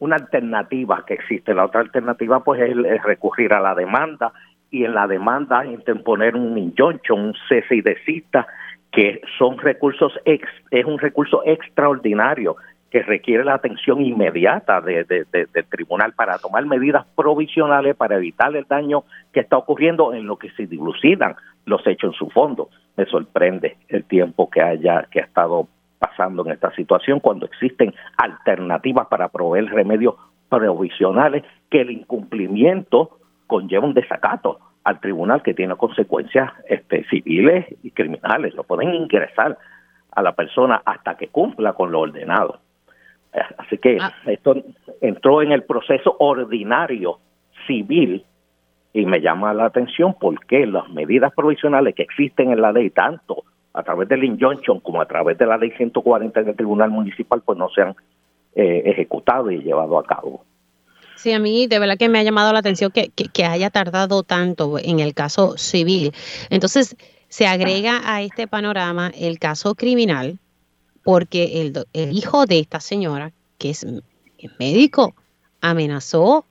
una 0.00 0.16
alternativa 0.16 1.04
que 1.06 1.14
existe. 1.14 1.54
La 1.54 1.64
otra 1.64 1.80
alternativa 1.80 2.42
pues 2.42 2.60
es 2.60 3.02
recurrir 3.02 3.52
a 3.52 3.60
la 3.60 3.74
demanda 3.74 4.32
y 4.70 4.84
en 4.84 4.94
la 4.94 5.06
demanda 5.06 5.64
interponer 5.66 6.36
un 6.36 6.56
injunction, 6.56 7.20
un 7.20 7.34
cese 7.48 7.76
y 7.76 7.80
desista, 7.80 8.46
que 8.92 9.20
son 9.38 9.58
recursos 9.58 10.12
ex, 10.24 10.48
es 10.70 10.84
un 10.84 10.98
recurso 10.98 11.42
extraordinario 11.44 12.56
que 12.90 13.02
requiere 13.02 13.44
la 13.44 13.54
atención 13.54 14.00
inmediata 14.00 14.80
de, 14.80 15.04
del 15.04 15.66
tribunal 15.66 16.14
para 16.14 16.38
tomar 16.38 16.64
medidas 16.64 17.06
provisionales 17.14 17.94
para 17.96 18.16
evitar 18.16 18.54
el 18.56 18.64
daño 18.64 19.04
que 19.32 19.40
está 19.40 19.58
ocurriendo 19.58 20.14
en 20.14 20.26
lo 20.26 20.36
que 20.36 20.50
se 20.50 20.66
dilucidan 20.66 21.36
los 21.66 21.86
hechos 21.86 22.14
en 22.14 22.18
su 22.18 22.30
fondo. 22.30 22.70
Me 22.96 23.04
sorprende 23.06 23.76
el 23.88 24.04
tiempo 24.04 24.48
que 24.48 24.62
haya 24.62 25.06
que 25.10 25.20
ha 25.20 25.24
estado 25.24 25.68
pasando 25.98 26.44
en 26.46 26.52
esta 26.52 26.72
situación 26.74 27.20
cuando 27.20 27.46
existen 27.46 27.94
alternativas 28.16 29.08
para 29.08 29.28
proveer 29.28 29.66
remedios 29.66 30.14
provisionales 30.48 31.44
que 31.70 31.82
el 31.82 31.90
incumplimiento 31.90 33.18
conlleva 33.46 33.86
un 33.86 33.94
desacato 33.94 34.60
al 34.84 35.00
tribunal 35.00 35.42
que 35.42 35.52
tiene 35.52 35.76
consecuencias 35.76 36.50
este, 36.66 37.04
civiles 37.10 37.66
y 37.82 37.90
criminales. 37.90 38.54
Lo 38.54 38.64
pueden 38.64 38.94
ingresar 38.94 39.58
a 40.12 40.22
la 40.22 40.32
persona 40.32 40.80
hasta 40.84 41.16
que 41.16 41.28
cumpla 41.28 41.74
con 41.74 41.92
lo 41.92 42.00
ordenado. 42.00 42.60
Así 43.58 43.78
que 43.78 43.98
ah. 44.00 44.14
esto 44.26 44.56
entró 45.00 45.42
en 45.42 45.52
el 45.52 45.64
proceso 45.64 46.16
ordinario 46.18 47.18
civil 47.66 48.24
y 48.92 49.06
me 49.06 49.20
llama 49.20 49.52
la 49.54 49.66
atención 49.66 50.14
porque 50.18 50.66
las 50.66 50.88
medidas 50.88 51.32
provisionales 51.34 51.94
que 51.94 52.02
existen 52.02 52.50
en 52.50 52.60
la 52.60 52.72
ley, 52.72 52.90
tanto 52.90 53.44
a 53.74 53.82
través 53.82 54.08
del 54.08 54.24
injunction 54.24 54.80
como 54.80 55.00
a 55.00 55.06
través 55.06 55.38
de 55.38 55.46
la 55.46 55.56
ley 55.56 55.70
140 55.72 56.42
del 56.42 56.56
Tribunal 56.56 56.90
Municipal, 56.90 57.42
pues 57.44 57.58
no 57.58 57.68
se 57.68 57.82
han 57.82 57.94
eh, 58.54 58.82
ejecutado 58.86 59.50
y 59.50 59.62
llevado 59.62 59.98
a 59.98 60.04
cabo. 60.04 60.44
Sí, 61.14 61.32
a 61.32 61.38
mí 61.38 61.66
de 61.66 61.78
verdad 61.78 61.96
que 61.98 62.08
me 62.08 62.18
ha 62.18 62.22
llamado 62.22 62.52
la 62.52 62.60
atención 62.60 62.90
que, 62.90 63.10
que, 63.10 63.44
haya 63.44 63.70
tardado 63.70 64.22
tanto 64.22 64.78
en 64.78 65.00
el 65.00 65.14
caso 65.14 65.58
civil. 65.58 66.12
Entonces, 66.48 66.96
se 67.28 67.46
agrega 67.46 68.00
a 68.04 68.22
este 68.22 68.46
panorama 68.46 69.10
el 69.18 69.38
caso 69.38 69.74
criminal, 69.74 70.38
porque 71.08 71.62
el, 71.62 71.72
el 71.94 72.12
hijo 72.12 72.44
de 72.44 72.58
esta 72.58 72.80
señora, 72.80 73.32
que 73.56 73.70
es, 73.70 73.86
médico, 74.58 75.14
amenazó 75.62 76.44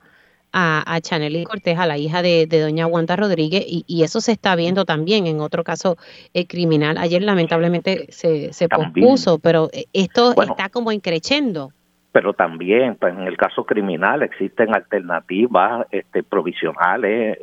a, 0.51 0.95
a 0.95 0.99
Chanel 0.99 1.43
Cortés, 1.43 1.77
a 1.77 1.85
la 1.85 1.99
hija 1.99 2.23
de, 2.23 2.47
doña 2.47 2.87
Wanda 2.87 3.15
Rodríguez, 3.15 3.63
y, 3.67 4.01
eso 4.01 4.19
se 4.19 4.31
está 4.31 4.55
viendo 4.55 4.83
también 4.83 5.27
en 5.27 5.41
otro 5.41 5.63
caso 5.63 5.97
eh, 6.33 6.47
criminal. 6.47 6.97
Ayer 6.97 7.21
lamentablemente 7.21 8.07
se, 8.09 8.51
se 8.51 8.67
pospuso, 8.67 9.37
pero 9.37 9.69
eh, 9.73 9.85
esto 9.93 10.33
está 10.41 10.69
como 10.69 10.91
increchendo 10.91 11.71
pero 12.11 12.33
también 12.33 12.95
pues, 12.95 13.13
en 13.13 13.27
el 13.27 13.37
caso 13.37 13.63
criminal 13.63 14.23
existen 14.23 14.73
alternativas 14.73 15.85
este, 15.91 16.23
provisionales, 16.23 17.37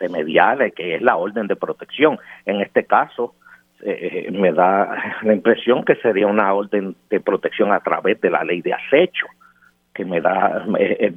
remediales, 0.00 0.74
que 0.74 0.96
es 0.96 1.02
la 1.02 1.16
orden 1.16 1.46
de 1.46 1.54
protección. 1.54 2.18
En 2.44 2.60
este 2.60 2.86
caso, 2.86 3.36
eh, 3.82 4.26
eh, 4.26 4.30
me 4.30 4.52
da 4.52 5.18
la 5.22 5.32
impresión 5.32 5.84
que 5.84 5.96
sería 5.96 6.26
una 6.26 6.52
orden 6.52 6.96
de 7.08 7.20
protección 7.20 7.72
a 7.72 7.80
través 7.80 8.20
de 8.20 8.30
la 8.30 8.44
ley 8.44 8.62
de 8.62 8.74
acecho, 8.74 9.26
que 9.94 10.04
me 10.04 10.20
da, 10.20 10.64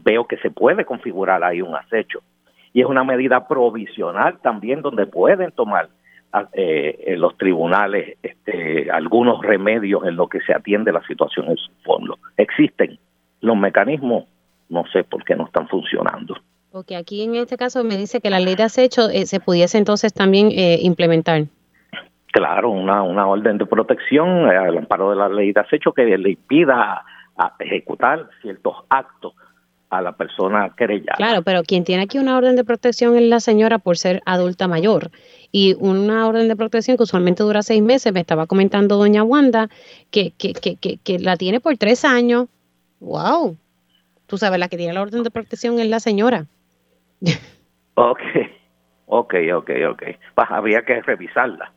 veo 0.04 0.26
que 0.26 0.38
se 0.38 0.50
puede 0.50 0.86
configurar 0.86 1.44
ahí 1.44 1.62
un 1.62 1.76
acecho. 1.76 2.22
Y 2.74 2.82
es 2.82 2.88
una 2.88 3.04
medida 3.04 3.48
provisional 3.48 4.40
también 4.42 4.82
donde 4.82 5.06
pueden 5.06 5.52
tomar 5.52 5.90
eh, 6.54 7.04
en 7.06 7.22
los 7.22 7.38
tribunales 7.38 8.18
este, 8.24 8.90
algunos 8.90 9.40
remedios 9.44 10.04
en 10.04 10.16
lo 10.16 10.28
que 10.28 10.40
se 10.42 10.52
atiende 10.52 10.92
la 10.92 11.06
situación 11.06 11.52
en 11.52 11.58
su 11.58 11.70
fondo. 11.84 12.18
Existen 12.38 12.98
los 13.42 13.56
mecanismos, 13.56 14.26
no 14.68 14.84
sé 14.92 15.04
por 15.04 15.24
qué 15.24 15.36
no 15.36 15.46
están 15.46 15.68
funcionando. 15.68 16.36
Porque 16.72 16.96
aquí 16.96 17.22
en 17.22 17.36
este 17.36 17.56
caso 17.56 17.84
me 17.84 17.98
dice 17.98 18.20
que 18.20 18.32
la 18.32 18.40
ley 18.40 18.56
de 18.56 18.64
acecho 18.64 19.12
eh, 19.12 19.28
se 19.28 19.40
pudiese 19.40 19.78
entonces 19.78 20.12
también 20.12 20.50
eh, 20.50 20.80
implementar. 20.82 21.44
Claro, 22.34 22.72
una, 22.72 23.04
una 23.04 23.28
orden 23.28 23.60
de 23.60 23.68
protección 23.68 24.48
al 24.48 24.76
amparo 24.76 25.12
de 25.12 25.16
la 25.16 25.30
ley 25.30 25.54
de 25.54 25.62
acecho 25.62 25.94
que 25.94 26.04
le 26.04 26.32
impida 26.32 27.06
ejecutar 27.60 28.28
ciertos 28.42 28.76
actos 28.90 29.36
a 29.92 30.02
la 30.02 30.14
persona 30.14 30.74
querellada. 30.76 31.18
Claro, 31.18 31.44
pero 31.44 31.62
quien 31.62 31.84
tiene 31.84 32.02
aquí 32.02 32.18
una 32.18 32.36
orden 32.36 32.56
de 32.56 32.64
protección 32.64 33.16
es 33.16 33.22
la 33.22 33.40
señora 33.40 33.78
por 33.78 33.98
ser 33.98 34.24
adulta 34.26 34.68
mayor. 34.68 35.12
Y 35.52 35.76
una 35.80 36.28
orden 36.28 36.48
de 36.48 36.56
protección 36.56 36.98
que 36.98 37.04
usualmente 37.04 37.44
dura 37.44 37.62
seis 37.62 37.84
meses, 37.84 38.12
me 38.12 38.22
estaba 38.22 38.48
comentando 38.48 38.98
doña 38.98 39.22
Wanda, 39.22 39.70
que, 40.10 40.32
que, 40.32 40.54
que, 40.54 40.98
que, 40.98 41.20
la 41.20 41.38
tiene 41.38 41.60
por 41.60 41.78
tres 41.78 42.04
años. 42.04 42.48
¡Wow! 43.00 43.58
Tú 44.26 44.40
sabes, 44.40 44.60
la 44.60 44.70
que 44.70 44.78
tiene 44.78 44.94
la 44.94 45.04
orden 45.04 45.22
de 45.22 45.30
protección 45.30 45.78
es 45.78 45.88
la 45.88 46.00
señora. 46.00 46.48
ok, 47.94 48.22
ok, 49.06 49.36
ok, 49.54 49.70
ok. 49.92 50.04
habría 50.50 50.82
que 50.82 51.00
revisarla. 51.04 51.72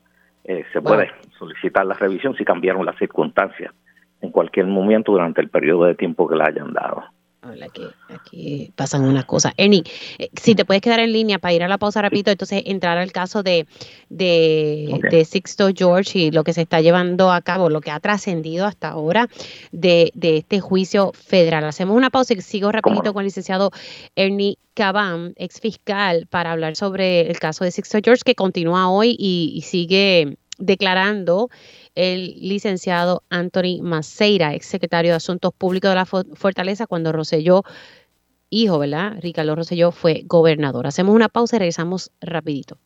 Eh, 0.48 0.64
se 0.72 0.80
puede 0.80 1.10
solicitar 1.38 1.84
la 1.84 1.94
revisión 1.94 2.36
si 2.36 2.44
cambiaron 2.44 2.86
las 2.86 2.96
circunstancias 2.98 3.74
en 4.20 4.30
cualquier 4.30 4.66
momento 4.66 5.10
durante 5.10 5.40
el 5.40 5.48
periodo 5.48 5.86
de 5.86 5.96
tiempo 5.96 6.28
que 6.28 6.36
la 6.36 6.46
hayan 6.46 6.72
dado 6.72 7.02
que 7.72 7.88
aquí 8.14 8.72
pasan 8.74 9.04
unas 9.04 9.24
cosas. 9.24 9.52
Ernie, 9.56 9.84
eh, 10.18 10.30
si 10.40 10.54
te 10.54 10.64
puedes 10.64 10.82
quedar 10.82 11.00
en 11.00 11.12
línea 11.12 11.38
para 11.38 11.54
ir 11.54 11.62
a 11.62 11.68
la 11.68 11.78
pausa 11.78 12.02
rapidito, 12.02 12.30
entonces 12.30 12.62
entrar 12.66 12.98
al 12.98 13.12
caso 13.12 13.42
de, 13.42 13.66
de, 14.08 15.26
Sixto 15.28 15.68
George 15.74 16.18
y 16.18 16.30
lo 16.30 16.44
que 16.44 16.52
se 16.52 16.62
está 16.62 16.80
llevando 16.80 17.32
a 17.32 17.40
cabo, 17.40 17.70
lo 17.70 17.80
que 17.80 17.90
ha 17.90 18.00
trascendido 18.00 18.66
hasta 18.66 18.88
ahora 18.88 19.28
de, 19.72 20.12
este 20.14 20.60
juicio 20.60 21.12
federal. 21.12 21.64
Hacemos 21.64 21.96
una 21.96 22.10
pausa 22.10 22.34
y 22.34 22.40
sigo 22.40 22.70
rapidito 22.72 23.12
con 23.12 23.22
el 23.22 23.26
licenciado 23.26 23.70
Ernie 24.14 24.58
Cabán, 24.74 25.32
ex 25.36 25.60
fiscal, 25.60 26.26
para 26.28 26.52
hablar 26.52 26.76
sobre 26.76 27.30
el 27.30 27.38
caso 27.38 27.64
de 27.64 27.70
Sixto 27.70 27.98
George 28.02 28.22
que 28.24 28.34
continúa 28.34 28.90
hoy 28.90 29.16
y, 29.18 29.62
sigue 29.66 30.36
declarando 30.58 31.50
el 31.94 32.34
licenciado 32.40 33.22
Anthony 33.30 33.80
Maceira, 33.82 34.54
ex 34.54 34.66
secretario 34.66 35.12
de 35.12 35.16
Asuntos 35.16 35.52
Públicos 35.52 35.90
de 35.90 35.94
la 35.94 36.06
Fortaleza, 36.06 36.86
cuando 36.86 37.12
Roselló, 37.12 37.62
hijo, 38.50 38.78
¿verdad? 38.78 39.14
Ricardo 39.20 39.54
Roselló 39.54 39.92
fue 39.92 40.22
gobernador. 40.26 40.86
Hacemos 40.86 41.14
una 41.14 41.28
pausa 41.28 41.56
y 41.56 41.58
regresamos 41.60 42.10
rapidito. 42.20 42.78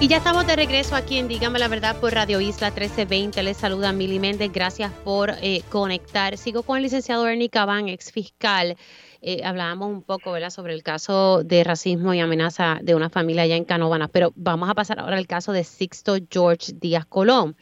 Y 0.00 0.06
ya 0.06 0.18
estamos 0.18 0.46
de 0.46 0.54
regreso 0.54 0.94
aquí 0.94 1.18
en 1.18 1.26
Dígame 1.26 1.58
la 1.58 1.66
Verdad 1.66 1.96
por 1.98 2.14
Radio 2.14 2.40
Isla 2.40 2.68
1320. 2.68 3.42
Les 3.42 3.56
saluda 3.56 3.92
Mili 3.92 4.20
Méndez. 4.20 4.52
Gracias 4.52 4.92
por 5.04 5.30
eh, 5.42 5.62
conectar. 5.70 6.38
Sigo 6.38 6.62
con 6.62 6.76
el 6.76 6.84
licenciado 6.84 7.26
Ernie 7.26 7.48
Cabán, 7.48 7.88
ex 7.88 8.12
fiscal. 8.12 8.76
Eh, 9.20 9.42
hablábamos 9.44 9.90
un 9.90 10.02
poco 10.02 10.32
¿verdad? 10.32 10.50
sobre 10.50 10.74
el 10.74 10.82
caso 10.82 11.42
de 11.42 11.64
racismo 11.64 12.14
y 12.14 12.20
amenaza 12.20 12.78
de 12.82 12.94
una 12.94 13.10
familia 13.10 13.42
allá 13.42 13.56
en 13.56 13.64
Canóvanas, 13.64 14.10
pero 14.12 14.32
vamos 14.36 14.70
a 14.70 14.74
pasar 14.74 15.00
ahora 15.00 15.16
al 15.16 15.26
caso 15.26 15.52
de 15.52 15.64
Sixto 15.64 16.16
George 16.30 16.72
Díaz 16.80 17.04
Colón, 17.06 17.56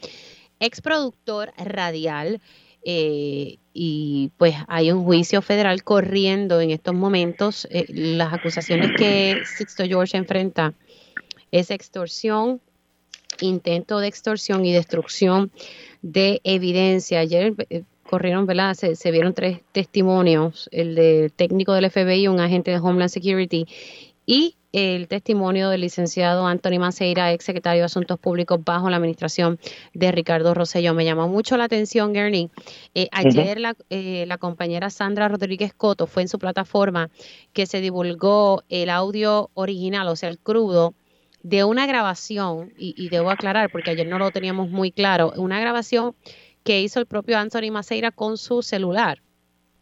ex 0.60 0.80
productor 0.80 1.52
radial. 1.56 2.40
Eh, 2.88 3.58
y 3.72 4.30
pues 4.36 4.54
hay 4.68 4.92
un 4.92 5.04
juicio 5.04 5.42
federal 5.42 5.82
corriendo 5.82 6.60
en 6.60 6.70
estos 6.70 6.94
momentos. 6.94 7.66
las 7.88 8.32
acusaciones 8.32 8.92
que 8.96 9.42
Sixto 9.56 9.84
George 9.84 10.16
enfrenta 10.16 10.72
es 11.50 11.70
extorsión, 11.70 12.60
intento 13.40 13.98
de 13.98 14.08
extorsión 14.08 14.64
y 14.64 14.72
destrucción 14.72 15.50
de 16.02 16.40
evidencia. 16.44 17.20
Ayer 17.20 17.54
eh, 17.70 17.82
corrieron, 18.06 18.46
¿verdad? 18.46 18.74
Se, 18.74 19.10
vieron 19.10 19.34
tres 19.34 19.60
testimonios, 19.72 20.68
el 20.72 20.94
del 20.94 21.32
técnico 21.32 21.72
del 21.74 21.90
FBI, 21.90 22.28
un 22.28 22.40
agente 22.40 22.70
de 22.70 22.78
Homeland 22.78 23.10
Security, 23.10 23.66
y 24.24 24.56
el 24.72 25.08
testimonio 25.08 25.70
del 25.70 25.80
licenciado 25.80 26.46
Anthony 26.46 26.78
Maceira, 26.78 27.32
ex 27.32 27.44
secretario 27.44 27.80
de 27.80 27.86
Asuntos 27.86 28.18
Públicos 28.18 28.60
bajo 28.62 28.90
la 28.90 28.96
administración 28.96 29.58
de 29.94 30.12
Ricardo 30.12 30.52
Rosselló. 30.52 30.92
Me 30.92 31.04
llamó 31.04 31.28
mucho 31.28 31.56
la 31.56 31.64
atención, 31.64 32.14
Ernie. 32.14 32.50
Eh, 32.94 33.08
ayer 33.12 33.58
la, 33.58 33.74
eh, 33.88 34.24
la, 34.26 34.36
compañera 34.36 34.90
Sandra 34.90 35.28
Rodríguez 35.28 35.72
Coto 35.72 36.06
fue 36.06 36.22
en 36.22 36.28
su 36.28 36.38
plataforma 36.38 37.08
que 37.52 37.66
se 37.66 37.80
divulgó 37.80 38.64
el 38.68 38.90
audio 38.90 39.50
original, 39.54 40.08
o 40.08 40.16
sea, 40.16 40.28
el 40.28 40.38
crudo, 40.38 40.94
de 41.46 41.62
una 41.62 41.86
grabación, 41.86 42.72
y, 42.76 43.08
debo 43.08 43.30
aclarar 43.30 43.70
porque 43.70 43.92
ayer 43.92 44.08
no 44.08 44.18
lo 44.18 44.32
teníamos 44.32 44.68
muy 44.68 44.90
claro, 44.90 45.32
una 45.36 45.60
grabación 45.60 46.16
que 46.66 46.82
hizo 46.82 46.98
el 46.98 47.06
propio 47.06 47.38
Anthony 47.38 47.70
Maceira 47.70 48.10
con 48.10 48.36
su 48.36 48.60
celular. 48.60 49.22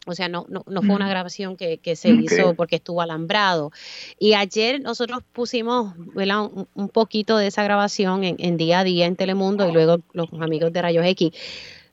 O 0.05 0.13
sea, 0.13 0.29
no, 0.29 0.45
no, 0.49 0.63
no 0.67 0.83
fue 0.83 0.95
una 0.95 1.09
grabación 1.09 1.57
que, 1.57 1.79
se 1.95 2.09
hizo 2.09 2.53
porque 2.53 2.75
estuvo 2.75 3.01
alambrado. 3.01 3.71
Y 4.19 4.35
ayer 4.35 4.79
nosotros 4.79 5.23
pusimos 5.33 5.95
un, 5.97 6.67
un, 6.75 6.89
poquito 6.89 7.37
de 7.37 7.47
esa 7.47 7.63
grabación 7.63 8.23
en, 8.23 8.35
en, 8.37 8.55
día 8.55 8.81
a 8.81 8.83
día 8.83 9.07
en 9.07 9.15
Telemundo 9.15 9.67
y 9.67 9.71
luego 9.71 9.97
los 10.13 10.29
amigos 10.39 10.71
de 10.71 10.81
Rayos 10.83 11.05
X. 11.07 11.31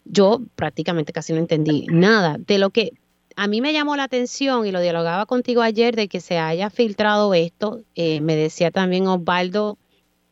Yo 0.05 0.42
prácticamente 0.57 1.14
casi 1.14 1.33
no 1.33 1.38
entendí 1.38 1.87
nada 1.88 2.37
de 2.38 2.59
lo 2.59 2.68
que 2.68 2.92
a 3.35 3.46
mí 3.46 3.62
me 3.62 3.72
llamó 3.72 3.96
la 3.96 4.05
atención 4.05 4.66
y 4.66 4.72
lo 4.72 4.81
dialogaba 4.81 5.24
contigo 5.24 5.62
ayer 5.62 5.96
de 5.96 6.09
que 6.09 6.20
se 6.20 6.37
haya 6.37 6.68
filtrado 6.68 7.33
esto. 7.33 7.81
Eh, 7.94 8.20
me 8.20 8.37
decía 8.37 8.70
también 8.70 9.07
Osvaldo, 9.07 9.78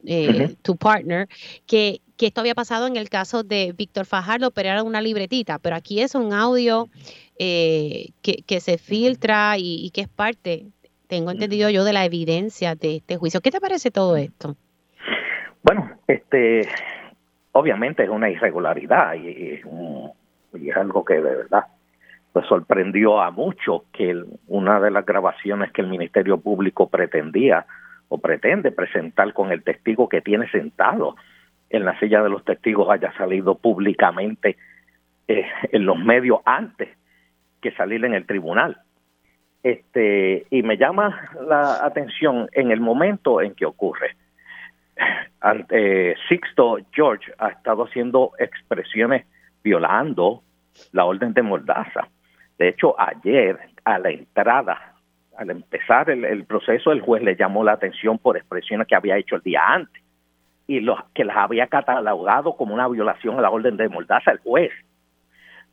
eh, 0.05 0.55
tu 0.63 0.77
partner, 0.77 1.29
que, 1.67 2.01
que, 2.21 2.27
esto 2.27 2.41
había 2.43 2.55
pasado 2.55 2.87
en 2.87 2.97
el 2.97 3.09
caso 3.09 3.43
de 3.43 3.73
Víctor 3.77 4.05
Fajardo, 4.05 4.51
pero 4.51 4.69
era 4.69 4.83
una 4.83 5.01
libretita. 5.01 5.59
Pero 5.59 5.77
aquí 5.77 6.03
es 6.03 6.15
un 6.15 6.33
audio 6.33 6.89
eh, 7.39 8.11
que, 8.23 8.43
que, 8.47 8.61
se 8.61 8.77
filtra 8.77 9.57
y, 9.57 9.87
y, 9.87 9.91
que 9.91 10.03
es 10.03 10.09
parte, 10.09 10.67
tengo 11.09 11.31
entendido 11.31 11.71
yo, 11.71 11.85
de 11.85 11.95
la 11.95 12.05
evidencia 12.05 12.75
de 12.75 12.97
este 12.97 13.17
juicio. 13.17 13.41
¿Qué 13.41 13.51
te 13.51 13.61
parece 13.61 13.91
todo 13.91 14.17
esto? 14.17 14.55
Bueno, 15.63 15.91
este, 16.07 16.69
obviamente 17.53 18.05
es 18.05 18.11
una 18.11 18.29
irregularidad 18.29 19.15
y, 19.15 19.61
y 20.55 20.71
es 20.71 20.77
algo 20.77 21.05
que 21.05 21.15
de 21.15 21.37
verdad 21.37 21.65
pues 22.33 22.47
sorprendió 22.47 23.21
a 23.21 23.31
muchos 23.31 23.83
que 23.93 24.23
una 24.47 24.79
de 24.79 24.91
las 24.91 25.05
grabaciones 25.05 25.73
que 25.73 25.83
el 25.83 25.89
Ministerio 25.89 26.39
Público 26.39 26.89
pretendía 26.89 27.67
o 28.09 28.19
pretende 28.19 28.71
presentar 28.71 29.33
con 29.33 29.51
el 29.51 29.65
testigo 29.65 30.09
que 30.09 30.21
tiene 30.21 30.49
sentado 30.51 31.17
en 31.71 31.85
la 31.85 31.99
silla 31.99 32.23
de 32.23 32.29
los 32.29 32.45
testigos 32.45 32.91
haya 32.91 33.13
salido 33.17 33.57
públicamente 33.57 34.57
eh, 35.29 35.47
en 35.73 35.87
los 35.87 35.99
medios 35.99 36.41
antes 36.45 36.89
que 37.63 37.73
salir 37.73 38.05
en 38.05 38.15
el 38.15 38.27
tribunal. 38.27 38.77
Este, 39.63 40.47
y 40.51 40.63
me 40.63 40.77
llama 40.77 41.31
la 41.47 41.85
atención 41.85 42.49
en 42.53 42.71
el 42.71 42.81
momento 42.81 43.41
en 43.41 43.55
que 43.55 43.67
ocurre. 43.67 44.17
Ante, 45.41 46.17
Sixto 46.29 46.79
George 46.93 47.33
ha 47.39 47.49
estado 47.49 47.85
haciendo 47.85 48.33
expresiones 48.39 49.25
violando 49.63 50.43
la 50.93 51.05
orden 51.05 51.33
de 51.33 51.43
Mordaza 51.43 52.09
de 52.61 52.69
hecho, 52.69 52.95
ayer 53.01 53.59
a 53.85 53.99
la 53.99 54.11
entrada, 54.11 54.93
al 55.39 55.49
empezar 55.49 56.11
el, 56.11 56.45
proceso, 56.45 56.93
el 56.93 57.01
juez 57.01 57.23
le 57.23 57.35
llamó 57.35 57.65
la 57.65 57.73
atención 57.73 58.19
por 58.19 58.37
expresiones 58.37 58.87
que 58.87 58.95
había 58.95 59.17
hecho 59.17 59.37
el 59.37 59.41
día 59.41 59.63
antes 59.67 60.03
y 60.71 60.79
los, 60.79 61.01
que 61.15 61.25
las 61.25 61.37
había 61.37 61.67
catalogado 61.67 62.55
como 62.55 62.73
una 62.73 62.87
violación 62.87 63.37
a 63.37 63.41
la 63.41 63.51
orden 63.51 63.77
de 63.77 63.89
Mordaza 63.89 64.31
el 64.31 64.39
juez. 64.39 64.71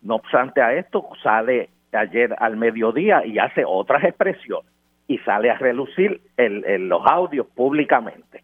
No 0.01 0.15
obstante 0.15 0.59
a 0.59 0.73
esto, 0.73 1.07
sale 1.21 1.69
ayer 1.91 2.35
al 2.39 2.57
mediodía 2.57 3.23
y 3.23 3.37
hace 3.37 3.63
otras 3.63 4.03
expresiones 4.03 4.71
y 5.07 5.19
sale 5.19 5.51
a 5.51 5.57
relucir 5.59 6.19
el, 6.35 6.87
los 6.89 7.05
audios 7.05 7.45
públicamente. 7.45 8.43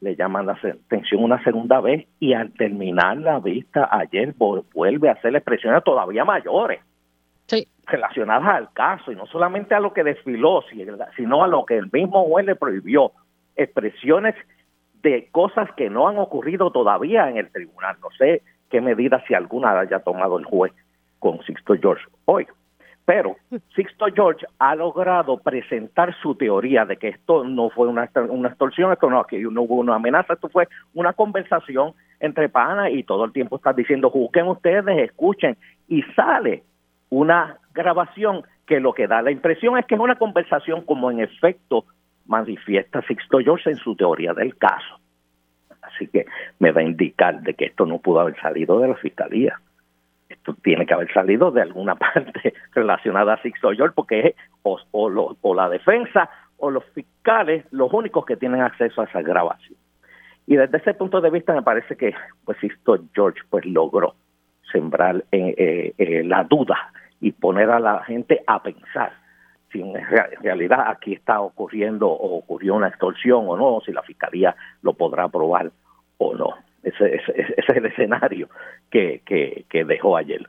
Le 0.00 0.16
llaman 0.16 0.46
la 0.46 0.54
atención 0.54 1.22
una 1.22 1.40
segunda 1.44 1.80
vez 1.80 2.08
y 2.18 2.32
al 2.32 2.52
terminar 2.54 3.18
la 3.18 3.38
vista 3.38 3.88
ayer 3.88 4.34
vuelve 4.36 5.08
a 5.08 5.12
hacer 5.12 5.36
expresiones 5.36 5.84
todavía 5.84 6.24
mayores 6.24 6.80
relacionadas 7.86 8.48
al 8.48 8.72
caso 8.72 9.12
y 9.12 9.14
no 9.14 9.26
solamente 9.26 9.76
a 9.76 9.80
lo 9.80 9.92
que 9.92 10.02
desfiló, 10.02 10.64
sino 11.16 11.44
a 11.44 11.46
lo 11.46 11.64
que 11.64 11.76
el 11.76 11.88
mismo 11.92 12.24
juez 12.24 12.46
le 12.46 12.56
prohibió, 12.56 13.12
expresiones 13.54 14.34
de 15.04 15.28
cosas 15.30 15.70
que 15.76 15.90
no 15.90 16.08
han 16.08 16.18
ocurrido 16.18 16.72
todavía 16.72 17.28
en 17.28 17.36
el 17.36 17.52
tribunal. 17.52 17.96
No 18.02 18.08
sé 18.18 18.42
qué 18.70 18.80
medida, 18.80 19.22
si 19.28 19.34
alguna, 19.34 19.78
haya 19.78 20.00
tomado 20.00 20.38
el 20.38 20.44
juez 20.44 20.72
con 21.20 21.40
Sixto 21.44 21.74
George 21.80 22.04
hoy. 22.24 22.46
Pero 23.04 23.36
Sixto 23.76 24.06
George 24.14 24.46
ha 24.58 24.74
logrado 24.74 25.36
presentar 25.36 26.16
su 26.22 26.34
teoría 26.34 26.86
de 26.86 26.96
que 26.96 27.08
esto 27.08 27.44
no 27.44 27.68
fue 27.68 27.86
una, 27.86 28.10
una 28.30 28.48
extorsión, 28.48 28.92
esto 28.92 29.10
no, 29.10 29.22
que 29.24 29.38
no 29.38 29.62
hubo 29.62 29.74
una 29.74 29.96
amenaza, 29.96 30.32
esto 30.32 30.48
fue 30.48 30.68
una 30.94 31.12
conversación 31.12 31.92
entre 32.18 32.48
panas 32.48 32.90
y 32.90 33.02
todo 33.02 33.26
el 33.26 33.32
tiempo 33.32 33.56
está 33.56 33.74
diciendo, 33.74 34.08
juzguen 34.08 34.48
ustedes, 34.48 34.98
escuchen, 35.10 35.58
y 35.86 36.02
sale 36.16 36.62
una 37.10 37.58
grabación 37.74 38.42
que 38.66 38.80
lo 38.80 38.94
que 38.94 39.06
da 39.06 39.20
la 39.20 39.30
impresión 39.30 39.76
es 39.76 39.84
que 39.84 39.96
es 39.96 40.00
una 40.00 40.16
conversación 40.16 40.80
como 40.80 41.10
en 41.10 41.20
efecto 41.20 41.84
manifiesta 42.26 43.02
Sixto 43.02 43.38
George 43.38 43.70
en 43.70 43.76
su 43.76 43.94
teoría 43.96 44.32
del 44.34 44.56
caso. 44.56 45.00
Así 45.82 46.08
que 46.08 46.26
me 46.58 46.72
da 46.72 46.80
a 46.80 46.84
indicar 46.84 47.40
de 47.42 47.54
que 47.54 47.66
esto 47.66 47.86
no 47.86 47.98
pudo 47.98 48.20
haber 48.20 48.40
salido 48.40 48.78
de 48.80 48.88
la 48.88 48.94
fiscalía. 48.96 49.60
Esto 50.28 50.54
tiene 50.62 50.86
que 50.86 50.94
haber 50.94 51.12
salido 51.12 51.50
de 51.50 51.62
alguna 51.62 51.94
parte 51.96 52.54
relacionada 52.72 53.34
a 53.34 53.42
Sixto 53.42 53.70
George 53.72 53.94
porque 53.94 54.20
es 54.28 54.34
o, 54.62 54.78
o, 54.90 55.54
la 55.54 55.68
defensa 55.68 56.30
o 56.56 56.70
los 56.70 56.84
fiscales 56.94 57.64
los 57.70 57.92
únicos 57.92 58.24
que 58.24 58.36
tienen 58.36 58.62
acceso 58.62 59.02
a 59.02 59.04
esa 59.04 59.20
grabación. 59.20 59.78
Y 60.46 60.56
desde 60.56 60.78
ese 60.78 60.94
punto 60.94 61.20
de 61.20 61.30
vista 61.30 61.54
me 61.54 61.62
parece 61.62 61.96
que 61.96 62.14
pues 62.44 62.58
Sixto 62.58 62.98
George 63.14 63.40
pues 63.50 63.64
logró 63.66 64.14
sembrar 64.72 65.24
en, 65.30 65.54
eh, 65.56 65.94
eh, 65.98 66.22
la 66.24 66.44
duda 66.44 66.92
y 67.20 67.32
poner 67.32 67.70
a 67.70 67.80
la 67.80 68.02
gente 68.04 68.42
a 68.46 68.62
pensar 68.62 69.23
si 69.74 69.80
en 69.80 69.94
realidad 70.40 70.84
aquí 70.86 71.14
está 71.14 71.40
ocurriendo 71.40 72.08
o 72.08 72.38
ocurrió 72.38 72.74
una 72.76 72.88
extorsión 72.88 73.44
o 73.48 73.56
no, 73.56 73.80
si 73.84 73.92
la 73.92 74.02
fiscalía 74.02 74.54
lo 74.82 74.94
podrá 74.94 75.28
probar 75.28 75.72
o 76.18 76.34
no. 76.34 76.54
Ese, 76.84 77.16
es 77.16 77.68
el 77.68 77.86
escenario 77.86 78.48
que, 78.90 79.22
que, 79.26 79.84
dejó 79.84 80.16
ayer. 80.16 80.46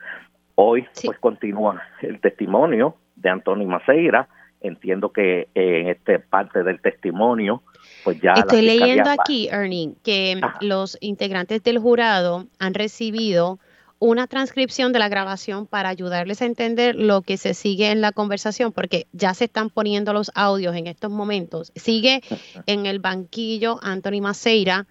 Hoy 0.54 0.86
pues 1.04 1.18
continúa 1.18 1.82
el 2.02 2.20
testimonio 2.20 2.94
de 3.16 3.30
Antonio 3.30 3.66
Maceira. 3.66 4.28
Entiendo 4.60 5.10
que 5.10 5.48
en 5.54 5.88
esta 5.88 6.18
parte 6.18 6.62
del 6.62 6.80
testimonio 6.80 7.62
pues 8.04 8.20
ya... 8.20 8.32
Estoy 8.34 8.62
leyendo 8.62 9.10
aquí, 9.10 9.48
Ernie, 9.50 9.94
que 10.04 10.40
los 10.60 10.96
integrantes 11.00 11.62
del 11.62 11.78
jurado 11.78 12.46
han 12.58 12.74
recibido 12.74 13.58
una 13.98 14.26
transcripción 14.26 14.92
de 14.92 14.98
la 14.98 15.08
grabación 15.08 15.66
para 15.66 15.88
ayudarles 15.88 16.42
a 16.42 16.46
entender 16.46 16.96
lo 16.96 17.22
que 17.22 17.36
se 17.36 17.54
sigue 17.54 17.90
en 17.90 18.00
la 18.00 18.12
conversación, 18.12 18.72
porque 18.72 19.06
ya 19.12 19.32
se 19.34 19.46
están 19.46 19.70
poniendo 19.70 20.12
los 20.12 20.30
audios 20.34 20.76
en 20.76 20.86
estos 20.86 21.10
momentos. 21.10 21.72
Sigue 21.76 22.22
en 22.66 22.86
el 22.86 22.98
banquillo 22.98 23.78
Anthony 23.82 24.20
Maceira. 24.20 24.86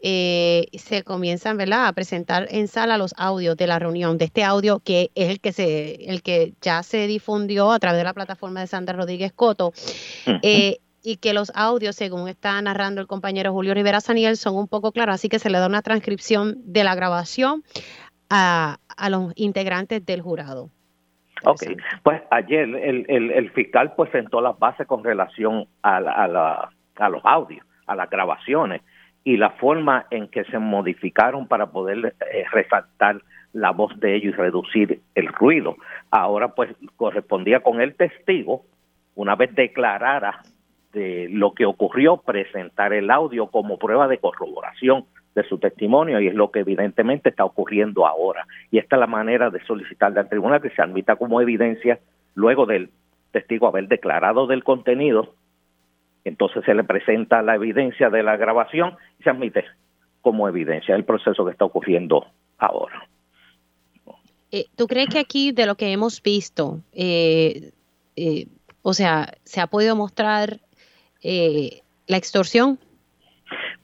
Eh, 0.00 0.68
se 0.78 1.02
comienzan 1.02 1.56
¿verdad? 1.56 1.88
a 1.88 1.92
presentar 1.92 2.46
en 2.50 2.68
sala 2.68 2.98
los 2.98 3.14
audios 3.16 3.56
de 3.56 3.66
la 3.66 3.80
reunión, 3.80 4.16
de 4.16 4.26
este 4.26 4.44
audio 4.44 4.78
que 4.78 5.10
es 5.16 5.28
el 5.30 5.40
que 5.40 5.52
se, 5.52 6.04
el 6.08 6.22
que 6.22 6.54
ya 6.62 6.84
se 6.84 7.08
difundió 7.08 7.72
a 7.72 7.80
través 7.80 7.98
de 7.98 8.04
la 8.04 8.14
plataforma 8.14 8.60
de 8.60 8.68
Sandra 8.68 8.96
Rodríguez 8.96 9.32
Coto. 9.32 9.72
Eh, 10.42 10.78
y 11.02 11.16
que 11.16 11.32
los 11.32 11.52
audios, 11.54 11.96
según 11.96 12.28
está 12.28 12.60
narrando 12.60 13.00
el 13.00 13.06
compañero 13.06 13.52
Julio 13.52 13.72
Rivera 13.72 14.00
Saniel, 14.00 14.36
son 14.36 14.56
un 14.56 14.68
poco 14.68 14.92
claros, 14.92 15.14
así 15.14 15.28
que 15.28 15.38
se 15.38 15.48
le 15.48 15.58
da 15.58 15.66
una 15.66 15.80
transcripción 15.80 16.58
de 16.64 16.84
la 16.84 16.94
grabación 16.94 17.64
a, 18.30 18.78
los 19.10 19.32
integrantes 19.36 20.04
del 20.04 20.22
jurado. 20.22 20.70
Ok, 21.44 21.62
pues 22.02 22.20
ayer 22.30 22.62
el, 22.62 23.06
el, 23.08 23.50
fiscal 23.52 23.94
pues 23.94 24.10
sentó 24.10 24.40
las 24.40 24.58
bases 24.58 24.88
con 24.88 25.04
relación 25.04 25.66
a, 25.82 26.00
la, 26.00 26.70
a 26.96 27.08
los 27.08 27.24
audios, 27.24 27.64
a 27.86 27.94
las 27.94 28.10
grabaciones 28.10 28.82
y 29.22 29.36
la 29.36 29.50
forma 29.50 30.06
en 30.10 30.28
que 30.28 30.44
se 30.44 30.58
modificaron 30.58 31.46
para 31.46 31.66
poder 31.66 32.14
eh, 32.32 32.44
resaltar 32.50 33.22
la 33.52 33.70
voz 33.70 33.98
de 34.00 34.16
ellos 34.16 34.34
y 34.34 34.36
reducir 34.36 35.00
el 35.14 35.28
ruido. 35.28 35.76
Ahora 36.10 36.54
pues 36.54 36.70
correspondía 36.96 37.60
con 37.60 37.80
el 37.80 37.94
testigo, 37.94 38.64
una 39.14 39.36
vez 39.36 39.54
declarara 39.54 40.42
de 40.92 41.28
lo 41.30 41.52
que 41.52 41.66
ocurrió, 41.66 42.16
presentar 42.16 42.92
el 42.92 43.10
audio 43.10 43.48
como 43.48 43.78
prueba 43.78 44.08
de 44.08 44.18
corroboración 44.18 45.04
de 45.42 45.48
su 45.48 45.58
testimonio 45.58 46.20
y 46.20 46.28
es 46.28 46.34
lo 46.34 46.50
que 46.50 46.60
evidentemente 46.60 47.30
está 47.30 47.44
ocurriendo 47.44 48.06
ahora. 48.06 48.46
Y 48.70 48.78
esta 48.78 48.96
es 48.96 49.00
la 49.00 49.06
manera 49.06 49.50
de 49.50 49.64
solicitarle 49.64 50.20
al 50.20 50.28
tribunal 50.28 50.60
que 50.60 50.70
se 50.70 50.82
admita 50.82 51.16
como 51.16 51.40
evidencia 51.40 51.98
luego 52.34 52.66
del 52.66 52.90
testigo 53.32 53.66
haber 53.66 53.88
declarado 53.88 54.46
del 54.46 54.64
contenido, 54.64 55.34
entonces 56.24 56.64
se 56.64 56.74
le 56.74 56.84
presenta 56.84 57.42
la 57.42 57.54
evidencia 57.54 58.10
de 58.10 58.22
la 58.22 58.36
grabación 58.36 58.96
y 59.18 59.22
se 59.22 59.30
admite 59.30 59.64
como 60.20 60.48
evidencia 60.48 60.94
el 60.94 61.04
proceso 61.04 61.44
que 61.44 61.52
está 61.52 61.64
ocurriendo 61.64 62.26
ahora. 62.58 63.08
Eh, 64.50 64.66
¿Tú 64.76 64.86
crees 64.86 65.08
que 65.08 65.18
aquí 65.18 65.52
de 65.52 65.66
lo 65.66 65.76
que 65.76 65.92
hemos 65.92 66.22
visto, 66.22 66.80
eh, 66.92 67.72
eh, 68.16 68.46
o 68.82 68.94
sea, 68.94 69.34
se 69.44 69.60
ha 69.60 69.66
podido 69.66 69.94
mostrar 69.94 70.60
la 71.22 72.16
extorsión? 72.16 72.78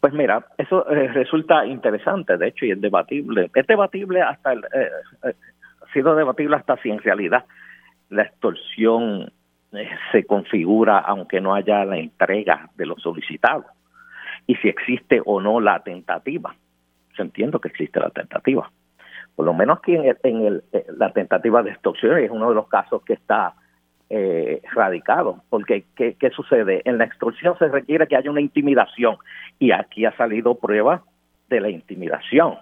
Pues 0.05 0.13
mira, 0.13 0.45
eso 0.59 0.85
resulta 0.85 1.65
interesante, 1.65 2.37
de 2.37 2.49
hecho, 2.49 2.67
y 2.67 2.73
es 2.73 2.79
debatible. 2.79 3.51
Es 3.55 3.67
debatible 3.67 4.21
hasta, 4.21 4.53
el, 4.53 4.63
ha 4.63 5.93
sido 5.95 6.15
debatible 6.15 6.57
hasta 6.57 6.77
si 6.83 6.91
en 6.91 6.99
realidad 6.99 7.47
la 8.11 8.25
extorsión 8.25 9.33
se 10.13 10.27
configura 10.27 10.99
aunque 10.99 11.41
no 11.41 11.55
haya 11.55 11.87
la 11.87 11.97
entrega 11.97 12.69
de 12.77 12.85
los 12.85 13.01
solicitados 13.01 13.65
y 14.47 14.57
si 14.57 14.69
existe 14.69 15.23
o 15.25 15.41
no 15.41 15.59
la 15.59 15.83
tentativa. 15.83 16.55
Se 17.17 17.23
entiendo 17.23 17.59
que 17.59 17.69
existe 17.69 17.99
la 17.99 18.11
tentativa 18.11 18.71
por 19.35 19.47
lo 19.47 19.55
menos 19.55 19.79
aquí 19.79 19.95
en, 19.95 20.45
el, 20.45 20.65
eh, 20.73 20.85
la 20.97 21.13
tentativa 21.13 21.63
de 21.63 21.71
extorsión 21.71 22.19
es 22.19 22.31
uno 22.31 22.51
de 22.51 22.55
los 22.55 22.69
casos 22.69 23.03
que 23.05 23.15
está 23.15 23.55
eh, 24.11 24.61
radicado, 24.73 25.43
porque 25.49 25.85
¿qué, 25.97 26.31
sucede? 26.35 26.83
En 26.85 26.99
la 26.99 27.05
extorsión 27.05 27.57
se 27.59 27.69
requiere 27.69 28.07
que 28.07 28.17
haya 28.17 28.31
una 28.31 28.41
intimidación 28.41 29.17
y 29.59 29.73
aquí 29.73 30.05
ha 30.05 30.17
salido 30.17 30.57
prueba 30.57 31.03
de 31.49 31.61
la 31.61 31.71
intimidación, 31.71 32.57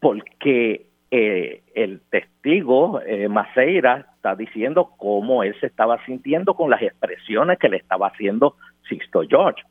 porque 0.00 0.86
eh, 1.10 1.62
el 1.74 2.00
testigo 2.10 3.00
eh, 3.00 3.28
Maceira 3.28 4.06
está 4.16 4.34
diciendo 4.34 4.92
cómo 4.96 5.42
él 5.42 5.54
se 5.60 5.66
estaba 5.66 6.04
sintiendo 6.04 6.54
con 6.54 6.70
las 6.70 6.82
expresiones 6.82 7.58
que 7.58 7.68
le 7.68 7.78
estaba 7.78 8.08
haciendo 8.08 8.56
Sisto 8.88 9.22
George 9.28 9.62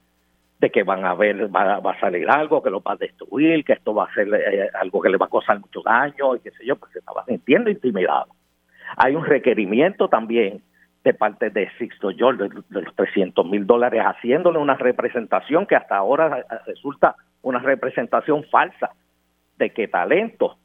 de 0.61 0.69
que 0.69 0.83
van 0.83 1.03
a 1.05 1.15
ver, 1.15 1.53
va, 1.53 1.77
a 1.77 1.99
salir 1.99 2.29
algo 2.29 2.61
que 2.61 2.69
lo 2.69 2.81
va 2.81 2.93
a 2.93 2.95
destruir, 2.95 3.65
que 3.65 3.73
esto 3.73 3.95
va 3.95 4.05
a 4.05 4.13
ser 4.13 4.31
eh, 4.31 4.69
algo 4.79 5.01
que 5.01 5.09
le 5.09 5.17
va 5.17 5.25
a 5.25 5.29
causar 5.29 5.59
mucho 5.59 5.81
daño 5.81 6.35
y 6.35 6.39
qué 6.39 6.51
sé 6.51 6.63
yo, 6.63 6.75
pues 6.75 6.91
se 6.91 6.99
estaba 6.99 7.25
sintiendo 7.25 7.71
intimidado. 7.71 8.27
Hay 8.97 9.15
un 9.15 9.25
requerimiento 9.25 10.07
también 10.07 10.61
de 11.03 11.13
parte 11.13 11.49
de 11.49 11.69
Sixto 11.77 12.11
George 12.15 12.43
de, 12.43 12.81
los 12.81 12.95
300 12.95 13.45
mil 13.45 13.65
dólares 13.65 14.03
haciéndole 14.05 14.59
una 14.59 14.75
representación 14.75 15.65
que 15.65 15.75
hasta 15.75 15.97
ahora 15.97 16.45
resulta 16.67 17.15
una 17.41 17.59
representación 17.59 18.43
falsa 18.45 18.91
de 19.57 19.71
que 19.71 19.87
talentos 19.87 20.57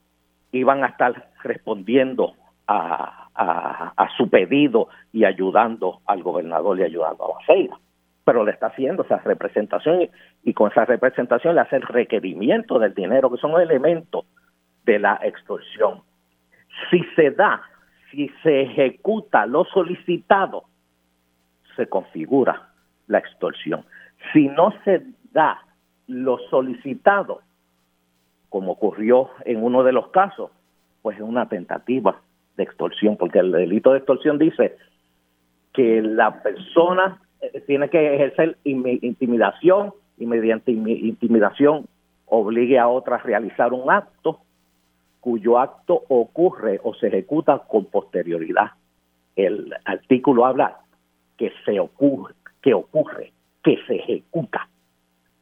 iban 0.52 0.84
a 0.84 0.88
estar 0.88 1.30
respondiendo 1.42 2.34
a, 2.68 3.22
su 4.16 4.28
pedido 4.30 4.88
y 5.12 5.24
ayudando 5.24 6.00
al 6.06 6.22
gobernador 6.22 6.78
y 6.78 6.84
ayudando 6.84 7.24
a 7.24 7.38
Baceira 7.38 7.76
pero 8.26 8.44
le 8.44 8.50
está 8.50 8.66
haciendo 8.66 9.04
esa 9.04 9.18
representación 9.18 10.08
y, 10.42 10.52
con 10.52 10.72
esa 10.72 10.84
representación 10.84 11.54
le 11.54 11.60
hace 11.60 11.76
el 11.76 11.82
requerimiento 11.82 12.80
del 12.80 12.92
dinero, 12.92 13.30
que 13.30 13.36
son 13.36 13.58
elementos 13.60 14.24
de 14.84 14.98
la 14.98 15.20
extorsión. 15.22 16.02
Si 16.90 17.04
se 17.14 17.30
da, 17.30 17.62
si 18.10 18.30
se 18.42 18.62
ejecuta 18.62 19.46
lo 19.46 19.64
solicitado, 19.64 20.64
se 21.76 21.88
configura 21.88 22.70
la 23.06 23.18
extorsión. 23.18 23.84
Si 24.32 24.48
no 24.48 24.72
se 24.84 25.02
da 25.32 25.62
lo 26.06 26.38
solicitado, 26.50 27.40
como 28.48 28.72
ocurrió 28.72 29.30
en 29.44 29.62
uno 29.62 29.82
de 29.82 29.92
los 29.92 30.08
casos, 30.08 30.50
pues 31.02 31.16
es 31.16 31.22
una 31.22 31.48
tentativa 31.48 32.20
de 32.56 32.62
extorsión, 32.62 33.16
porque 33.16 33.40
el 33.40 33.52
delito 33.52 33.92
de 33.92 33.98
extorsión 33.98 34.38
dice 34.38 34.76
que 35.72 36.00
la 36.00 36.42
persona 36.42 37.20
eh, 37.40 37.60
tiene 37.66 37.90
que 37.90 38.14
ejercer 38.14 38.56
intimidación 38.64 39.92
y 40.16 40.26
mediante 40.26 40.72
intimidación 40.72 41.86
obligue 42.24 42.78
a 42.78 42.88
otras 42.88 43.20
a 43.20 43.24
realizar 43.24 43.72
un 43.72 43.90
acto 43.90 44.40
cuyo 45.20 45.58
acto 45.58 46.04
ocurre 46.08 46.80
o 46.82 46.94
se 46.94 47.08
ejecuta 47.08 47.58
con 47.68 47.86
posterioridad. 47.86 48.72
El 49.34 49.74
artículo 49.84 50.46
habla 50.46 50.78
que 51.36 51.52
se 51.64 51.78
ocurre, 51.80 52.34
que 52.62 52.74
ocurre, 52.74 53.32
que 53.62 53.78
se 53.86 53.96
ejecuta. 53.96 54.68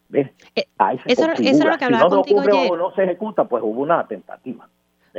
¿Ves? 0.09 0.31
Eh, 0.55 0.67
eso, 1.07 1.31
es 1.33 1.65
lo 1.65 1.77
que 1.79 1.85
hablaba 1.85 2.05
si 2.05 2.11
no 2.11 2.17
contigo 2.17 2.41
ocurre 2.41 2.71
o 2.71 2.77
no 2.77 2.95
se 2.95 3.05
ejecuta, 3.05 3.45
pues 3.45 3.63
hubo 3.63 3.83
una 3.83 4.07
tentativa. 4.07 4.69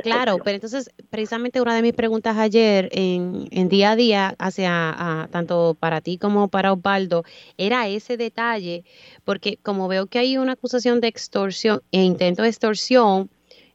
Claro, 0.02 0.38
pero 0.44 0.56
entonces 0.56 0.90
precisamente 1.08 1.62
una 1.62 1.74
de 1.74 1.80
mis 1.80 1.94
preguntas 1.94 2.36
ayer 2.36 2.90
en, 2.92 3.48
en 3.50 3.68
día 3.70 3.92
a 3.92 3.96
día 3.96 4.34
hacia 4.38 5.26
tanto 5.30 5.74
para 5.78 6.02
ti 6.02 6.18
como 6.18 6.48
para 6.48 6.72
Osvaldo 6.74 7.24
era 7.56 7.88
ese 7.88 8.18
detalle, 8.18 8.84
porque 9.24 9.56
como 9.62 9.88
veo 9.88 10.06
que 10.06 10.18
hay 10.18 10.36
una 10.36 10.52
acusación 10.52 11.00
de 11.00 11.08
extorsión 11.08 11.80
e 11.92 12.02
intento 12.02 12.42
de 12.42 12.48
extorsión, 12.48 13.30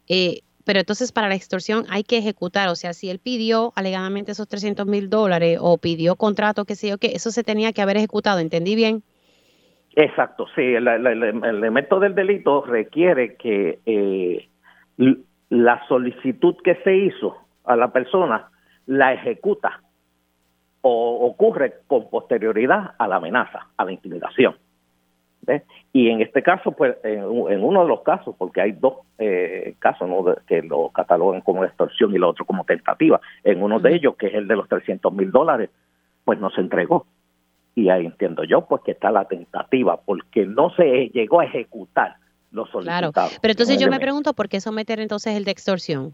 eh, 0.07 0.41
pero 0.65 0.79
entonces 0.79 1.11
para 1.11 1.29
la 1.29 1.35
extorsión 1.35 1.85
hay 1.89 2.03
que 2.03 2.17
ejecutar, 2.17 2.69
o 2.69 2.75
sea, 2.75 2.93
si 2.93 3.09
él 3.09 3.19
pidió 3.19 3.73
alegadamente 3.75 4.31
esos 4.31 4.47
300 4.47 4.85
mil 4.85 5.09
dólares 5.09 5.57
o 5.61 5.77
pidió 5.77 6.15
contrato, 6.15 6.65
qué 6.65 6.75
sé 6.75 6.89
yo, 6.89 6.97
que 6.97 7.07
eso 7.07 7.31
se 7.31 7.43
tenía 7.43 7.73
que 7.73 7.81
haber 7.81 7.97
ejecutado, 7.97 8.39
¿entendí 8.39 8.75
bien? 8.75 9.03
Exacto, 9.95 10.47
sí, 10.55 10.61
el, 10.61 10.87
elemento 10.87 11.99
del 11.99 12.15
delito 12.15 12.63
requiere 12.63 13.35
que 13.35 13.79
eh, 13.85 14.47
la 15.49 15.85
solicitud 15.87 16.55
que 16.63 16.75
se 16.83 16.95
hizo 16.95 17.37
a 17.65 17.75
la 17.75 17.91
persona 17.91 18.49
la 18.85 19.13
ejecuta 19.13 19.81
o 20.81 21.27
ocurre 21.27 21.81
con 21.87 22.09
posterioridad 22.09 22.95
a 22.97 23.07
la 23.07 23.17
amenaza, 23.17 23.67
a 23.77 23.85
la 23.85 23.91
intimidación. 23.91 24.55
Y 25.93 26.09
en 26.09 26.21
este 26.21 26.41
caso, 26.41 26.71
pues, 26.71 26.95
en, 27.03 27.23
uno 27.23 27.81
de 27.81 27.87
los 27.87 28.01
casos, 28.01 28.35
porque 28.37 28.61
hay 28.61 28.71
dos 28.71 28.99
eh, 29.17 29.75
casos 29.79 30.09
que 30.47 30.61
lo 30.61 30.89
catalogan 30.89 31.41
como 31.41 31.65
extorsión 31.65 32.13
y 32.13 32.15
el 32.15 32.23
otro 32.23 32.45
como 32.45 32.63
tentativa, 32.63 33.19
en 33.43 33.61
uno 33.61 33.79
de 33.79 33.95
ellos, 33.95 34.15
que 34.15 34.27
es 34.27 34.33
el 34.35 34.47
de 34.47 34.55
los 34.55 34.69
300 34.69 35.13
mil 35.13 35.31
dólares, 35.31 35.69
pues 36.23 36.39
no 36.39 36.49
se 36.49 36.61
entregó. 36.61 37.05
Y 37.75 37.89
ahí 37.89 38.05
entiendo 38.05 38.43
yo, 38.43 38.65
pues 38.65 38.81
que 38.83 38.91
está 38.91 39.11
la 39.11 39.25
tentativa, 39.25 39.99
porque 40.01 40.45
no 40.45 40.69
se 40.71 41.09
llegó 41.09 41.41
a 41.41 41.45
ejecutar 41.45 42.15
Claro, 42.81 43.11
pero 43.41 43.51
entonces 43.51 43.79
yo 43.79 43.89
me 43.89 43.99
pregunto 43.99 44.33
por 44.33 44.49
qué 44.49 44.59
someter 44.59 44.99
entonces 44.99 45.37
el 45.37 45.45
de 45.45 45.51
extorsión. 45.51 46.13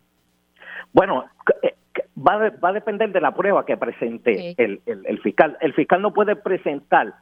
Bueno, 0.93 1.25
eh, 1.63 1.73
va, 2.15 2.37
va 2.63 2.69
a 2.69 2.73
depender 2.73 3.11
de 3.11 3.19
la 3.19 3.33
prueba 3.33 3.65
que 3.65 3.75
presente 3.75 4.53
el, 4.57 4.81
el, 4.85 5.19
fiscal. 5.21 5.57
El 5.61 5.73
fiscal 5.73 6.01
no 6.01 6.13
puede 6.13 6.35
presentar 6.35 7.15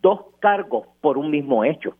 dos 0.00 0.20
cargos 0.40 0.86
por 1.00 1.18
un 1.18 1.30
mismo 1.30 1.64
hecho. 1.64 1.96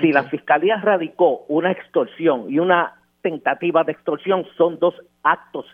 Si 0.00 0.12
la 0.12 0.24
fiscalía 0.24 0.76
radicó 0.76 1.44
una 1.48 1.70
extorsión 1.70 2.46
y 2.48 2.58
una 2.58 2.94
tentativa 3.20 3.84
de 3.84 3.92
extorsión, 3.92 4.46
son 4.56 4.78
dos 4.78 4.94
actos 5.22 5.66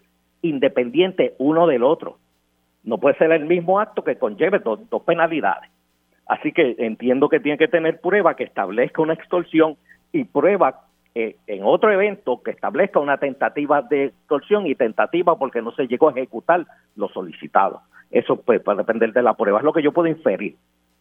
independientes 0.42 1.32
uno 1.38 1.66
del 1.66 1.82
otro. 1.82 2.18
No 2.84 2.98
puede 2.98 3.16
ser 3.16 3.32
el 3.32 3.44
mismo 3.44 3.80
acto 3.80 4.02
que 4.02 4.16
conlleve 4.16 4.60
dos 4.60 5.02
penalidades. 5.04 5.70
Así 6.26 6.52
que 6.52 6.76
entiendo 6.78 7.28
que 7.28 7.40
tiene 7.40 7.58
que 7.58 7.68
tener 7.68 8.00
prueba 8.00 8.36
que 8.36 8.44
establezca 8.44 9.02
una 9.02 9.14
extorsión 9.14 9.76
y 10.12 10.24
prueba 10.24 10.82
eh, 11.14 11.36
en 11.46 11.64
otro 11.64 11.90
evento 11.90 12.42
que 12.42 12.50
establezca 12.50 13.00
una 13.00 13.16
tentativa 13.16 13.82
de 13.82 14.06
extorsión 14.06 14.66
y 14.66 14.74
tentativa 14.74 15.38
porque 15.38 15.62
no 15.62 15.72
se 15.72 15.86
llegó 15.86 16.08
a 16.08 16.12
ejecutar 16.12 16.66
lo 16.96 17.08
solicitado. 17.08 17.80
Eso 18.10 18.36
pues, 18.36 18.60
puede 18.60 18.78
depender 18.78 19.12
de 19.12 19.22
la 19.22 19.34
prueba, 19.34 19.58
es 19.58 19.64
lo 19.64 19.72
que 19.72 19.82
yo 19.82 19.92
puedo 19.92 20.08
inferir 20.08 20.56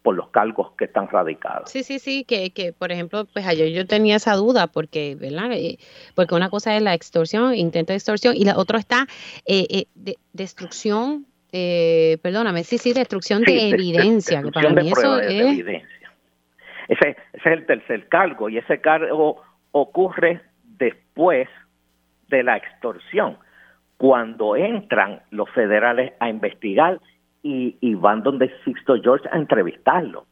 por 0.07 0.15
los 0.15 0.29
cargos 0.29 0.71
que 0.77 0.85
están 0.85 1.09
radicados. 1.09 1.69
Sí, 1.69 1.83
sí, 1.83 1.99
sí, 1.99 2.23
que, 2.23 2.51
que 2.51 2.71
por 2.71 2.93
ejemplo, 2.93 3.25
pues 3.25 3.45
ayer 3.45 3.73
yo 3.73 3.85
tenía 3.85 4.15
esa 4.15 4.35
duda 4.35 4.67
porque, 4.67 5.17
¿verdad? 5.19 5.51
Eh, 5.51 5.79
porque 6.15 6.33
una 6.33 6.49
cosa 6.49 6.73
es 6.77 6.81
la 6.81 6.93
extorsión, 6.93 7.53
intento 7.53 7.91
de 7.91 7.97
extorsión, 7.97 8.33
y 8.33 8.45
la 8.45 8.57
otra 8.57 8.79
está 8.79 9.05
eh, 9.45 9.83
de, 9.95 10.15
destrucción 10.31 11.25
eh, 11.51 12.19
perdóname, 12.21 12.63
sí, 12.63 12.77
sí, 12.77 12.93
destrucción 12.93 13.41
de 13.41 13.71
evidencia, 13.71 14.41
que 14.43 14.49
para 14.49 14.69
mí 14.69 14.89
eso 14.89 15.19
es... 15.19 15.41
Evidencia. 15.41 16.09
Ese, 16.87 17.09
ese 17.09 17.17
es 17.33 17.45
el 17.45 17.65
tercer 17.65 18.07
cargo 18.07 18.47
y 18.47 18.59
ese 18.59 18.79
cargo 18.79 19.41
ocurre 19.73 20.39
después 20.63 21.49
de 22.29 22.43
la 22.43 22.55
extorsión, 22.55 23.39
cuando 23.97 24.55
entran 24.55 25.21
los 25.31 25.49
federales 25.49 26.13
a 26.21 26.29
investigar 26.29 27.01
y, 27.43 27.95
van 27.95 28.23
donde 28.23 28.51
Sixto 28.63 28.95
George 29.01 29.27
a 29.31 29.37
entrevistarlo. 29.37 30.25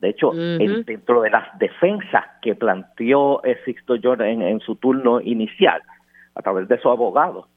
De 0.00 0.10
hecho, 0.10 0.32
dentro 0.32 1.22
de 1.22 1.30
las 1.30 1.58
defensas 1.58 2.24
que 2.40 2.54
planteó 2.54 3.44
eh, 3.44 3.58
Sixto 3.64 3.96
George 4.00 4.30
en, 4.30 4.60
su 4.60 4.76
turno 4.76 5.20
inicial, 5.20 5.82
a 6.34 6.42
través 6.42 6.68
de 6.68 6.78
su 6.80 6.88
abogado, 6.88 7.48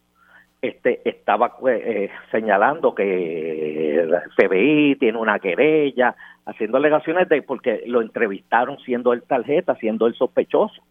este, 0.61 1.07
estaba 1.07 1.57
pues, 1.57 1.81
eh, 1.85 2.11
señalando 2.31 2.93
que 2.95 3.99
el 3.99 4.13
FBI 4.35 4.95
tiene 4.97 5.17
una 5.17 5.39
querella, 5.39 6.15
haciendo 6.45 6.77
alegaciones 6.77 7.29
de 7.29 7.41
porque 7.41 7.83
lo 7.87 8.01
entrevistaron 8.01 8.77
siendo 8.79 9.13
el 9.13 9.23
tarjeta, 9.23 9.75
siendo 9.75 10.07
el 10.07 10.15
sospechoso. 10.15 10.81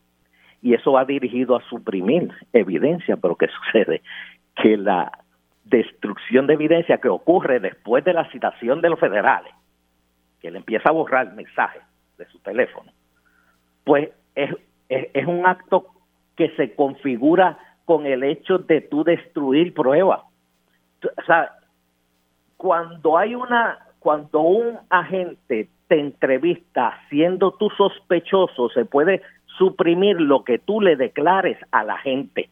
Y 0.62 0.74
eso 0.74 0.92
va 0.92 1.04
dirigido 1.04 1.56
a 1.56 1.62
suprimir 1.68 2.30
evidencia, 2.52 3.16
pero 3.16 3.36
¿qué 3.36 3.48
sucede? 3.48 4.02
Que 4.54 4.76
la 4.76 5.10
destrucción 5.64 6.46
de 6.46 6.54
evidencia 6.54 6.98
que 6.98 7.08
ocurre 7.08 7.60
después 7.60 8.04
de 8.04 8.12
la 8.12 8.30
citación 8.30 8.80
de 8.80 8.90
los 8.90 8.98
federales, 8.98 9.52
que 10.40 10.50
le 10.50 10.58
empieza 10.58 10.88
a 10.88 10.92
borrar 10.92 11.32
mensajes 11.34 11.82
de 12.18 12.26
su 12.26 12.38
teléfono, 12.40 12.92
pues 13.84 14.10
es, 14.34 14.54
es, 14.88 15.26
un 15.26 15.46
acto 15.46 15.86
que 16.36 16.50
se 16.56 16.74
configura 16.74 17.58
con 17.84 18.06
el 18.06 18.22
hecho 18.22 18.58
de 18.58 18.80
tú 18.80 19.04
destruir 19.04 19.74
pruebas. 19.74 20.20
O 21.02 21.22
sea, 21.26 21.52
cuando 22.56 23.18
hay 23.18 23.34
una, 23.34 23.78
cuando 23.98 24.40
un 24.40 24.78
agente 24.88 25.68
te 25.88 26.00
entrevista 26.00 26.98
siendo 27.08 27.52
tú 27.52 27.70
sospechoso, 27.70 28.68
se 28.70 28.84
puede 28.84 29.22
suprimir 29.58 30.20
lo 30.20 30.44
que 30.44 30.58
tú 30.58 30.80
le 30.80 30.96
declares 30.96 31.58
a 31.70 31.84
la 31.84 31.98
gente 31.98 32.50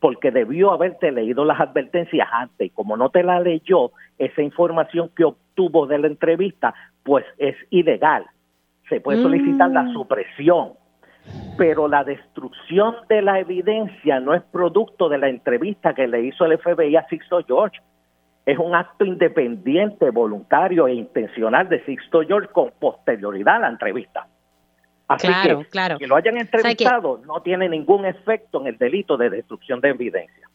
porque 0.00 0.30
debió 0.30 0.72
haberte 0.72 1.12
leído 1.12 1.44
las 1.44 1.60
advertencias 1.60 2.26
antes 2.32 2.68
y 2.68 2.70
como 2.70 2.96
no 2.96 3.10
te 3.10 3.22
la 3.22 3.38
leyó, 3.38 3.92
esa 4.18 4.42
información 4.42 5.10
que 5.14 5.24
obtuvo 5.24 5.86
de 5.86 5.98
la 5.98 6.06
entrevista, 6.06 6.74
pues 7.04 7.24
es 7.38 7.54
ilegal. 7.68 8.26
Se 8.88 9.00
puede 9.00 9.22
solicitar 9.22 9.70
la 9.70 9.84
mm. 9.84 9.92
supresión, 9.92 10.72
pero 11.56 11.86
la 11.86 12.02
destrucción 12.02 12.96
de 13.08 13.22
la 13.22 13.38
evidencia 13.38 14.20
no 14.20 14.34
es 14.34 14.42
producto 14.42 15.08
de 15.08 15.18
la 15.18 15.28
entrevista 15.28 15.94
que 15.94 16.08
le 16.08 16.22
hizo 16.22 16.46
el 16.46 16.58
FBI 16.58 16.96
a 16.96 17.06
Sixto 17.08 17.44
George. 17.46 17.80
Es 18.46 18.58
un 18.58 18.74
acto 18.74 19.04
independiente, 19.04 20.10
voluntario 20.10 20.88
e 20.88 20.94
intencional 20.94 21.68
de 21.68 21.84
Sixto 21.84 22.22
George 22.22 22.48
con 22.52 22.72
posterioridad 22.80 23.56
a 23.56 23.60
la 23.60 23.68
entrevista. 23.68 24.26
Así 25.10 25.26
que 25.26 25.64
claro. 25.70 25.98
que 25.98 26.06
lo 26.06 26.14
hayan 26.14 26.38
entrevistado 26.38 27.20
no 27.26 27.42
tiene 27.42 27.68
ningún 27.68 28.06
efecto 28.06 28.60
en 28.60 28.68
el 28.68 28.78
delito 28.78 29.16
de 29.16 29.28
destrucción 29.28 29.80
de 29.80 29.88
evidencia. 29.88 30.48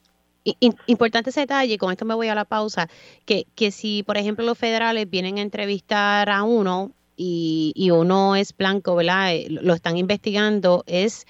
Importante 0.85 1.31
ese 1.31 1.41
detalle, 1.41 1.77
con 1.77 1.91
esto 1.91 2.05
me 2.05 2.13
voy 2.13 2.29
a 2.29 2.35
la 2.35 2.45
pausa, 2.45 2.87
que, 3.25 3.43
que 3.55 3.71
si, 3.71 4.03
por 4.03 4.15
ejemplo, 4.15 4.45
los 4.45 4.57
federales 4.57 5.09
vienen 5.09 5.39
a 5.39 5.41
entrevistar 5.41 6.29
a 6.29 6.43
uno 6.43 6.91
y, 7.17 7.73
y 7.75 7.91
uno 7.91 8.37
es 8.37 8.55
blanco, 8.55 8.95
¿verdad? 8.95 9.35
Eh, 9.35 9.47
lo 9.49 9.73
están 9.73 9.97
investigando, 9.97 10.83
es, 10.87 11.25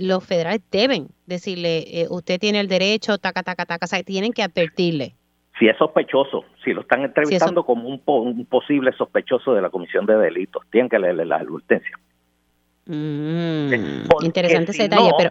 los 0.00 0.24
federales 0.24 0.62
deben 0.72 1.08
decirle, 1.26 2.00
eh, 2.00 2.06
usted 2.10 2.40
tiene 2.40 2.58
el 2.58 2.66
derecho, 2.66 3.18
taca, 3.18 3.44
taca, 3.44 3.66
taca, 3.66 3.84
o 3.84 3.88
sea, 3.88 4.02
tienen 4.02 4.32
que 4.32 4.42
advertirle. 4.42 5.14
Si 5.60 5.68
es 5.68 5.76
sospechoso, 5.76 6.44
si 6.64 6.72
lo 6.72 6.80
están 6.80 7.02
entrevistando 7.02 7.64
como 7.64 7.88
un, 7.88 8.02
un, 8.04 8.46
posible 8.46 8.92
sospechoso 8.92 9.54
de 9.54 9.62
la 9.62 9.70
comisión 9.70 10.06
de 10.06 10.16
delitos, 10.16 10.64
tienen 10.72 10.88
que 10.88 10.98
leerle 10.98 11.24
la 11.24 11.36
advertencia. 11.36 11.96
Mm, 12.88 14.06
interesante 14.22 14.70
ese 14.70 14.84
detalle, 14.84 15.12
pero 15.18 15.30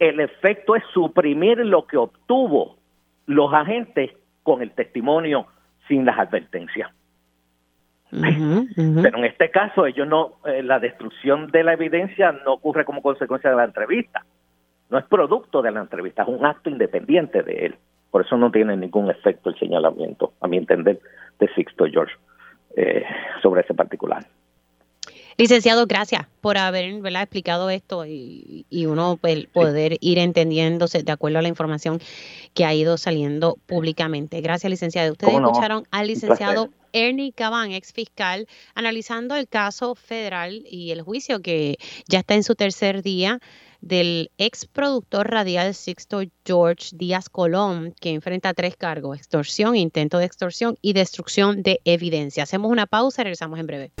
el 0.00 0.18
efecto 0.18 0.74
es 0.74 0.82
suprimir 0.92 1.58
lo 1.58 1.86
que 1.86 1.96
obtuvo 1.96 2.76
los 3.26 3.54
agentes 3.54 4.10
con 4.42 4.62
el 4.62 4.72
testimonio 4.72 5.46
sin 5.86 6.04
las 6.04 6.18
advertencias. 6.18 6.90
Pero 8.10 9.18
en 9.18 9.24
este 9.24 9.50
caso, 9.50 9.86
ellos 9.86 10.06
no, 10.06 10.32
eh, 10.44 10.62
la 10.62 10.80
destrucción 10.80 11.46
de 11.46 11.62
la 11.62 11.72
evidencia 11.74 12.32
no 12.32 12.54
ocurre 12.54 12.84
como 12.84 13.00
consecuencia 13.00 13.48
de 13.48 13.56
la 13.56 13.64
entrevista, 13.64 14.24
no 14.90 14.98
es 14.98 15.04
producto 15.04 15.62
de 15.62 15.70
la 15.70 15.80
entrevista, 15.80 16.22
es 16.22 16.28
un 16.28 16.44
acto 16.44 16.68
independiente 16.68 17.42
de 17.42 17.66
él. 17.66 17.76
Por 18.10 18.26
eso 18.26 18.36
no 18.36 18.50
tiene 18.50 18.76
ningún 18.76 19.08
efecto 19.08 19.48
el 19.48 19.58
señalamiento, 19.58 20.34
a 20.40 20.48
mi 20.48 20.58
entender, 20.58 20.98
de 21.38 21.48
Sixto 21.54 21.86
George 21.86 22.14
eh, 22.76 23.04
sobre 23.40 23.62
ese 23.62 23.72
particular. 23.72 24.26
Licenciado, 25.42 25.88
gracias 25.88 26.28
por 26.40 26.56
haber 26.56 26.84
explicado 27.04 27.68
esto 27.68 28.06
y, 28.06 28.64
uno 28.86 29.18
pues, 29.20 29.46
poder 29.46 29.96
ir 30.00 30.18
entendiéndose 30.18 31.02
de 31.02 31.10
acuerdo 31.10 31.40
a 31.40 31.42
la 31.42 31.48
información 31.48 32.00
que 32.54 32.64
ha 32.64 32.72
ido 32.72 32.96
saliendo 32.96 33.58
públicamente. 33.66 34.40
Gracias, 34.40 34.70
licenciado. 34.70 35.10
Ustedes 35.10 35.34
escucharon 35.34 35.84
al 35.90 36.06
licenciado 36.06 36.70
Ernie 36.92 37.32
Caban, 37.32 37.72
ex 37.72 37.92
fiscal, 37.92 38.46
analizando 38.76 39.34
el 39.34 39.48
caso 39.48 39.96
federal 39.96 40.62
y 40.70 40.92
el 40.92 41.02
juicio 41.02 41.42
que 41.42 41.76
ya 42.06 42.20
está 42.20 42.34
en 42.34 42.44
su 42.44 42.54
tercer 42.54 43.02
día 43.02 43.40
del 43.80 44.30
ex 44.38 44.66
productor 44.66 45.28
radial 45.28 45.74
Sixto 45.74 46.22
George 46.46 46.90
Díaz 46.92 47.28
Colón, 47.28 47.96
que 48.00 48.10
enfrenta 48.10 48.54
tres 48.54 48.76
cargos, 48.76 49.18
extorsión, 49.18 49.74
intento 49.74 50.18
de 50.18 50.26
extorsión 50.26 50.78
y 50.80 50.92
destrucción 50.92 51.64
de 51.64 51.80
evidencia. 51.84 52.44
Hacemos 52.44 52.70
una 52.70 52.86
pausa 52.86 53.22
y 53.22 53.24
regresamos 53.24 53.58
en 53.58 53.66
breve. 53.66 53.92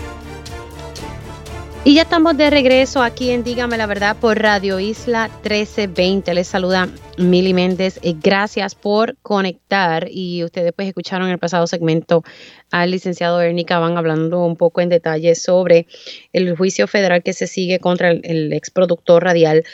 Y 1.84 1.94
ya 1.94 2.02
estamos 2.02 2.36
de 2.36 2.48
regreso 2.48 3.02
aquí 3.02 3.30
en 3.30 3.42
Dígame 3.42 3.76
la 3.76 3.86
Verdad 3.86 4.16
por 4.16 4.38
Radio 4.40 4.78
Isla 4.78 5.26
1320. 5.42 6.32
Les 6.32 6.46
saluda 6.46 6.88
Mili 7.18 7.54
Méndez. 7.54 7.98
Eh, 8.02 8.14
gracias 8.22 8.76
por 8.76 9.16
conectar. 9.16 10.06
Y 10.08 10.44
ustedes 10.44 10.72
pues 10.74 10.86
escucharon 10.86 11.26
en 11.26 11.32
el 11.32 11.38
pasado 11.40 11.66
segmento 11.66 12.22
al 12.70 12.92
licenciado 12.92 13.40
Ernie 13.40 13.64
Caban 13.64 13.98
hablando 13.98 14.44
un 14.44 14.54
poco 14.54 14.80
en 14.80 14.90
detalle 14.90 15.34
sobre 15.34 15.88
el 16.32 16.56
juicio 16.56 16.86
federal 16.86 17.24
que 17.24 17.32
se 17.32 17.48
sigue 17.48 17.80
contra 17.80 18.12
el, 18.12 18.52
ex 18.52 18.70
productor 18.70 19.24
radial 19.24 19.64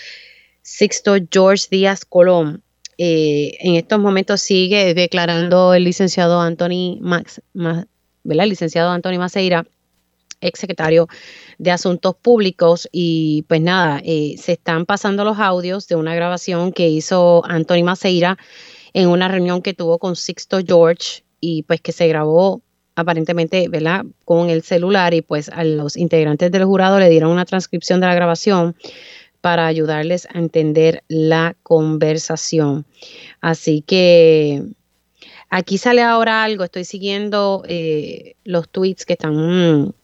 Sixto 0.63 1.17
George 1.31 1.67
Díaz 1.71 2.07
Colón. 2.07 2.63
Eh, 2.97 3.59
en 3.61 3.75
estos 3.75 4.01
momentos 4.01 4.41
sigue 4.41 4.95
declarando 4.95 5.75
el 5.75 5.85
licenciado 5.85 6.41
Anthony 6.41 6.97
Max. 7.03 7.43
El 7.55 8.49
licenciado 8.49 8.93
Anthony 8.93 9.19
Maceira 9.19 9.67
ex 10.41 10.61
secretario 10.61 11.09
de 11.59 11.71
Asuntos 11.71 12.15
Públicos 12.15 12.89
y 12.93 13.45
pues 13.49 13.61
nada, 13.61 14.01
eh, 14.05 14.37
se 14.39 14.53
están 14.53 14.87
pasando 14.87 15.25
los 15.25 15.39
audios 15.39 15.89
de 15.89 15.97
una 15.97 16.15
grabación 16.15 16.73
que 16.73 16.89
hizo 16.89 17.43
Anthony 17.45 17.83
Maceira 17.85 18.39
en 18.93 19.09
una 19.09 19.29
reunión 19.29 19.63
que 19.63 19.75
tuvo 19.75 19.99
con 19.99 20.17
Sixto 20.17 20.61
George 20.67 21.25
y 21.41 21.63
pues 21.63 21.81
que 21.81 21.93
se 21.93 22.09
grabó 22.09 22.63
aparentemente, 22.95 23.69
¿verdad? 23.69 24.05
Con 24.25 24.51
el 24.51 24.63
celular 24.63 25.15
y 25.15 25.23
pues 25.23 25.49
a 25.49 25.63
los 25.63 25.97
integrantes 25.97 26.51
del 26.51 26.65
jurado 26.65 26.99
le 26.99 27.09
dieron 27.09 27.31
una 27.31 27.45
transcripción 27.45 28.01
de 28.01 28.09
la 28.09 28.15
grabación 28.15 28.75
para 29.41 29.67
ayudarles 29.67 30.27
a 30.27 30.39
entender 30.39 31.05
la 31.07 31.57
conversación. 31.63 32.87
Así 33.41 33.83
que 33.83 34.65
aquí 35.49 35.79
sale 35.79 36.03
ahora 36.03 36.43
algo, 36.43 36.65
estoy 36.65 36.85
siguiendo 36.85 37.63
eh, 37.69 38.35
los 38.43 38.69
tweets 38.69 39.07
que 39.07 39.13
están 39.13 39.95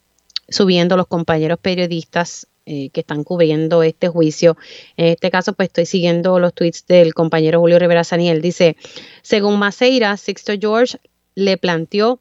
subiendo 0.49 0.97
los 0.97 1.07
compañeros 1.07 1.59
periodistas 1.61 2.47
eh, 2.66 2.88
que 2.90 3.01
están 3.01 3.24
cubriendo 3.24 3.82
este 3.82 4.09
juicio. 4.09 4.57
En 4.97 5.09
este 5.09 5.30
caso, 5.30 5.53
pues 5.53 5.68
estoy 5.68 5.84
siguiendo 5.84 6.38
los 6.38 6.55
tweets 6.55 6.86
del 6.86 7.12
compañero 7.12 7.61
Julio 7.61 7.78
Rivera 7.78 8.05
Saniel. 8.05 8.40
Dice, 8.40 8.76
según 9.20 9.59
Maceira, 9.59 10.16
Sixto 10.16 10.55
George 10.59 10.99
le 11.34 11.59
planteó 11.59 12.20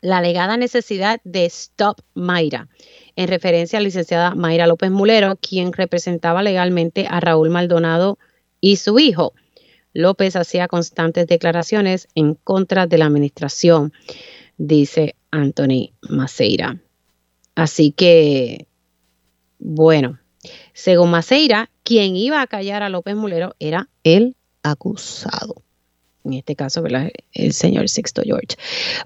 la 0.00 0.18
alegada 0.18 0.56
necesidad 0.56 1.20
de 1.24 1.44
Stop 1.46 2.00
Mayra, 2.14 2.68
en 3.16 3.28
referencia 3.28 3.78
a 3.78 3.80
la 3.80 3.86
licenciada 3.86 4.34
Mayra 4.34 4.66
López 4.66 4.90
Mulero, 4.90 5.36
quien 5.36 5.72
representaba 5.72 6.42
legalmente 6.42 7.06
a 7.08 7.20
Raúl 7.20 7.50
Maldonado 7.50 8.18
y 8.60 8.76
su 8.76 8.98
hijo. 8.98 9.32
López 9.92 10.36
hacía 10.36 10.68
constantes 10.68 11.26
declaraciones 11.26 12.08
en 12.14 12.34
contra 12.34 12.86
de 12.86 12.98
la 12.98 13.06
administración, 13.06 13.92
dice 14.56 15.14
Anthony 15.30 15.92
Maceira. 16.02 16.80
Así 17.58 17.90
que, 17.90 18.68
bueno, 19.58 20.20
según 20.74 21.10
Maceira, 21.10 21.68
quien 21.82 22.14
iba 22.14 22.40
a 22.40 22.46
callar 22.46 22.84
a 22.84 22.88
López 22.88 23.16
Mulero 23.16 23.56
era 23.58 23.88
el 24.04 24.36
acusado. 24.62 25.56
En 26.24 26.34
este 26.34 26.54
caso, 26.54 26.82
¿verdad? 26.82 27.10
El 27.32 27.52
señor 27.52 27.88
Sixto 27.88 28.22
George. 28.22 28.56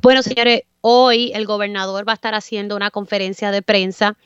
Bueno, 0.02 0.22
señores, 0.22 0.64
hoy 0.82 1.32
el 1.34 1.46
gobernador 1.46 2.06
va 2.06 2.12
a 2.12 2.16
estar 2.16 2.34
haciendo 2.34 2.76
una 2.76 2.90
conferencia 2.90 3.50
de 3.52 3.62
prensa 3.62 4.18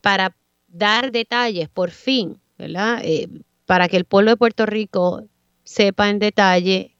para 0.00 0.34
dar 0.66 1.12
detalles, 1.12 1.68
por 1.68 1.90
fin, 1.90 2.40
¿verdad? 2.56 3.02
Eh, 3.04 3.28
para 3.66 3.90
que 3.90 3.98
el 3.98 4.06
pueblo 4.06 4.30
de 4.30 4.38
Puerto 4.38 4.64
Rico 4.64 5.24
sepa 5.64 6.08
en 6.08 6.18
detalle 6.18 6.96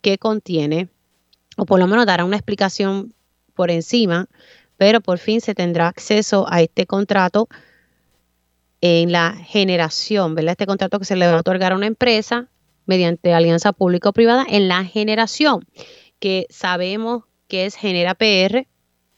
qué 0.00 0.16
contiene 0.16 0.90
o 1.56 1.66
por 1.66 1.80
lo 1.80 1.88
menos 1.88 2.06
dará 2.06 2.24
una 2.24 2.36
explicación 2.36 3.14
por 3.56 3.72
encima, 3.72 4.28
pero 4.76 5.00
por 5.00 5.18
fin 5.18 5.40
se 5.40 5.54
tendrá 5.54 5.88
acceso 5.88 6.46
a 6.48 6.62
este 6.62 6.86
contrato 6.86 7.48
en 8.80 9.12
la 9.12 9.32
generación, 9.32 10.34
¿verdad? 10.34 10.52
Este 10.52 10.66
contrato 10.66 10.98
que 10.98 11.04
se 11.04 11.16
le 11.16 11.26
va 11.26 11.34
a 11.34 11.40
otorgar 11.40 11.72
a 11.72 11.76
una 11.76 11.86
empresa 11.86 12.48
mediante 12.84 13.32
alianza 13.32 13.72
público-privada 13.72 14.46
en 14.48 14.68
la 14.68 14.84
generación, 14.84 15.66
que 16.20 16.46
sabemos 16.50 17.24
que 17.48 17.66
es 17.66 17.74
Genera 17.74 18.14
PR, 18.14 18.66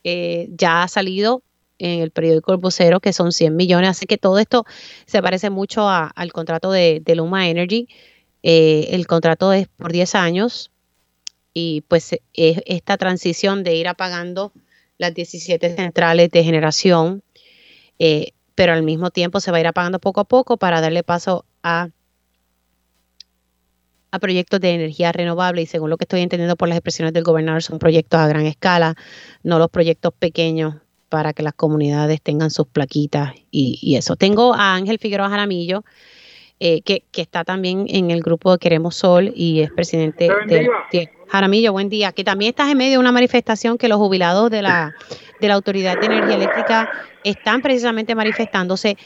ya 0.03 0.83
ha 0.83 0.87
salido 0.87 1.43
en 1.77 2.01
el 2.01 2.11
periódico 2.11 2.51
El 2.51 2.57
Vocero, 2.57 2.99
que 2.99 3.13
son 3.13 3.31
100 3.31 3.55
millones, 3.55 3.89
así 3.89 4.05
que 4.05 4.17
todo 4.17 4.39
esto 4.39 4.65
se 5.05 5.21
parece 5.21 5.49
mucho 5.49 5.87
al 5.89 6.33
contrato 6.33 6.71
de, 6.71 7.01
Luma 7.15 7.49
Energy. 7.49 7.87
Eh, 8.43 8.89
el 8.91 9.07
contrato 9.07 9.53
es 9.53 9.67
por 9.67 9.91
10 9.91 10.15
años 10.15 10.71
y 11.53 11.81
pues 11.87 12.13
es 12.33 12.61
esta 12.65 12.97
transición 12.97 13.63
de 13.63 13.75
ir 13.75 13.87
apagando 13.87 14.53
las 14.99 15.13
17 15.15 15.75
centrales 15.75 16.29
de 16.29 16.43
generación 16.43 17.23
eh, 17.97 18.33
pero 18.59 18.73
al 18.73 18.83
mismo 18.83 19.09
tiempo 19.09 19.39
se 19.39 19.51
va 19.51 19.57
a 19.57 19.59
ir 19.61 19.67
apagando 19.67 19.99
poco 19.99 20.19
a 20.19 20.25
poco 20.25 20.57
para 20.57 20.81
darle 20.81 21.01
paso 21.01 21.45
a, 21.63 21.89
a 24.11 24.19
proyectos 24.19 24.59
de 24.59 24.73
energía 24.73 25.13
renovable 25.13 25.61
y 25.61 25.65
según 25.65 25.89
lo 25.89 25.97
que 25.97 26.03
estoy 26.03 26.21
entendiendo 26.21 26.57
por 26.57 26.67
las 26.67 26.77
expresiones 26.77 27.13
del 27.13 27.23
gobernador 27.23 27.63
son 27.63 27.79
proyectos 27.79 28.19
a 28.19 28.27
gran 28.27 28.45
escala, 28.45 28.95
no 29.43 29.59
los 29.59 29.69
proyectos 29.69 30.13
pequeños 30.13 30.75
para 31.07 31.31
que 31.31 31.41
las 31.41 31.53
comunidades 31.53 32.21
tengan 32.21 32.51
sus 32.51 32.67
plaquitas 32.67 33.33
y, 33.49 33.95
eso. 33.95 34.17
Tengo 34.17 34.53
a 34.53 34.75
Ángel 34.75 34.99
Figueroa 34.99 35.29
Jaramillo, 35.29 35.85
eh, 36.59 36.81
que, 36.81 37.03
está 37.15 37.43
también 37.43 37.85
en 37.89 38.11
el 38.11 38.21
grupo 38.21 38.51
de 38.51 38.57
Queremos 38.57 38.95
Sol 38.95 39.31
y 39.35 39.61
es 39.61 39.71
presidente 39.71 40.29
de, 40.47 40.69
de, 40.91 41.09
Jaramillo, 41.27 41.71
buen 41.71 41.89
día, 41.89 42.11
que 42.11 42.23
también 42.23 42.49
estás 42.49 42.69
en 42.69 42.77
medio 42.77 42.93
de 42.93 42.97
una 42.97 43.11
manifestación 43.11 43.77
que 43.77 43.87
los 43.87 43.97
jubilados 43.97 44.49
de 44.49 44.61
la, 44.61 44.95
de 45.39 45.47
la 45.47 45.53
Autoridad 45.53 45.99
de 45.99 46.07
Energía 46.07 46.35
Eléctrica 46.35 46.89
están 47.23 47.61
precisamente 47.61 48.15
manifestándose 48.15 48.97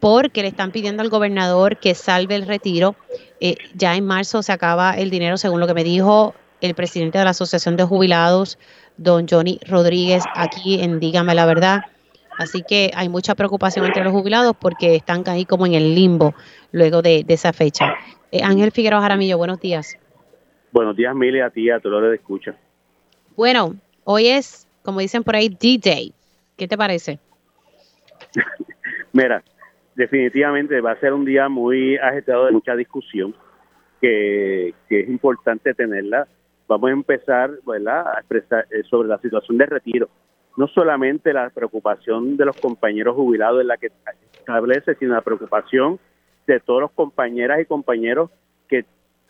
porque 0.00 0.42
le 0.42 0.48
están 0.48 0.72
pidiendo 0.72 1.02
al 1.02 1.08
gobernador 1.08 1.78
que 1.78 1.94
salve 1.94 2.34
el 2.34 2.46
retiro. 2.46 2.96
Eh, 3.40 3.54
ya 3.74 3.94
en 3.94 4.04
marzo 4.04 4.42
se 4.42 4.52
acaba 4.52 4.96
el 4.98 5.10
dinero, 5.10 5.36
según 5.36 5.60
lo 5.60 5.66
que 5.66 5.74
me 5.74 5.84
dijo 5.84 6.34
el 6.60 6.74
presidente 6.74 7.18
de 7.18 7.24
la 7.24 7.30
Asociación 7.30 7.76
de 7.76 7.84
Jubilados, 7.84 8.58
don 8.96 9.26
Johnny 9.28 9.58
Rodríguez, 9.66 10.24
aquí 10.34 10.80
en 10.80 11.00
Dígame 11.00 11.34
la 11.34 11.46
Verdad. 11.46 11.82
Así 12.38 12.62
que 12.62 12.90
hay 12.94 13.08
mucha 13.08 13.34
preocupación 13.34 13.84
entre 13.84 14.04
los 14.04 14.12
jubilados 14.12 14.56
porque 14.58 14.96
están 14.96 15.22
ahí 15.26 15.44
como 15.44 15.66
en 15.66 15.74
el 15.74 15.94
limbo 15.94 16.34
luego 16.72 17.02
de, 17.02 17.24
esa 17.28 17.52
fecha. 17.52 17.94
Eh, 18.30 18.42
Ángel 18.42 18.72
Figueroa 18.72 19.02
Jaramillo, 19.02 19.36
buenos 19.38 19.60
días. 19.60 19.98
Buenos 20.72 20.96
días, 20.96 21.14
Mile, 21.14 21.42
a 21.42 21.50
ti, 21.50 21.68
a 21.70 21.80
todos 21.80 22.00
los 22.00 22.10
que 22.10 22.16
escuchan. 22.16 22.56
Bueno, 23.36 23.76
hoy 24.04 24.28
es, 24.28 24.66
como 24.82 25.00
dicen 25.00 25.22
por 25.22 25.36
ahí, 25.36 25.48
D-Day. 25.48 26.14
¿Qué 26.56 26.66
te 26.66 26.78
parece? 26.78 27.18
Mira, 29.12 29.42
definitivamente 29.94 30.80
va 30.80 30.92
a 30.92 31.00
ser 31.00 31.12
un 31.12 31.24
día 31.24 31.48
muy 31.48 31.96
agitado 31.96 32.46
de 32.46 32.52
mucha 32.52 32.74
discusión, 32.74 33.34
que, 34.00 34.74
es 34.88 35.08
importante 35.08 35.74
tenerla. 35.74 36.26
Vamos 36.66 36.88
a 36.88 36.92
empezar 36.92 37.50
¿verdad? 37.66 38.06
a 38.14 38.20
expresar 38.20 38.66
eh, 38.70 38.82
sobre 38.88 39.08
la 39.08 39.18
situación 39.18 39.58
de 39.58 39.66
retiro. 39.66 40.08
No 40.56 40.66
solamente 40.68 41.32
la 41.32 41.50
preocupación 41.50 42.36
de 42.36 42.44
los 42.44 42.56
compañeros 42.60 43.16
jubilados 43.16 43.60
en 43.60 43.68
la 43.68 43.76
que 43.76 43.90
establece, 44.32 44.94
sino 44.96 45.14
la 45.14 45.22
preocupación 45.22 45.98
de 46.46 46.60
todos 46.60 46.82
los 46.82 46.90
compañeras 46.92 47.60
y 47.60 47.64
compañeros 47.64 48.30
que 48.68 48.84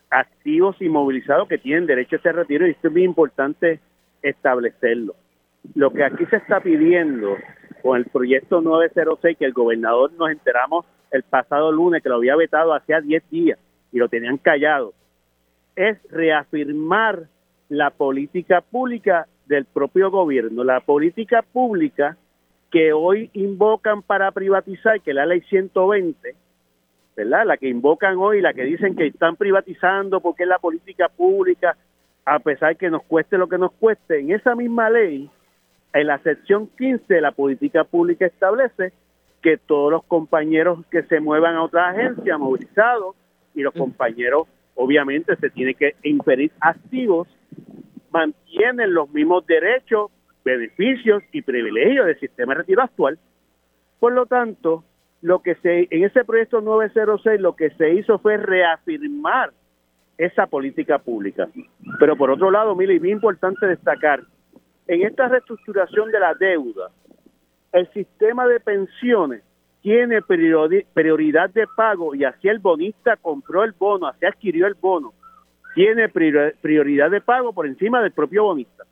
activos 0.09 0.75
y 0.79 0.89
movilizados 0.89 1.47
que 1.47 1.57
tienen 1.57 1.85
derecho 1.85 2.17
a 2.17 2.19
ese 2.19 2.31
retiro 2.31 2.67
y 2.67 2.71
esto 2.71 2.87
es 2.87 2.93
muy 2.93 3.03
importante 3.03 3.79
establecerlo. 4.21 5.15
Lo 5.75 5.91
que 5.91 6.03
aquí 6.03 6.25
se 6.25 6.37
está 6.37 6.59
pidiendo 6.59 7.35
con 7.81 7.97
el 7.97 8.05
proyecto 8.05 8.61
906, 8.61 9.37
que 9.37 9.45
el 9.45 9.53
gobernador 9.53 10.11
nos 10.13 10.29
enteramos 10.29 10.85
el 11.11 11.23
pasado 11.23 11.71
lunes 11.71 12.01
que 12.01 12.09
lo 12.09 12.15
había 12.15 12.35
vetado 12.35 12.73
hacía 12.73 13.01
10 13.01 13.29
días 13.29 13.59
y 13.91 13.99
lo 13.99 14.09
tenían 14.09 14.37
callado, 14.37 14.93
es 15.75 15.97
reafirmar 16.09 17.23
la 17.69 17.91
política 17.91 18.61
pública 18.61 19.27
del 19.53 19.65
propio 19.65 20.09
gobierno, 20.09 20.63
la 20.63 20.79
política 20.79 21.43
pública 21.43 22.17
que 22.71 22.91
hoy 22.91 23.29
invocan 23.33 24.01
para 24.01 24.31
privatizar, 24.31 24.99
que 25.01 25.11
es 25.11 25.15
la 25.15 25.27
ley 25.27 25.41
120, 25.41 26.35
¿verdad? 27.15 27.45
La 27.45 27.57
que 27.57 27.69
invocan 27.69 28.17
hoy, 28.17 28.41
la 28.41 28.53
que 28.53 28.63
dicen 28.63 28.95
que 28.95 29.05
están 29.05 29.35
privatizando 29.35 30.21
porque 30.21 30.43
es 30.43 30.49
la 30.49 30.57
política 30.57 31.07
pública, 31.07 31.77
a 32.25 32.39
pesar 32.39 32.75
que 32.77 32.89
nos 32.89 33.03
cueste 33.03 33.37
lo 33.37 33.47
que 33.47 33.59
nos 33.59 33.71
cueste. 33.73 34.19
En 34.19 34.31
esa 34.31 34.55
misma 34.55 34.89
ley, 34.89 35.29
en 35.93 36.07
la 36.07 36.17
sección 36.19 36.67
15 36.75 37.13
de 37.13 37.21
la 37.21 37.31
política 37.31 37.83
pública 37.83 38.25
establece 38.25 38.91
que 39.43 39.57
todos 39.57 39.91
los 39.91 40.03
compañeros 40.05 40.83
que 40.89 41.03
se 41.03 41.19
muevan 41.19 41.55
a 41.55 41.63
otra 41.63 41.89
agencia 41.89 42.39
movilizados 42.39 43.15
y 43.53 43.61
los 43.61 43.73
compañeros 43.75 44.47
obviamente 44.73 45.35
se 45.35 45.51
tienen 45.51 45.75
que 45.75 45.93
impedir 46.01 46.51
activos 46.59 47.27
mantienen 48.13 48.93
los 48.93 49.09
mismos 49.09 49.45
derechos, 49.47 50.11
beneficios 50.45 51.23
y 51.31 51.41
privilegios 51.41 52.05
del 52.05 52.19
sistema 52.19 52.53
de 52.53 52.59
retiro 52.59 52.83
actual. 52.83 53.17
Por 53.99 54.13
lo 54.13 54.27
tanto, 54.27 54.83
lo 55.21 55.41
que 55.41 55.55
se 55.55 55.87
en 55.89 56.03
ese 56.03 56.23
proyecto 56.23 56.61
906 56.61 57.41
lo 57.41 57.55
que 57.55 57.71
se 57.71 57.93
hizo 57.93 58.19
fue 58.19 58.37
reafirmar 58.37 59.51
esa 60.17 60.45
política 60.45 60.99
pública. 60.99 61.47
Pero 61.99 62.15
por 62.15 62.29
otro 62.29 62.51
lado, 62.51 62.75
mire, 62.75 62.93
y 62.93 62.99
bien 62.99 63.15
importante 63.15 63.65
destacar, 63.65 64.21
en 64.87 65.01
esta 65.01 65.27
reestructuración 65.27 66.11
de 66.11 66.19
la 66.19 66.35
deuda, 66.35 66.91
el 67.71 67.89
sistema 67.93 68.45
de 68.45 68.59
pensiones 68.59 69.41
tiene 69.81 70.21
prioridad 70.21 71.49
de 71.49 71.65
pago 71.75 72.13
y 72.13 72.25
así 72.25 72.47
el 72.47 72.59
bonista 72.59 73.17
compró 73.17 73.63
el 73.63 73.71
bono, 73.71 74.07
así 74.07 74.25
adquirió 74.25 74.67
el 74.67 74.75
bono, 74.75 75.13
tiene 75.75 76.09
prioridad 76.09 77.11
de 77.11 77.21
pago 77.21 77.53
por 77.53 77.65
encima 77.65 78.01
del 78.01 78.11
propio 78.11 78.43
bonista. 78.43 78.83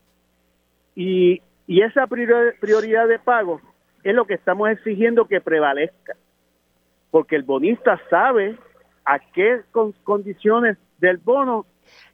Y, 0.96 1.42
y 1.68 1.82
esa 1.82 2.08
prioridad 2.08 3.08
de 3.08 3.20
pago 3.20 3.62
es 4.04 4.16
lo 4.16 4.26
que 4.26 4.34
estamos 4.34 4.70
exigiendo 4.70 5.26
que 5.26 5.42
prevalezca, 5.42 6.16
porque 7.12 7.36
el 7.36 7.44
bonista 7.44 8.00
sabe 8.10 8.58
a 9.06 9.20
qué 9.20 9.62
condiciones 10.04 10.78
del 11.00 11.18
bono 11.18 11.66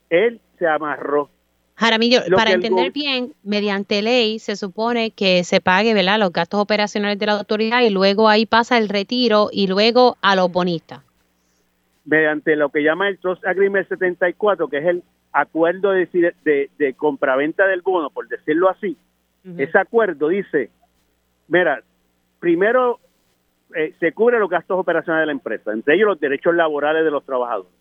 él 0.09 0.39
se 0.57 0.67
amarró. 0.67 1.29
Jaramillo, 1.75 2.21
para 2.35 2.53
entender 2.53 2.91
bien, 2.91 3.33
mediante 3.43 4.01
ley 4.01 4.39
se 4.39 4.55
supone 4.55 5.11
que 5.11 5.43
se 5.43 5.61
pague 5.61 5.93
¿verdad? 5.93 6.17
los 6.17 6.33
gastos 6.33 6.59
operacionales 6.59 7.19
de 7.19 7.27
la 7.27 7.33
autoridad 7.33 7.81
y 7.81 7.91
luego 7.91 8.29
ahí 8.29 8.47
pasa 8.47 8.79
el 8.79 8.89
retiro 8.89 9.49
y 9.51 9.67
luego 9.67 10.17
a 10.21 10.35
los 10.35 10.51
bonistas. 10.51 11.06
Mediante 12.07 12.55
lo 12.55 12.69
que 12.69 12.81
llama 12.81 13.07
el 13.07 13.19
Trust 13.19 13.45
Agreement 13.45 13.87
74, 13.87 14.67
que 14.67 14.77
es 14.79 14.85
el 14.85 15.03
acuerdo 15.31 15.91
de, 15.91 16.33
de, 16.43 16.69
de 16.79 16.93
compraventa 16.95 17.67
del 17.67 17.81
bono, 17.81 18.09
por 18.09 18.27
decirlo 18.27 18.69
así, 18.69 18.97
ese 19.57 19.77
acuerdo 19.77 20.27
dice 20.27 20.71
Mira, 21.47 21.81
primero 22.39 22.99
eh, 23.75 23.93
se 23.99 24.11
cubre 24.11 24.39
los 24.39 24.49
gastos 24.49 24.79
operacionales 24.79 25.23
de 25.23 25.27
la 25.27 25.31
empresa, 25.31 25.71
entre 25.71 25.95
ellos 25.95 26.07
los 26.07 26.19
derechos 26.19 26.53
laborales 26.55 27.03
de 27.03 27.11
los 27.11 27.25
trabajadores. 27.25 27.71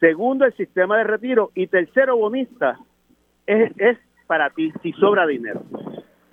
Segundo, 0.00 0.44
el 0.44 0.54
sistema 0.54 0.98
de 0.98 1.04
retiro. 1.04 1.50
Y 1.54 1.68
tercero, 1.68 2.16
bonista, 2.16 2.78
es, 3.46 3.72
es 3.78 3.98
para 4.26 4.50
ti 4.50 4.72
si 4.82 4.92
sobra 4.92 5.26
dinero. 5.26 5.62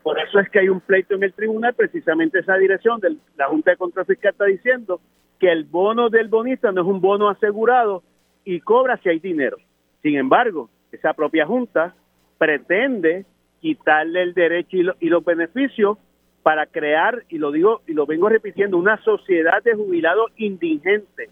Por 0.01 0.19
eso 0.19 0.39
es 0.39 0.49
que 0.49 0.59
hay 0.59 0.69
un 0.69 0.81
pleito 0.81 1.15
en 1.15 1.23
el 1.23 1.33
tribunal, 1.33 1.73
precisamente 1.73 2.39
esa 2.39 2.57
dirección 2.57 2.99
de 2.99 3.15
la 3.37 3.47
Junta 3.47 3.71
de 3.71 3.77
Control 3.77 4.05
Fiscal 4.05 4.31
está 4.31 4.45
diciendo 4.45 4.99
que 5.43 5.51
el 5.51 5.65
bono 5.65 6.09
del 6.09 6.29
bonista 6.29 6.71
no 6.71 6.83
es 6.83 6.87
un 6.87 7.01
bono 7.01 7.27
asegurado 7.27 8.01
y 8.45 8.61
cobra 8.61 8.95
si 9.03 9.09
hay 9.09 9.19
dinero. 9.19 9.57
Sin 10.01 10.15
embargo, 10.15 10.69
esa 10.89 11.11
propia 11.11 11.45
Junta 11.45 11.93
pretende 12.37 13.25
quitarle 13.59 14.21
el 14.21 14.33
derecho 14.33 14.77
y, 14.77 14.87
y 15.01 15.09
los 15.09 15.25
beneficios 15.25 15.97
para 16.43 16.65
crear, 16.65 17.23
y 17.27 17.39
lo 17.39 17.51
digo 17.51 17.81
y 17.87 17.93
lo 17.93 18.05
vengo 18.05 18.29
repitiendo, 18.29 18.77
una 18.77 18.95
sociedad 19.03 19.61
de 19.61 19.75
jubilados 19.75 20.31
indigentes, 20.37 21.29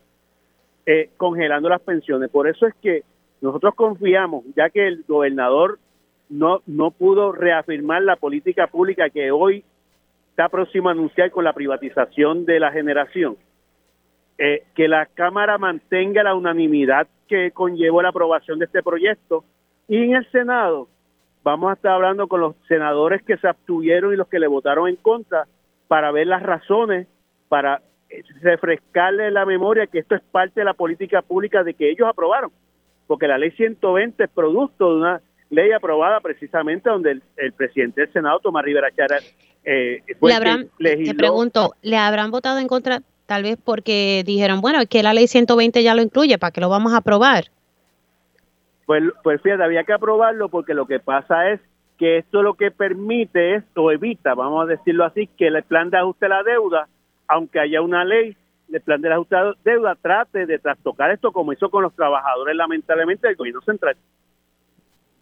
eh, 0.86 1.10
congelando 1.16 1.70
las 1.70 1.82
pensiones. 1.82 2.30
Por 2.30 2.50
eso 2.50 2.68
es 2.68 2.74
que 2.82 3.04
nosotros 3.40 3.76
confiamos, 3.76 4.44
ya 4.58 4.70
que 4.70 4.88
el 4.88 5.06
gobernador 5.08 5.80
no, 6.28 6.62
no 6.68 6.92
pudo 6.92 7.32
reafirmar 7.32 8.02
la 8.02 8.18
política 8.18 8.68
pública 8.68 9.10
que 9.10 9.32
hoy 9.32 9.64
está 10.32 10.50
próximo 10.50 10.90
a 10.90 10.92
anunciar 10.92 11.32
con 11.32 11.46
la 11.46 11.54
privatización 11.54 12.44
de 12.44 12.60
la 12.60 12.74
generación, 12.74 13.38
eh, 14.44 14.64
que 14.74 14.88
la 14.88 15.06
Cámara 15.06 15.60
mantenga 15.60 16.24
la 16.24 16.34
unanimidad 16.34 17.08
que 17.28 17.52
conllevó 17.52 18.02
la 18.02 18.10
aprobación 18.10 18.58
de 18.58 18.66
este 18.66 18.82
proyecto. 18.82 19.44
Y 19.88 19.98
en 19.98 20.16
el 20.16 20.32
Senado 20.32 20.88
vamos 21.44 21.70
a 21.70 21.74
estar 21.74 21.92
hablando 21.92 22.28
con 22.28 22.42
los 22.42 22.56
senadores 22.68 23.22
que 23.22 23.38
se 23.38 23.48
abstuvieron 23.48 24.14
y 24.14 24.16
los 24.16 24.28
que 24.28 24.40
le 24.40 24.48
votaron 24.48 24.90
en 24.90 24.96
contra 24.96 25.46
para 25.88 26.12
ver 26.12 26.26
las 26.26 26.42
razones, 26.42 27.06
para 27.50 27.84
refrescarle 28.42 29.30
la 29.30 29.46
memoria 29.46 29.86
que 29.86 30.00
esto 30.00 30.16
es 30.16 30.24
parte 30.32 30.62
de 30.62 30.66
la 30.66 30.74
política 30.74 31.22
pública 31.22 31.64
de 31.64 31.76
que 31.76 31.92
ellos 31.92 32.10
aprobaron, 32.10 32.52
porque 33.06 33.28
la 33.28 33.38
ley 33.38 33.52
120 33.52 34.24
es 34.24 34.30
producto 34.32 34.90
de 34.90 34.96
una 35.02 35.22
ley 35.52 35.72
aprobada 35.72 36.20
precisamente 36.20 36.90
donde 36.90 37.22
el, 37.38 37.54
presidente 37.54 38.02
del 38.02 38.12
Senado, 38.12 38.40
Tomás 38.40 38.66
Rivera 38.66 38.90
Chara, 38.90 39.20
eh, 39.64 40.02
fue 40.20 40.34
Te 40.80 41.14
pregunto, 41.14 41.76
¿le 41.84 41.98
habrán 41.98 42.32
votado 42.32 42.58
en 42.58 42.68
contra 42.68 43.02
tal 43.32 43.44
vez 43.44 43.58
porque 43.64 44.24
dijeron, 44.26 44.60
bueno, 44.60 44.82
es 44.82 44.90
que 44.90 45.02
la 45.02 45.14
ley 45.14 45.26
120 45.26 45.82
ya 45.84 45.96
lo 45.96 46.02
incluye, 46.02 46.38
¿para 46.38 46.52
qué 46.52 46.60
lo 46.60 46.68
vamos 46.68 46.92
a 46.92 46.98
aprobar? 46.98 47.46
Pues, 48.86 49.04
pues 49.24 49.42
fíjate, 49.42 49.64
había 49.64 49.86
que 49.86 49.94
aprobarlo 49.94 50.50
porque 50.50 50.74
lo 50.74 50.86
que 50.86 51.00
pasa 51.00 51.50
es 51.50 51.62
que 51.98 52.18
esto 52.18 52.42
lo 52.42 52.56
que 52.56 52.72
permite 52.72 53.56
es, 53.56 53.64
o 53.78 53.90
evita, 53.90 54.34
vamos 54.34 54.66
a 54.66 54.66
decirlo 54.66 55.06
así, 55.06 55.28
que 55.28 55.48
el 55.48 55.64
plan 55.64 55.90
de 55.90 56.00
ajuste 56.00 56.26
a 56.26 56.28
la 56.28 56.44
deuda, 56.44 56.90
aunque 57.26 57.62
haya 57.62 57.82
una 57.82 58.04
ley, 58.04 58.36
el 58.70 58.82
plan 58.82 59.00
de 59.00 59.14
ajuste 59.14 59.38
a 59.38 59.44
la 59.44 59.56
deuda 59.64 59.96
trate 59.96 60.46
de 60.46 60.60
trastocar 60.60 61.12
esto 61.12 61.32
como 61.32 61.54
hizo 61.54 61.70
con 61.70 61.84
los 61.84 61.96
trabajadores 61.96 62.54
lamentablemente 62.54 63.28
del 63.28 63.38
gobierno 63.38 63.62
central. 63.62 63.96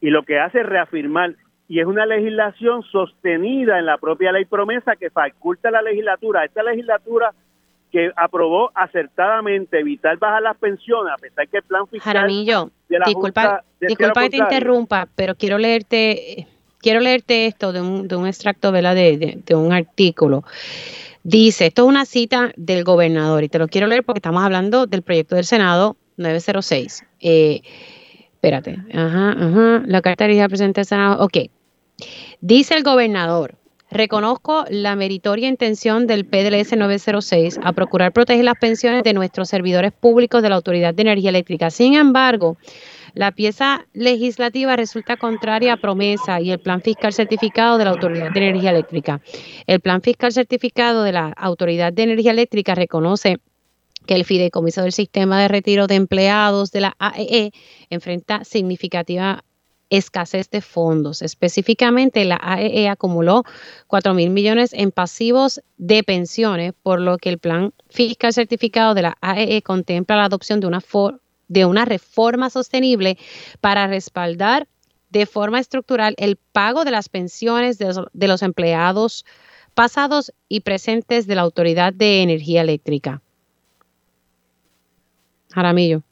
Y 0.01 0.10
lo 0.10 0.24
que 0.24 0.39
hace 0.39 0.62
es 0.62 0.66
reafirmar, 0.66 1.36
y 1.68 1.80
es 1.80 1.86
una 1.86 2.07
legislación 2.07 2.82
sostenida 2.91 3.78
en 3.78 3.86
la 3.86 3.99
propia 3.99 4.32
ley 4.32 4.45
promesa 4.45 4.95
que 4.95 5.12
faculta 5.12 5.70
a 5.70 5.74
la 5.74 5.84
legislatura. 5.84 6.43
Esta 6.43 6.64
legislatura 6.64 7.36
que 7.92 8.12
aprobó 8.16 8.72
acertadamente 8.76 9.80
evitar 9.80 10.18
bajar 10.18 10.42
las 10.42 10.58
pensiones, 10.58 11.14
a 11.14 11.18
pesar 11.18 11.48
que 11.48 11.58
el 11.58 11.64
plan 11.64 11.88
fiscal 11.88 12.14
Jaramillo, 12.14 12.72
disculpa, 13.06 13.64
disculpa 13.80 14.22
que 14.24 14.30
te 14.30 14.38
interrumpa, 14.38 15.08
pero 15.16 15.36
quiero 15.36 15.58
leerte 15.58 16.48
quiero 16.82 17.00
leerte 17.00 17.46
esto 17.46 17.72
de 17.72 17.82
un, 17.82 18.08
de 18.08 18.16
un 18.16 18.28
extracto 18.28 18.72
De, 18.72 18.82
de, 18.82 19.40
de, 19.46 19.56
un 19.56 19.74
artículo. 19.74 20.44
Dice, 21.24 21.68
esto 21.68 21.84
es 21.84 21.88
una 21.90 22.06
cita 22.06 22.52
del 22.56 22.84
gobernador 22.84 23.44
y 23.44 23.50
te 23.50 23.60
lo 23.60 23.68
quiero 23.68 23.88
leer 23.88 24.04
porque 24.04 24.20
estamos 24.20 24.44
hablando 24.44 24.88
del 24.88 25.02
proyecto 25.02 25.36
del 25.36 25.46
Senado 25.46 25.98
906. 26.18 27.06
Eh, 27.20 27.62
espérate, 28.34 28.78
ajá, 28.94 29.32
ajá, 29.32 29.84
la 29.86 30.02
carta 30.02 30.24
dirigida 30.24 30.46
al 30.46 30.50
presidente 30.50 30.82
del 30.82 30.86
Senado, 30.86 31.24
ok. 31.24 31.38
Dice 32.40 32.76
el 32.76 32.84
gobernador, 32.84 33.56
Reconozco 33.92 34.66
la 34.70 34.96
meritoria 34.96 35.48
intención 35.48 36.06
del 36.06 36.26
PDLS 36.26 36.78
906 36.78 37.60
a 37.64 37.74
procurar 37.74 38.14
proteger 38.14 38.46
las 38.46 38.58
pensiones 38.60 39.04
de 39.04 39.14
nuestros 39.14 39.50
servidores 39.50 39.92
públicos 39.92 40.44
de 40.44 40.50
la 40.50 40.56
Autoridad 40.56 40.94
de 40.94 41.02
Energía 41.02 41.32
Eléctrica. 41.32 41.72
Sin 41.72 41.96
embargo, 41.96 42.58
la 43.16 43.32
pieza 43.32 43.88
legislativa 43.94 44.76
resulta 44.76 45.18
contraria 45.18 45.74
a 45.74 45.78
promesa 45.78 46.40
y 46.40 46.52
el 46.52 46.60
plan 46.60 46.82
fiscal 46.82 47.14
certificado 47.14 47.80
de 47.80 47.86
la 47.86 47.92
Autoridad 47.92 48.32
de 48.32 48.40
Energía 48.40 48.70
Eléctrica. 48.70 49.22
El 49.66 49.80
plan 49.80 50.02
fiscal 50.04 50.32
certificado 50.32 51.02
de 51.02 51.12
la 51.12 51.30
Autoridad 51.30 51.92
de 51.92 52.04
Energía 52.04 52.32
Eléctrica 52.32 52.76
reconoce 52.76 53.40
que 54.06 54.16
el 54.16 54.26
fideicomiso 54.26 54.82
del 54.82 54.92
sistema 54.92 55.42
de 55.42 55.48
retiro 55.48 55.88
de 55.88 55.96
empleados 55.96 56.72
de 56.72 56.82
la 56.82 56.96
AEE 57.00 57.46
e 57.48 57.52
enfrenta 57.90 58.44
significativa 58.44 59.44
escasez 59.90 60.50
de 60.50 60.62
fondos. 60.62 61.22
Específicamente, 61.22 62.26
la 62.26 62.40
AEE 62.42 62.84
e 62.84 62.90
acumuló 62.90 63.44
4 63.88 64.14
mil 64.14 64.30
millones 64.30 64.74
en 64.74 64.92
pasivos 64.92 65.62
de 65.78 66.04
pensiones, 66.04 66.74
por 66.84 67.02
lo 67.02 67.18
que 67.18 67.30
el 67.30 67.40
plan 67.40 67.74
fiscal 67.90 68.34
certificado 68.34 68.94
de 68.94 69.04
la 69.04 69.18
AEE 69.22 69.58
e 69.58 69.62
contempla 69.62 70.18
la 70.18 70.26
adopción 70.26 70.60
de 70.60 70.68
una, 70.68 70.82
de 71.48 71.66
una 71.66 71.86
reforma 71.86 72.50
sostenible 72.50 73.18
para 73.62 73.88
respaldar 73.88 74.68
de 75.10 75.26
forma 75.26 75.60
estructural 75.60 76.14
el 76.18 76.38
pago 76.38 76.86
de 76.86 76.92
las 76.92 77.10
pensiones 77.10 77.80
de 77.80 77.88
los, 77.88 78.02
de 78.14 78.28
los 78.28 78.44
empleados 78.44 79.26
pasados 79.74 80.34
y 80.48 80.62
presentes 80.62 81.26
de 81.26 81.36
la 81.36 81.42
Autoridad 81.42 81.94
de 81.94 82.22
Energía 82.22 82.62
Eléctrica. 82.62 83.22
Jaramillo. 85.52 86.04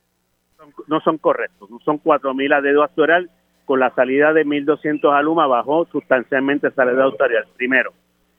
No 0.88 1.01
son 1.01 1.17
correctos, 1.17 1.69
no 1.69 1.80
son 1.84 1.97
4 1.97 2.34
mil 2.34 2.53
a 2.53 2.61
dedo 2.61 2.82
actual 2.82 3.30
con 3.68 3.82
la 3.82 3.89
salida 3.89 4.32
de 4.32 4.45
1.200 4.45 5.13
alumnos 5.13 5.49
bajó 5.49 5.86
sustancialmente 5.91 6.70
esa 6.70 6.86
deuda 6.86 7.07
actuarial, 7.07 7.43
primero. 7.57 7.91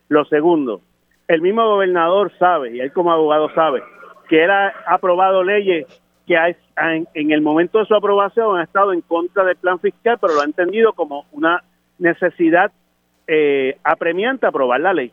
Lo 0.09 0.25
segundo, 0.25 0.81
el 1.29 1.43
mismo 1.43 1.67
gobernador 1.67 2.33
sabe, 2.39 2.75
y 2.75 2.81
él 2.81 2.91
como 2.93 3.13
abogado 3.13 3.51
sabe, 3.55 3.83
que 4.31 4.43
él 4.43 4.51
ha 4.51 4.73
aprobado 4.87 5.45
leyes 5.45 5.87
que 6.27 6.35
en, 7.15 7.31
el 7.31 7.43
momento 7.43 7.79
de 7.79 7.85
su 7.85 7.95
aprobación 7.95 8.57
han 8.57 8.63
estado 8.63 8.95
en 8.95 9.03
contra 9.03 9.45
del 9.45 9.57
plan 9.57 9.79
fiscal, 9.79 10.17
pero 10.19 10.33
lo 10.33 10.41
ha 10.41 10.45
entendido 10.45 10.95
como 10.95 11.27
una 11.33 11.63
necesidad 11.99 12.73
eh, 13.27 13.77
apremiante 13.85 14.47
aprobar 14.47 14.81
la 14.81 14.95
ley. 14.95 15.13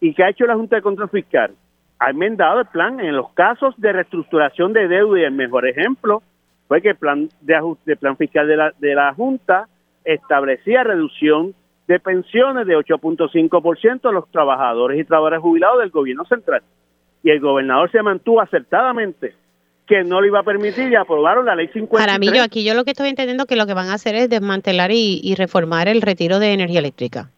¿Y 0.00 0.12
qué 0.12 0.24
ha 0.24 0.30
hecho 0.30 0.44
la 0.44 0.56
Junta 0.56 0.74
de 0.74 0.82
Control 0.82 1.08
Fiscal? 1.08 1.52
Ha 2.00 2.10
enmendado 2.10 2.60
el 2.60 2.66
plan 2.66 2.98
en 2.98 3.14
los 3.14 3.30
casos 3.32 3.76
de 3.76 3.92
reestructuración 3.92 4.72
de 4.72 4.88
deuda 4.88 5.20
y 5.20 5.24
el 5.24 5.32
mejor 5.32 5.68
ejemplo 5.68 6.20
fue 6.68 6.80
que 6.80 6.90
el 6.90 6.96
plan 6.96 7.28
de 7.40 7.54
ajuste, 7.54 7.96
plan 7.96 8.16
fiscal 8.16 8.46
de 8.46 8.56
la, 8.56 8.72
de 8.78 8.94
la 8.94 9.12
Junta 9.14 9.68
establecía 10.04 10.84
reducción 10.84 11.54
de 11.86 12.00
pensiones 12.00 12.66
de 12.66 12.76
8.5% 12.76 14.08
a 14.08 14.12
los 14.12 14.30
trabajadores 14.30 15.00
y 15.00 15.04
trabajadoras 15.04 15.42
jubilados 15.42 15.80
del 15.80 15.90
gobierno 15.90 16.24
central. 16.24 16.62
Y 17.22 17.30
el 17.30 17.40
gobernador 17.40 17.90
se 17.90 18.02
mantuvo 18.02 18.40
acertadamente 18.40 19.34
que 19.86 20.04
no 20.04 20.20
lo 20.20 20.26
iba 20.26 20.40
a 20.40 20.44
permitir 20.44 20.90
y 20.90 20.94
aprobaron 20.94 21.44
la 21.44 21.54
ley 21.54 21.68
50. 21.68 21.96
Para 22.04 22.18
mí, 22.18 22.28
yo 22.32 22.42
aquí 22.42 22.64
yo 22.64 22.74
lo 22.74 22.84
que 22.84 22.92
estoy 22.92 23.08
entendiendo 23.08 23.46
que 23.46 23.56
lo 23.56 23.66
que 23.66 23.74
van 23.74 23.88
a 23.88 23.94
hacer 23.94 24.14
es 24.14 24.30
desmantelar 24.30 24.90
y, 24.92 25.20
y 25.22 25.34
reformar 25.34 25.88
el 25.88 26.02
retiro 26.02 26.38
de 26.38 26.52
energía 26.52 26.78
eléctrica. 26.78 27.30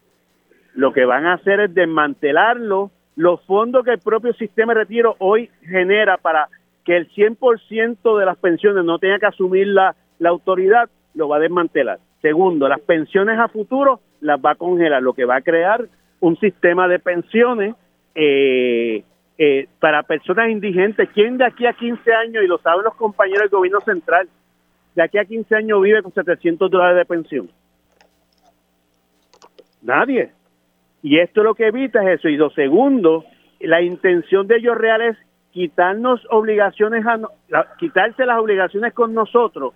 Lo 0.73 0.93
que 0.93 1.05
van 1.05 1.25
a 1.25 1.33
hacer 1.33 1.59
es 1.59 1.73
desmantelarlo, 1.73 2.91
los 3.15 3.41
fondos 3.45 3.83
que 3.83 3.91
el 3.91 3.99
propio 3.99 4.33
sistema 4.33 4.73
de 4.73 4.81
retiro 4.81 5.15
hoy 5.19 5.49
genera 5.61 6.17
para 6.17 6.49
que 6.85 6.95
el 6.95 7.09
100% 7.09 8.19
de 8.19 8.25
las 8.25 8.37
pensiones 8.37 8.85
no 8.85 8.99
tenga 8.99 9.19
que 9.19 9.25
asumir 9.25 9.67
la, 9.67 9.95
la 10.19 10.29
autoridad, 10.29 10.89
lo 11.15 11.27
va 11.27 11.37
a 11.37 11.39
desmantelar. 11.39 11.99
Segundo, 12.21 12.69
las 12.69 12.79
pensiones 12.79 13.39
a 13.39 13.47
futuro 13.47 13.99
las 14.21 14.39
va 14.39 14.51
a 14.51 14.55
congelar, 14.55 15.01
lo 15.01 15.13
que 15.13 15.25
va 15.25 15.37
a 15.37 15.41
crear 15.41 15.87
un 16.19 16.37
sistema 16.37 16.87
de 16.87 16.99
pensiones 16.99 17.75
eh, 18.13 19.03
eh, 19.37 19.67
para 19.79 20.03
personas 20.03 20.49
indigentes. 20.49 21.09
¿Quién 21.13 21.37
de 21.37 21.45
aquí 21.45 21.65
a 21.65 21.73
15 21.73 22.13
años, 22.13 22.43
y 22.43 22.47
lo 22.47 22.57
saben 22.59 22.83
los 22.83 22.95
compañeros 22.95 23.41
del 23.41 23.49
gobierno 23.49 23.81
central, 23.81 24.29
de 24.95 25.03
aquí 25.03 25.17
a 25.17 25.25
15 25.25 25.55
años 25.55 25.81
vive 25.81 26.01
con 26.01 26.13
700 26.13 26.71
dólares 26.71 26.97
de 26.97 27.05
pensión? 27.05 27.49
Nadie. 29.81 30.31
Y 31.03 31.19
esto 31.19 31.43
lo 31.43 31.53
que 31.53 31.67
evita 31.67 32.01
es 32.03 32.19
eso. 32.19 32.29
Y 32.29 32.37
lo 32.37 32.49
segundo, 32.51 33.25
la 33.59 33.81
intención 33.81 34.47
de 34.47 34.57
ellos 34.57 34.77
real 34.77 35.01
es 35.01 35.17
quitarnos 35.55 36.19
obligaciones, 36.31 37.05
a, 37.07 37.17
quitarse 37.79 38.25
las 38.25 38.39
obligaciones 38.39 38.93
con 38.93 39.13
nosotros 39.13 39.73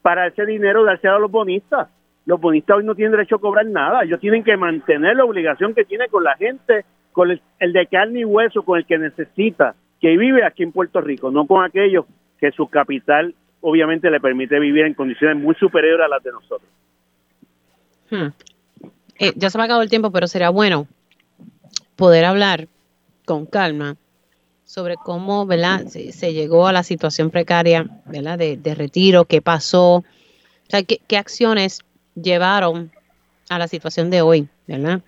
para 0.00 0.26
ese 0.26 0.46
dinero 0.46 0.84
dárselo 0.84 1.16
a 1.16 1.18
los 1.18 1.30
bonistas. 1.30 1.90
Los 2.24 2.40
bonistas 2.40 2.78
hoy 2.78 2.84
no 2.84 2.94
tienen 2.94 3.12
derecho 3.12 3.36
a 3.36 3.40
cobrar 3.40 3.66
nada, 3.66 4.04
ellos 4.04 4.20
tienen 4.20 4.42
que 4.42 4.56
mantener 4.56 5.16
la 5.16 5.26
obligación 5.26 5.74
que 5.74 5.84
tiene 5.84 6.08
con 6.08 6.24
la 6.24 6.34
gente, 6.36 6.86
con 7.12 7.30
el, 7.30 7.42
de 7.60 7.86
carne 7.88 8.20
y 8.20 8.24
hueso, 8.24 8.62
con 8.62 8.78
el 8.78 8.86
que 8.86 8.96
necesita, 8.96 9.74
que 10.00 10.16
vive 10.16 10.46
aquí 10.46 10.62
en 10.62 10.72
Puerto 10.72 11.02
Rico, 11.02 11.30
no 11.30 11.46
con 11.46 11.62
aquellos 11.62 12.06
que 12.40 12.50
su 12.52 12.68
capital 12.68 13.34
obviamente 13.60 14.10
le 14.10 14.18
permite 14.18 14.58
vivir 14.58 14.86
en 14.86 14.94
condiciones 14.94 15.36
muy 15.36 15.54
superiores 15.56 16.06
a 16.06 16.08
las 16.08 16.22
de 16.22 16.32
nosotros. 16.32 16.70
Hmm. 18.10 18.28
Eh, 19.18 19.32
ya 19.36 19.50
se 19.50 19.58
me 19.58 19.62
ha 19.62 19.64
acabado 19.66 19.82
el 19.82 19.90
tiempo, 19.90 20.10
pero 20.10 20.26
sería 20.26 20.48
bueno 20.48 20.86
poder 21.96 22.24
hablar 22.24 22.68
con 23.26 23.44
calma 23.44 23.96
sobre 24.72 24.96
cómo 24.96 25.44
¿verdad? 25.44 25.86
Se, 25.88 26.32
llegó 26.32 26.66
a 26.66 26.72
la 26.72 26.82
situación 26.82 27.28
precaria 27.28 27.90
¿verdad? 28.06 28.38
De, 28.38 28.74
retiro, 28.74 29.26
qué 29.26 29.42
pasó, 29.42 29.96
o 29.96 30.04
sea, 30.66 30.82
qué, 30.82 31.16
acciones 31.18 31.80
llevaron 32.14 32.90
a 33.50 33.58
la 33.58 33.68
situación 33.68 34.08
de 34.08 34.22
hoy, 34.22 34.48
¿verdad? 34.66 35.02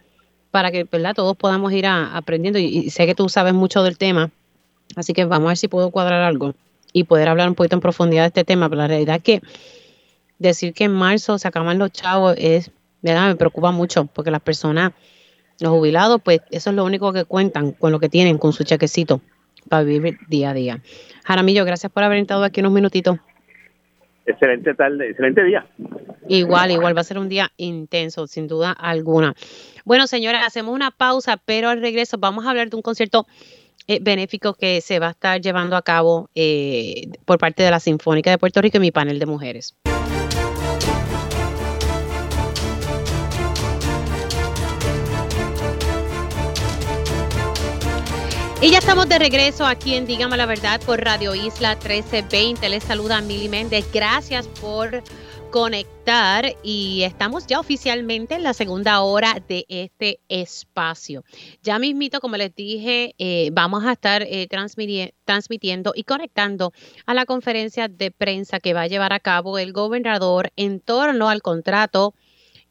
Para 0.50 0.70
que 0.70 0.84
¿verdad? 0.84 1.14
todos 1.14 1.34
podamos 1.34 1.72
ir 1.72 1.86
aprendiendo 1.86 2.58
y, 2.58 2.90
sé 2.90 3.06
que 3.06 3.14
tú 3.14 3.30
sabes 3.30 3.54
mucho 3.54 3.82
del 3.82 3.96
tema, 3.96 4.30
así 4.96 5.14
que 5.14 5.24
vamos 5.24 5.46
a 5.46 5.48
ver 5.48 5.56
si 5.56 5.68
puedo 5.68 5.90
cuadrar 5.90 6.20
algo 6.20 6.54
y 6.92 7.04
poder 7.04 7.30
hablar 7.30 7.48
un 7.48 7.54
poquito 7.54 7.76
en 7.76 7.80
profundidad 7.80 8.24
de 8.24 8.28
este 8.28 8.44
tema, 8.44 8.68
pero 8.68 8.82
la 8.82 8.88
realidad 8.88 9.16
es 9.16 9.22
que 9.22 9.40
decir 10.38 10.74
que 10.74 10.84
en 10.84 10.92
marzo 10.92 11.38
se 11.38 11.48
acaban 11.48 11.78
los 11.78 11.90
chavos 11.90 12.34
es, 12.36 12.70
¿verdad? 13.00 13.28
Me 13.28 13.36
preocupa 13.36 13.70
mucho 13.70 14.04
porque 14.12 14.30
las 14.30 14.42
personas, 14.42 14.92
los 15.58 15.72
jubilados, 15.72 16.20
pues 16.22 16.42
eso 16.50 16.68
es 16.68 16.76
lo 16.76 16.84
único 16.84 17.14
que 17.14 17.24
cuentan 17.24 17.72
con 17.72 17.92
lo 17.92 17.98
que 17.98 18.10
tienen, 18.10 18.36
con 18.36 18.52
su 18.52 18.64
chequecito 18.64 19.22
para 19.68 19.82
vivir 19.84 20.18
día 20.28 20.50
a 20.50 20.54
día. 20.54 20.80
Jaramillo, 21.24 21.64
gracias 21.64 21.90
por 21.92 22.02
haber 22.02 22.18
estado 22.18 22.44
aquí 22.44 22.60
unos 22.60 22.72
minutitos. 22.72 23.18
Excelente 24.26 24.74
tarde, 24.74 25.10
excelente 25.10 25.44
día. 25.44 25.66
Igual, 26.28 26.70
igual 26.70 26.96
va 26.96 27.02
a 27.02 27.04
ser 27.04 27.18
un 27.18 27.28
día 27.28 27.50
intenso, 27.56 28.26
sin 28.26 28.48
duda 28.48 28.72
alguna. 28.72 29.34
Bueno, 29.84 30.06
señora, 30.06 30.46
hacemos 30.46 30.74
una 30.74 30.90
pausa, 30.90 31.36
pero 31.44 31.68
al 31.68 31.80
regreso 31.80 32.16
vamos 32.18 32.46
a 32.46 32.50
hablar 32.50 32.70
de 32.70 32.76
un 32.76 32.82
concierto 32.82 33.26
eh, 33.86 33.98
benéfico 34.00 34.54
que 34.54 34.80
se 34.80 34.98
va 34.98 35.08
a 35.08 35.10
estar 35.10 35.40
llevando 35.42 35.76
a 35.76 35.82
cabo 35.82 36.30
eh, 36.34 37.08
por 37.26 37.38
parte 37.38 37.62
de 37.62 37.70
la 37.70 37.80
Sinfónica 37.80 38.30
de 38.30 38.38
Puerto 38.38 38.62
Rico 38.62 38.78
y 38.78 38.80
mi 38.80 38.90
panel 38.90 39.18
de 39.18 39.26
mujeres. 39.26 39.76
Y 48.64 48.70
ya 48.70 48.78
estamos 48.78 49.06
de 49.10 49.18
regreso 49.18 49.66
aquí 49.66 49.94
en 49.94 50.06
Dígame 50.06 50.38
la 50.38 50.46
Verdad 50.46 50.80
por 50.80 50.98
Radio 50.98 51.34
Isla 51.34 51.74
1320. 51.74 52.66
Les 52.70 52.82
saluda 52.82 53.20
Mili 53.20 53.50
Méndez. 53.50 53.84
Gracias 53.92 54.48
por 54.48 55.02
conectar 55.50 56.46
y 56.62 57.02
estamos 57.02 57.46
ya 57.46 57.60
oficialmente 57.60 58.36
en 58.36 58.42
la 58.42 58.54
segunda 58.54 59.02
hora 59.02 59.36
de 59.46 59.66
este 59.68 60.18
espacio. 60.30 61.24
Ya 61.62 61.78
mismito, 61.78 62.22
como 62.22 62.38
les 62.38 62.54
dije, 62.54 63.14
eh, 63.18 63.50
vamos 63.52 63.84
a 63.84 63.92
estar 63.92 64.22
eh, 64.22 64.48
transmitiendo 64.48 65.92
y 65.94 66.04
conectando 66.04 66.72
a 67.04 67.12
la 67.12 67.26
conferencia 67.26 67.88
de 67.88 68.12
prensa 68.12 68.60
que 68.60 68.72
va 68.72 68.80
a 68.80 68.88
llevar 68.88 69.12
a 69.12 69.20
cabo 69.20 69.58
el 69.58 69.74
gobernador 69.74 70.52
en 70.56 70.80
torno 70.80 71.28
al 71.28 71.42
contrato 71.42 72.14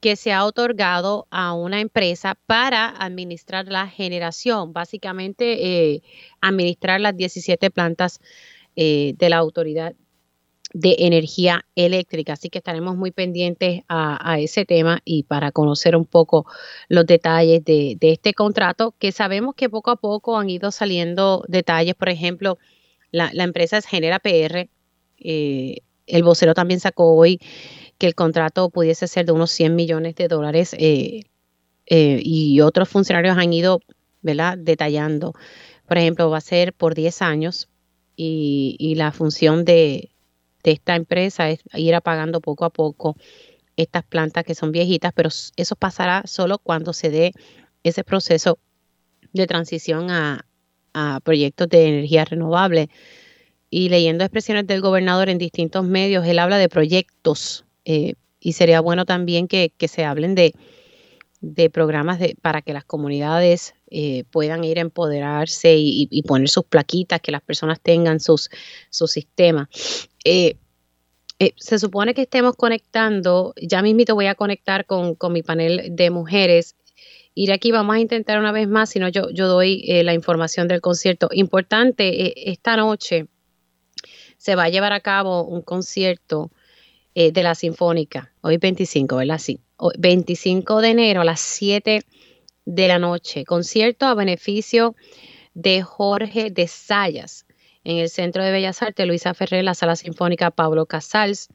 que 0.03 0.17
se 0.17 0.33
ha 0.33 0.43
otorgado 0.45 1.27
a 1.31 1.53
una 1.53 1.79
empresa 1.79 2.35
para 2.45 2.89
administrar 2.89 3.69
la 3.69 3.87
generación, 3.87 4.73
básicamente 4.73 5.93
eh, 5.93 6.03
administrar 6.41 6.99
las 6.99 7.15
17 7.15 7.71
plantas 7.71 8.19
de 8.75 9.29
la 9.29 9.37
autoridad 9.37 9.93
de 10.73 10.95
energía 10.99 11.65
eléctrica. 11.75 12.33
Así 12.33 12.49
que 12.49 12.57
estaremos 12.57 12.97
muy 12.97 13.11
pendientes 13.11 13.83
a, 13.87 14.39
ese 14.39 14.65
tema 14.65 14.99
y 15.05 15.23
para 15.23 15.51
conocer 15.51 15.95
un 15.95 16.05
poco 16.05 16.45
los 16.89 17.05
detalles 17.05 17.63
de, 17.63 17.97
este 18.01 18.33
contrato, 18.33 18.93
que 18.99 19.11
sabemos 19.11 19.55
que 19.55 19.69
poco 19.69 19.91
a 19.91 19.95
poco 19.95 20.37
han 20.37 20.49
ido 20.49 20.71
saliendo 20.71 21.45
detalles. 21.47 21.95
Por 21.95 22.09
ejemplo, 22.09 22.57
la, 23.11 23.31
empresa 23.35 23.77
es 23.77 23.85
Genera 23.85 24.19
PR. 24.19 24.67
Eh, 25.19 25.77
el 26.07 26.23
vocero 26.23 26.53
también 26.53 26.79
sacó 26.79 27.15
hoy 27.15 27.39
que 27.97 28.07
el 28.07 28.15
contrato 28.15 28.69
pudiese 28.69 29.07
ser 29.07 29.25
de 29.25 29.31
unos 29.31 29.51
100 29.51 29.75
millones 29.75 30.15
de 30.15 30.27
dólares 30.27 30.73
eh, 30.77 31.23
eh, 31.85 32.19
y 32.23 32.61
otros 32.61 32.89
funcionarios 32.89 33.37
han 33.37 33.53
ido 33.53 33.79
¿verdad? 34.21 34.57
detallando. 34.57 35.33
Por 35.87 35.97
ejemplo, 35.97 36.29
va 36.29 36.37
a 36.37 36.41
ser 36.41 36.73
por 36.73 36.95
10 36.95 37.21
años 37.21 37.69
y 38.15 38.93
la 38.95 39.11
función 39.11 39.65
de, 39.65 40.13
de 40.63 40.71
esta 40.71 40.95
empresa 40.95 41.49
es 41.49 41.59
ir 41.73 41.93
apagando 41.93 42.41
poco 42.41 42.65
a 42.65 42.69
poco 42.69 43.15
estas 43.75 44.03
plantas 44.03 44.43
que 44.45 44.55
son 44.55 44.71
viejitas, 44.71 45.11
pero 45.13 45.29
eso 45.55 45.75
pasará 45.75 46.23
solo 46.25 46.57
cuando 46.57 46.93
se 46.93 47.09
dé 47.09 47.33
ese 47.83 48.03
proceso 48.03 48.59
de 49.33 49.47
transición 49.47 50.09
a, 50.09 50.45
proyectos 51.23 51.69
de 51.69 51.87
energía 51.87 52.23
renovable. 52.23 52.87
Y 53.71 53.89
leyendo 53.89 54.23
expresiones 54.23 54.67
del 54.67 54.81
gobernador 54.81 55.27
en 55.27 55.39
distintos 55.39 55.83
medios, 55.83 56.23
él 56.27 56.37
habla 56.37 56.59
de 56.59 56.69
proyectos 56.69 57.65
eh, 57.85 58.15
y 58.39 58.53
sería 58.53 58.81
bueno 58.81 59.05
también 59.05 59.47
que, 59.47 59.71
se 59.87 60.03
hablen 60.03 60.35
de, 60.35 60.53
programas 61.69 62.19
de, 62.19 62.35
para 62.41 62.61
que 62.61 62.73
las 62.73 62.83
comunidades 62.83 63.73
eh, 63.89 64.23
puedan 64.31 64.63
ir 64.63 64.79
a 64.79 64.81
empoderarse 64.81 65.75
y, 65.77 66.21
poner 66.23 66.49
sus 66.49 66.65
plaquitas, 66.65 67.21
que 67.21 67.31
las 67.31 67.41
personas 67.41 67.79
tengan 67.79 68.19
sus, 68.19 68.49
sus 68.89 69.11
sistemas. 69.11 69.67
Eh, 70.25 70.57
se 71.57 71.79
supone 71.79 72.13
que 72.13 72.21
estemos 72.21 72.55
conectando, 72.55 73.53
ya 73.61 73.81
mismito 73.81 74.15
voy 74.15 74.27
a 74.27 74.35
conectar 74.35 74.85
con, 74.85 75.17
mi 75.31 75.41
panel 75.41 75.95
de 75.95 76.09
mujeres. 76.09 76.75
Ir 77.33 77.51
aquí 77.51 77.71
vamos 77.71 77.95
a 77.95 77.99
intentar 77.99 78.39
una 78.39 78.51
vez 78.51 78.67
más, 78.67 78.91
si 78.91 78.99
no 78.99 79.09
yo, 79.09 79.29
yo 79.31 79.47
doy 79.47 79.83
la 80.03 80.13
información 80.13 80.67
del 80.67 80.81
concierto. 80.81 81.29
Importante, 81.31 82.49
esta 82.51 82.77
noche 82.77 83.27
se 84.37 84.55
va 84.55 84.65
a 84.65 84.69
llevar 84.69 84.93
a 84.93 84.99
cabo 84.99 85.45
un 85.45 85.61
concierto 85.61 86.51
de 87.15 87.43
la 87.43 87.55
Sinfónica, 87.55 88.33
hoy 88.41 88.57
25, 88.57 89.17
¿verdad? 89.17 89.37
Sí, 89.37 89.59
25 89.97 90.81
de 90.81 90.89
enero 90.89 91.21
a 91.21 91.25
las 91.25 91.39
7 91.39 92.03
de 92.65 92.87
la 92.87 92.99
noche. 92.99 93.45
Concierto 93.45 94.05
a 94.05 94.15
beneficio 94.15 94.95
de 95.53 95.81
Jorge 95.81 96.49
de 96.51 96.67
Sayas 96.67 97.45
en 97.83 97.97
el 97.97 98.09
Centro 98.09 98.43
de 98.43 98.51
Bellas 98.51 98.81
Artes, 98.81 99.05
Luisa 99.05 99.33
Ferrer, 99.33 99.63
la 99.63 99.73
Sala 99.73 99.95
Sinfónica 99.95 100.51
Pablo 100.51 100.85
Casals, 100.85 101.49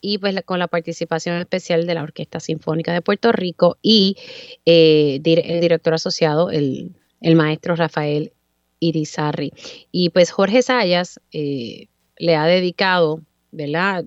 y 0.00 0.18
pues 0.18 0.34
con 0.44 0.58
la 0.58 0.66
participación 0.66 1.36
especial 1.36 1.86
de 1.86 1.94
la 1.94 2.02
Orquesta 2.02 2.40
Sinfónica 2.40 2.92
de 2.92 3.02
Puerto 3.02 3.32
Rico 3.32 3.76
y 3.82 4.16
eh, 4.64 5.20
el 5.24 5.60
director 5.60 5.94
asociado, 5.94 6.50
el, 6.50 6.94
maestro 7.34 7.76
Rafael 7.76 8.32
Irizarri. 8.80 9.52
Y 9.92 10.08
pues 10.08 10.30
Jorge 10.30 10.62
Sayas 10.62 11.20
eh, 11.32 11.88
le 12.16 12.34
ha 12.34 12.46
dedicado, 12.46 13.20
¿verdad? 13.52 14.04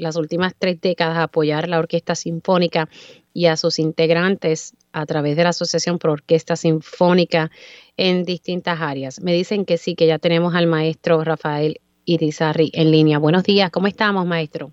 Las 0.00 0.16
últimas 0.16 0.54
tres 0.58 0.80
décadas 0.80 1.18
a 1.18 1.24
apoyar 1.24 1.68
la 1.68 1.78
Orquesta 1.78 2.14
Sinfónica 2.14 2.88
y 3.32 3.46
a 3.46 3.56
sus 3.56 3.78
integrantes 3.78 4.76
a 4.92 5.06
través 5.06 5.36
de 5.36 5.44
la 5.44 5.50
Asociación 5.50 5.98
Pro 5.98 6.12
Orquesta 6.12 6.56
Sinfónica 6.56 7.50
en 7.96 8.24
distintas 8.24 8.80
áreas. 8.80 9.20
Me 9.22 9.32
dicen 9.32 9.64
que 9.64 9.76
sí, 9.76 9.94
que 9.94 10.06
ya 10.06 10.18
tenemos 10.18 10.54
al 10.54 10.66
maestro 10.66 11.22
Rafael 11.22 11.80
Irizarri 12.04 12.70
en 12.74 12.90
línea. 12.90 13.18
Buenos 13.18 13.44
días, 13.44 13.70
¿cómo 13.70 13.86
estamos, 13.86 14.26
maestro? 14.26 14.70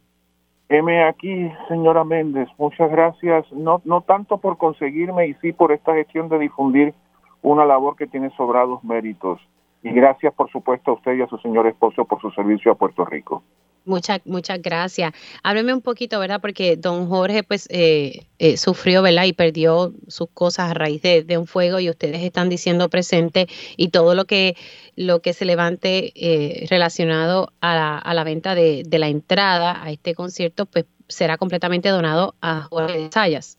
M 0.70 1.04
aquí, 1.04 1.50
señora 1.70 2.04
Méndez, 2.04 2.50
muchas 2.58 2.92
gracias, 2.92 3.46
no, 3.54 3.82
no 3.86 4.02
tanto 4.02 4.40
por 4.40 4.58
conseguirme 4.58 5.28
y 5.28 5.34
sí 5.36 5.54
por 5.54 5.72
esta 5.72 5.94
gestión 5.94 6.28
de 6.28 6.40
difundir 6.40 6.94
una 7.42 7.66
labor 7.66 7.96
que 7.96 8.08
tiene 8.08 8.32
sobrados 8.36 8.84
méritos. 8.84 9.40
Y 9.84 9.92
gracias, 9.92 10.34
por 10.34 10.50
supuesto, 10.52 10.92
a 10.92 10.94
usted 10.96 11.16
y 11.16 11.22
a 11.22 11.28
su 11.28 11.38
señor 11.38 11.68
esposo 11.68 12.04
por 12.06 12.20
su 12.20 12.32
servicio 12.32 12.72
a 12.72 12.76
Puerto 12.76 13.06
Rico. 13.06 13.44
Muchas, 13.88 14.20
muchas 14.26 14.62
gracias. 14.62 15.14
Hábleme 15.44 15.74
un 15.74 15.82
poquito, 15.82 16.20
¿verdad? 16.20 16.42
Porque 16.42 16.76
don 16.76 17.08
Jorge, 17.08 17.44
pues, 17.44 17.70
eh, 17.72 18.28
eh, 18.38 18.58
sufrió, 18.58 19.02
¿verdad? 19.02 19.24
Y 19.24 19.32
perdió 19.32 19.94
sus 20.08 20.30
cosas 20.30 20.72
a 20.72 20.74
raíz 20.74 21.02
de, 21.02 21.38
un 21.38 21.48
fuego 21.48 21.80
y 21.80 21.90
ustedes 21.90 22.22
están 22.22 22.50
diciendo 22.50 22.90
presente 22.90 23.48
y 23.78 23.90
todo 23.90 24.14
lo 24.14 24.26
que, 24.26 24.58
lo 24.98 25.22
que 25.22 25.32
se 25.32 25.46
levante 25.46 26.12
eh, 26.16 26.68
relacionado 26.70 27.54
a 27.62 28.14
la, 28.14 28.24
venta 28.26 28.56
de, 28.56 28.84
de, 28.86 29.00
la 29.00 29.08
entrada 29.08 29.82
a 29.82 29.90
este 29.90 30.14
concierto, 30.16 30.66
pues, 30.66 30.86
será 31.08 31.38
completamente 31.38 31.88
donado 31.88 32.36
a 32.42 32.64
Jorge 32.64 33.10
Sayas. 33.12 33.58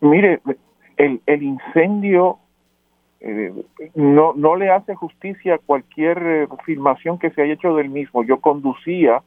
Mire, 0.00 0.40
el, 0.96 1.20
el 1.26 1.42
incendio 1.42 2.38
eh, 3.20 3.52
no, 3.94 4.34
no 4.34 4.56
le 4.56 4.70
hace 4.70 4.94
justicia 4.94 5.58
cualquier 5.64 6.18
eh, 6.18 6.48
filmación 6.64 7.18
que 7.18 7.30
se 7.30 7.42
haya 7.42 7.54
hecho 7.54 7.74
del 7.74 7.88
mismo. 7.88 8.22
Yo 8.24 8.40
conducía 8.40 9.22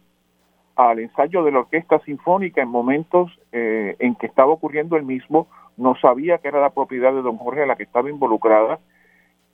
al 0.76 1.00
ensayo 1.00 1.44
de 1.44 1.52
la 1.52 1.60
Orquesta 1.60 2.00
Sinfónica 2.00 2.62
en 2.62 2.70
momentos 2.70 3.32
eh, 3.52 3.96
en 4.00 4.16
que 4.16 4.28
estaba 4.28 4.54
ocurriendo 4.54 4.96
el 4.96 5.04
mismo, 5.04 5.48
no 5.76 5.96
sabía 5.96 6.38
que 6.38 6.48
era 6.48 6.62
la 6.62 6.70
propiedad 6.70 7.14
de 7.14 7.22
don 7.22 7.38
Jorge 7.38 7.66
la 7.66 7.76
que 7.76 7.84
estaba 7.84 8.10
involucrada 8.10 8.80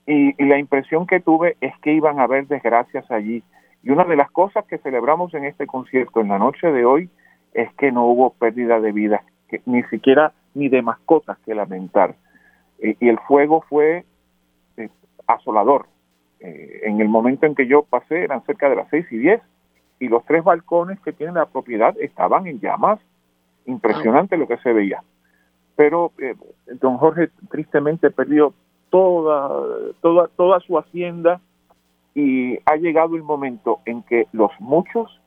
y, 0.06 0.44
la 0.44 0.60
impresión 0.60 1.08
que 1.08 1.20
tuve 1.20 1.58
es 1.62 1.74
que 1.80 1.94
iban 1.94 2.20
a 2.20 2.24
haber 2.24 2.46
desgracias 2.48 3.10
allí. 3.10 3.42
Y 3.82 3.90
una 3.90 4.04
de 4.04 4.16
las 4.16 4.30
cosas 4.30 4.66
que 4.66 4.78
celebramos 4.78 5.34
en 5.34 5.46
este 5.46 5.66
concierto 5.66 6.22
en 6.22 6.28
la 6.28 6.38
noche 6.38 6.72
de 6.72 6.86
hoy 6.86 7.10
es 7.54 7.74
que 7.76 7.92
no 7.92 8.06
hubo 8.06 8.32
pérdida 8.32 8.80
de 8.80 8.92
vida, 8.92 9.24
que, 9.48 9.62
ni 9.66 9.82
siquiera 9.84 10.34
ni 10.54 10.70
de 10.70 10.82
mascotas 10.82 11.40
que 11.40 11.56
lamentar. 11.56 12.16
y 12.78 13.08
el 13.08 13.18
fuego 13.20 13.64
fue 13.68 14.06
asolador. 15.28 15.88
Eh, 16.40 16.82
en 16.84 17.02
el 17.02 17.10
momento 17.10 17.46
en 17.46 17.56
que 17.56 17.68
yo 17.68 17.84
pasé 17.84 18.24
eran 18.24 18.44
cerca 18.46 18.70
de 18.70 18.76
las 18.76 18.90
seis 18.90 19.06
y 19.12 19.18
diez 19.18 19.42
y 20.00 20.08
los 20.10 20.26
tres 20.26 20.44
balcones 20.44 21.00
que 21.00 21.14
tiene 21.14 21.34
la 21.34 21.46
propiedad 21.46 21.96
estaban 22.00 22.48
en 22.48 22.60
llamas. 22.60 23.00
Impresionante 23.66 24.38
lo 24.38 24.48
que 24.48 24.58
se 24.58 24.74
veía. 24.74 25.04
Pero 25.76 26.12
eh, 26.20 26.36
don 26.80 26.98
Jorge 26.98 27.30
tristemente 27.50 28.12
perdió 28.12 28.54
toda, 28.90 29.50
toda, 30.02 30.28
toda 30.36 30.60
su 30.60 30.78
hacienda 30.78 31.42
y 32.14 32.58
ha 32.66 32.76
llegado 32.78 33.16
el 33.16 33.24
momento 33.24 33.80
en 33.86 34.04
que 34.04 34.28
los 34.32 34.52
muchos 34.60 35.20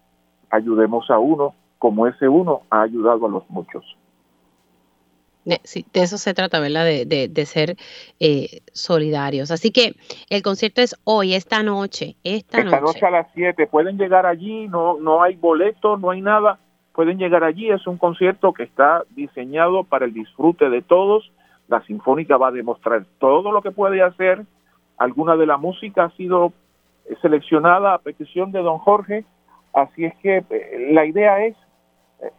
ayudemos 0.50 1.10
a 1.10 1.18
uno 1.18 1.54
como 1.78 2.06
ese 2.06 2.28
uno 2.28 2.62
ha 2.70 2.82
ayudado 2.82 3.26
a 3.26 3.28
los 3.28 3.48
muchos. 3.50 3.97
De, 5.48 5.62
sí, 5.64 5.86
de 5.94 6.02
eso 6.02 6.18
se 6.18 6.34
trata, 6.34 6.60
¿verdad? 6.60 6.84
De, 6.84 7.06
de, 7.06 7.46
ser 7.46 7.76
eh, 8.20 8.60
solidarios. 8.74 9.50
Así 9.50 9.70
que 9.70 9.94
el 10.28 10.42
concierto 10.42 10.82
es 10.82 10.94
hoy, 11.04 11.32
esta 11.32 11.62
noche. 11.62 12.16
Esta, 12.22 12.58
esta 12.58 12.80
noche. 12.80 13.06
a 13.06 13.10
las 13.10 13.28
7. 13.32 13.66
Pueden 13.66 13.96
llegar 13.96 14.26
allí, 14.26 14.68
no, 14.68 14.98
no 15.00 15.22
hay 15.22 15.36
boletos, 15.36 15.98
no 15.98 16.10
hay 16.10 16.20
nada. 16.20 16.58
Pueden 16.92 17.16
llegar 17.16 17.44
allí. 17.44 17.70
Es 17.70 17.86
un 17.86 17.96
concierto 17.96 18.52
que 18.52 18.64
está 18.64 19.04
diseñado 19.16 19.84
para 19.84 20.04
el 20.04 20.12
disfrute 20.12 20.68
de 20.68 20.82
todos. 20.82 21.32
La 21.68 21.82
Sinfónica 21.86 22.36
va 22.36 22.48
a 22.48 22.52
demostrar 22.52 23.06
todo 23.18 23.50
lo 23.50 23.62
que 23.62 23.70
puede 23.70 24.02
hacer. 24.02 24.44
Alguna 24.98 25.34
de 25.36 25.46
la 25.46 25.56
música 25.56 26.04
ha 26.04 26.10
sido 26.10 26.52
seleccionada 27.22 27.94
a 27.94 27.98
petición 28.00 28.52
de 28.52 28.60
don 28.60 28.76
Jorge. 28.80 29.24
Así 29.72 30.04
es 30.04 30.14
que 30.18 30.44
eh, 30.50 30.88
la 30.92 31.06
idea 31.06 31.42
es 31.46 31.56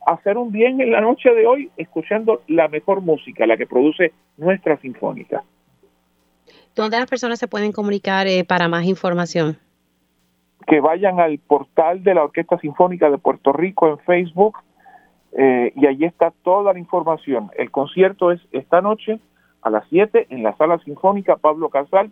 hacer 0.06 0.38
un 0.38 0.52
bien 0.52 0.82
en 0.82 0.92
la 0.92 1.02
noche 1.02 1.30
de 1.30 1.48
hoy 1.48 1.72
escuchando 1.78 2.42
la 2.48 2.68
mejor 2.68 3.02
música, 3.02 3.46
la 3.46 3.58
que 3.58 3.68
produce 3.68 4.14
nuestra 4.38 4.78
sinfónica. 4.78 5.44
¿Dónde 6.76 6.98
las 6.98 7.10
personas 7.10 7.40
se 7.40 7.48
pueden 7.48 7.72
comunicar 7.72 8.28
eh, 8.28 8.44
para 8.44 8.68
más 8.68 8.86
información? 8.86 9.58
Que 10.68 10.80
vayan 10.80 11.20
al 11.20 11.40
portal 11.40 12.04
de 12.04 12.14
la 12.14 12.24
Orquesta 12.24 12.58
Sinfónica 12.60 13.10
de 13.10 13.18
Puerto 13.18 13.54
Rico 13.54 13.90
en 13.90 13.98
Facebook 14.00 14.58
eh, 15.38 15.72
y 15.76 15.88
allí 15.88 16.06
está 16.06 16.32
toda 16.44 16.74
la 16.74 16.80
información. 16.80 17.52
El 17.58 17.72
concierto 17.72 18.32
es 18.32 18.40
esta 18.52 18.82
noche 18.82 19.20
a 19.62 19.70
las 19.70 19.86
7 19.90 20.28
en 20.30 20.44
la 20.44 20.56
Sala 20.58 20.80
Sinfónica 20.80 21.38
Pablo 21.38 21.70
Casal. 21.70 22.12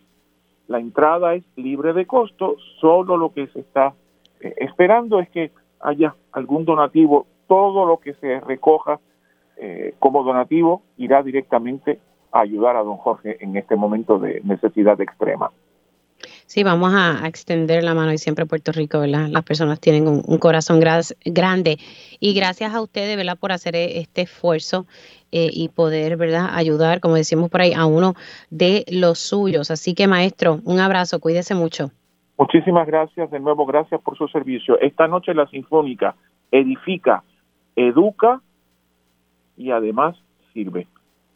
La 0.68 0.80
entrada 0.80 1.36
es 1.36 1.44
libre 1.56 1.94
de 1.94 2.06
costo, 2.06 2.58
solo 2.82 3.16
lo 3.16 3.34
que 3.34 3.48
se 3.48 3.60
está 3.60 3.94
eh, 4.42 4.54
esperando 4.58 5.20
es 5.20 5.30
que 5.30 5.52
haya 5.80 6.16
algún 6.32 6.66
donativo 6.66 7.28
todo 7.48 7.86
lo 7.86 7.98
que 7.98 8.14
se 8.16 8.40
recoja 8.42 9.00
eh, 9.58 9.96
como 10.00 10.24
donativo 10.24 10.84
irá 10.98 11.24
directamente 11.24 12.00
a 12.32 12.42
ayudar 12.42 12.76
a 12.76 12.84
don 12.84 12.98
Jorge 12.98 13.38
en 13.40 13.56
este 13.58 13.76
momento 13.76 14.20
de 14.20 14.42
necesidad 14.44 15.00
extrema. 15.02 15.52
Sí, 16.46 16.64
vamos 16.64 16.94
a, 16.96 17.28
extender 17.28 17.84
la 17.84 17.94
mano 17.94 18.12
y 18.14 18.18
siempre 18.18 18.46
Puerto 18.46 18.72
Rico, 18.72 19.00
¿verdad? 19.00 19.28
Las 19.30 19.44
personas 19.44 19.80
tienen 19.80 20.08
un, 20.08 20.38
corazón 20.40 20.80
grande 20.80 21.78
y 22.20 22.34
gracias 22.34 22.74
a 22.74 22.82
ustedes, 22.82 23.18
¿verdad? 23.18 23.38
Por 23.38 23.52
hacer 23.52 23.76
e, 23.76 24.00
este 24.00 24.22
esfuerzo 24.22 24.86
eh, 25.32 25.50
y 25.52 25.70
poder, 25.70 26.18
¿verdad? 26.18 26.50
Ayudar, 26.54 27.00
como 27.02 27.16
decimos 27.16 27.50
por 27.50 27.62
ahí, 27.62 27.74
a 27.74 27.86
uno 27.86 28.14
de 28.50 28.86
los 28.90 29.20
suyos. 29.20 29.72
Así 29.72 29.94
que, 29.94 30.08
maestro, 30.08 30.60
un 30.64 30.80
abrazo, 30.80 31.20
cuídese 31.20 31.54
mucho. 31.54 31.92
Muchísimas 32.38 32.88
gracias, 32.88 33.30
de 33.32 33.40
nuevo, 33.40 33.66
gracias 33.66 34.00
por 34.02 34.18
su 34.18 34.28
servicio. 34.28 34.80
Esta 34.80 35.08
noche 35.08 35.34
la 35.34 35.48
Sinfónica 35.48 36.16
edifica, 36.52 37.24
educa 37.78 38.42
y 39.56 39.72
además 39.72 40.18
sirve. 40.54 40.88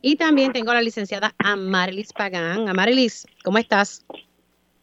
Y 0.00 0.16
también 0.16 0.52
tengo 0.52 0.72
a 0.72 0.74
la 0.74 0.82
licenciada 0.82 1.32
Amarilis 1.38 2.12
Pagán. 2.12 2.68
Amarilis, 2.68 3.24
¿cómo 3.44 3.58
estás? 3.58 4.04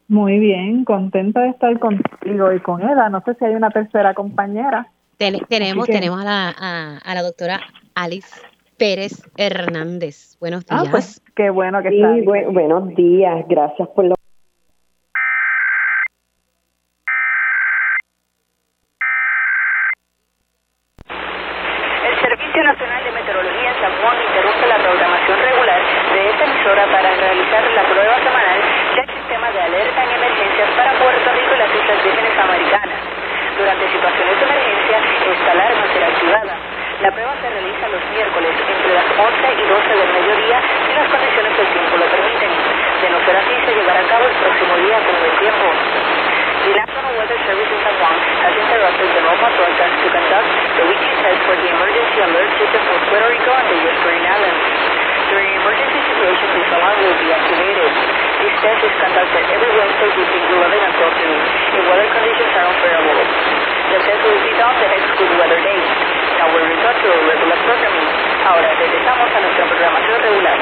Muy 0.10 0.40
bien, 0.40 0.86
contenta 0.86 1.42
de 1.42 1.50
estar 1.50 1.78
contigo 1.78 2.52
y 2.52 2.60
con 2.62 2.82
Eda. 2.82 3.10
No 3.10 3.22
sé 3.22 3.36
si 3.36 3.46
hay 3.46 3.54
una 3.54 3.70
tercera 3.70 4.16
compañera. 4.16 4.88
tenemos 5.18 5.86
tenemos 5.86 6.20
a 6.20 6.24
la, 6.24 7.00
a, 7.06 7.14
la 7.14 7.22
doctora 7.22 7.60
Alice 7.94 8.42
Pérez 8.80 9.22
Hernández. 9.38 10.36
Buenos 10.40 10.66
días. 10.66 10.84
Ah, 10.84 10.90
pues 10.90 11.22
qué 11.36 11.52
bueno 11.52 11.84
que 11.84 11.90
sí, 11.92 12.26
buenos 12.26 12.96
días. 12.96 13.46
Gracias 13.48 13.88
por 13.90 14.06
lo 14.06 14.16
El 22.10 22.20
Servicio 22.20 22.64
Nacional 22.64 23.04
de 23.04 23.12
Meteorología 23.12 23.70
en 23.70 23.80
San 23.80 23.92
Juan 24.02 24.18
interrumpe 24.28 24.68
la 24.68 24.78
programación 24.78 25.40
regular 25.40 25.82
de 26.14 26.30
esta 26.32 26.46
emisora 26.46 26.86
para 26.92 27.16
realizar 27.16 27.64
la 27.76 27.84
prueba 27.84 28.18
semanal 28.24 28.80
sistema 29.30 29.52
de 29.52 29.62
alerta 29.62 30.04
en 30.04 30.12
emergencias 30.12 30.70
para 30.76 30.92
Puerto 30.98 31.30
Rico 31.32 31.54
y 31.54 31.58
las 31.60 31.70
Islas 31.70 32.04
Vírgenes 32.04 32.38
Americanas. 32.40 33.00
Durante 33.58 33.86
situaciones 33.92 34.36
de 34.40 34.46
emergencia, 34.46 34.98
esta 35.06 35.52
alarma 35.52 35.86
será 35.94 36.08
activada. 36.08 36.54
La 37.02 37.12
prueba 37.12 37.34
se 37.38 37.50
realiza 37.50 37.88
los 37.90 38.04
miércoles 38.10 38.52
entre 38.58 38.90
las 38.90 39.06
11 39.06 39.54
y 39.54 39.66
12 39.70 39.90
del 40.02 40.10
mediodía 40.18 40.58
si 40.82 40.94
las 40.98 41.08
condiciones 41.14 41.58
del 41.58 41.68
tiempo 41.68 41.94
lo 41.98 42.06
permiten. 42.10 42.52
De 43.02 43.10
no 43.10 43.20
ser 43.22 43.36
así, 43.38 43.54
se 43.54 43.72
llevará 43.76 44.00
a 44.02 44.08
cabo 44.10 44.26
el 44.26 44.36
próximo 44.42 44.74
día 44.82 44.98
con 44.98 45.16
el 45.22 45.34
tiempo. 45.38 45.66
The 46.60 46.74
National 46.74 47.14
Weather 47.16 47.40
Service 47.46 47.72
in 47.72 47.80
San 47.86 47.96
Juan 48.02 48.18
has 48.18 48.54
interrupted 48.58 49.10
the 49.14 49.22
normal 49.30 49.52
broadcast 49.62 49.94
to 49.94 50.08
conduct 50.10 50.50
the 50.74 50.86
weekly 50.90 51.16
test 51.22 51.40
for 51.46 51.56
the 51.56 51.70
emergency 51.70 52.20
alert 52.20 52.50
system 52.58 52.82
for 52.82 52.98
Puerto 53.14 53.30
Rico 53.30 53.52
and 53.54 53.68
the 53.72 53.78
U.S. 53.78 54.00
Virgin 54.04 54.26
Islands. 54.26 55.00
During 55.30 55.54
emergency 55.62 56.02
situations, 56.10 56.52
this 56.58 56.70
alarm 56.74 56.98
will 57.06 57.20
be 57.22 57.30
activated. 57.30 57.92
This 58.40 58.56
test 58.66 58.82
is 58.82 58.96
conducted 58.98 59.44
every 59.52 59.72
Wednesday 59.78 60.10
between 60.16 60.48
11 60.58 60.74
and 60.74 60.94
12 60.96 61.22
noon 61.22 61.40
if 61.76 61.84
weather 61.86 62.08
conditions 62.08 62.52
are 62.56 62.68
unfavorable. 62.72 63.28
The 63.94 64.00
test 64.10 64.22
will 64.26 64.42
be 64.42 64.54
done 64.56 64.76
the 64.80 64.90
next 64.90 65.12
good 65.22 65.34
weather 65.38 65.60
day. 65.60 65.82
Now 66.40 66.50
we'll 66.50 66.66
return 66.66 66.96
to 66.98 67.08
our 67.14 67.24
regular 67.30 67.60
programming. 67.62 68.08
Ahora 68.48 68.74
regresamos 68.74 69.30
a 69.30 69.40
nuestra 69.44 69.66
programación 69.70 70.18
regular. 70.24 70.58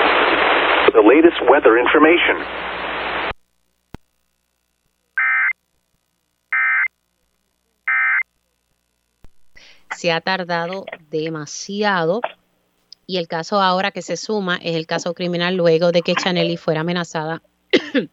The 0.99 1.05
latest 1.05 1.39
weather 1.47 1.77
information. 1.79 2.43
Se 10.07 10.13
ha 10.13 10.21
tardado 10.21 10.85
demasiado 11.11 12.21
y 13.05 13.17
el 13.17 13.27
caso 13.27 13.59
ahora 13.59 13.91
que 13.91 14.01
se 14.01 14.15
suma 14.15 14.55
es 14.55 14.77
el 14.77 14.87
caso 14.87 15.13
criminal 15.13 15.57
luego 15.57 15.91
de 15.91 16.01
que 16.01 16.15
Chaneli 16.15 16.55
fuera 16.55 16.79
amenazada 16.79 17.41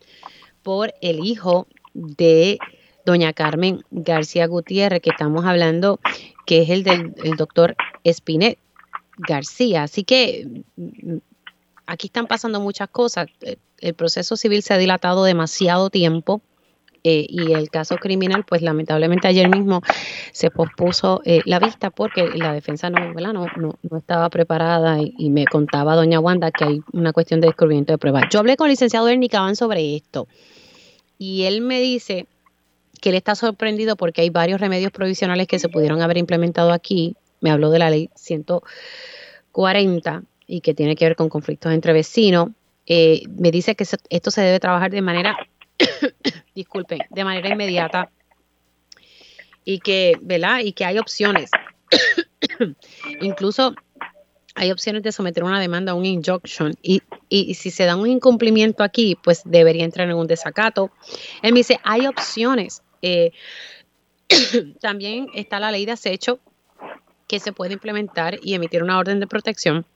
por 0.65 0.93
el 1.01 1.25
hijo 1.25 1.69
de 1.93 2.59
doña 3.07 3.33
Carmen 3.33 3.85
García 3.93 4.49
Gutiérrez, 4.49 5.03
que 5.03 5.11
estamos 5.11 5.45
hablando 5.45 6.01
que 6.47 6.63
es 6.63 6.71
el 6.71 6.83
del 6.83 7.15
doctor 7.37 7.77
Espinet 8.03 8.59
García. 9.17 9.85
Así 9.85 10.03
que 10.03 10.65
mm, 10.75 11.19
aquí 11.87 12.09
están 12.09 12.27
pasando 12.27 12.59
muchas 12.59 12.89
cosas. 12.89 13.29
El 13.79 13.95
proceso 13.95 14.37
civil 14.37 14.65
se 14.65 14.75
ha 14.75 14.79
dilatado 14.79 15.23
demasiado 15.23 15.91
tiempo 15.91 16.43
eh, 17.07 17.27
y 17.29 17.53
el 17.53 17.69
caso 17.69 17.99
criminal, 17.99 18.47
pues 18.49 18.63
lamentablemente 18.63 19.29
ayer 19.29 19.51
mismo 19.51 19.83
se 20.33 20.51
pospuso 20.51 21.21
eh, 21.27 21.43
la 21.45 21.59
vista 21.59 21.91
porque 21.91 22.31
la 22.35 22.55
defensa 22.55 22.89
no, 22.89 23.13
estaba 23.95 24.31
preparada 24.31 25.03
y, 25.03 25.29
me 25.29 25.45
contaba 25.45 25.97
doña 25.97 26.19
Wanda 26.19 26.51
que 26.51 26.65
hay 26.65 26.81
una 26.95 27.13
cuestión 27.13 27.43
de 27.43 27.49
descubrimiento 27.49 27.93
de 27.93 27.99
pruebas. 27.99 28.25
Yo 28.31 28.39
hablé 28.39 28.57
con 28.57 28.69
el 28.69 28.71
licenciado 28.71 29.07
Ernie 29.09 29.29
sobre 29.55 29.97
esto 29.97 30.29
y 31.19 31.43
él 31.43 31.61
me 31.61 31.79
dice 31.79 32.27
que 33.03 33.11
él 33.11 33.17
está 33.17 33.35
sorprendido 33.35 33.97
porque 33.97 34.23
hay 34.23 34.31
varios 34.31 34.59
remedios 34.59 34.91
provisionales 34.91 35.47
que 35.47 35.59
se 35.59 35.69
pudieron 35.69 36.01
haber 36.01 36.17
implementado 36.17 36.73
aquí. 36.73 37.17
Me 37.43 37.51
habló 37.51 37.69
de 37.69 37.81
la 37.81 37.91
ley 37.91 38.09
140 38.15 40.23
y 40.47 40.63
que 40.63 40.73
tiene 40.73 40.97
que 40.97 41.05
ver 41.05 41.17
con 41.17 41.29
conflictos 41.29 41.71
entre 41.71 41.93
vecinos. 41.93 42.49
Eh, 42.87 43.25
me 43.29 43.51
dice 43.51 43.75
que 43.75 43.85
esto 44.09 44.31
se 44.31 44.41
debe 44.41 44.59
trabajar 44.59 44.91
de 44.91 45.03
manera 45.03 45.37
disculpen, 46.55 47.01
de 47.11 47.25
manera 47.25 47.49
inmediata 47.49 48.11
y 49.65 49.79
que, 49.81 50.15
¿verdad? 50.21 50.61
Y 50.61 50.73
que 50.73 50.85
hay 50.85 50.99
opciones. 50.99 51.51
Incluso 53.21 53.75
hay 54.55 54.71
opciones 54.71 55.03
de 55.03 55.13
someter 55.13 55.43
una 55.43 55.61
demanda 55.61 55.95
un 55.95 56.05
injunction 56.05 56.75
y, 56.81 57.03
y, 57.29 57.55
si 57.55 57.71
se 57.71 57.85
da 57.85 57.97
un 57.97 58.09
incumplimiento 58.09 58.85
aquí, 58.85 59.17
pues 59.21 59.43
debería 59.45 59.85
entrar 59.85 60.09
en 60.09 60.17
un 60.17 60.27
desacato. 60.27 60.93
Él 61.43 61.53
me 61.53 61.61
dice, 61.61 61.81
hay 61.83 62.07
opciones. 62.07 62.83
Eh, 63.03 63.33
también 64.81 65.29
está 65.35 65.59
la 65.59 65.73
ley 65.73 65.87
de 65.87 65.93
acecho 65.93 66.39
que 67.27 67.41
se 67.41 67.53
puede 67.53 67.73
implementar 67.73 68.39
y 68.43 68.55
emitir 68.55 68.83
una 68.83 68.99
orden 68.99 69.19
de 69.19 69.27
protección. 69.27 69.87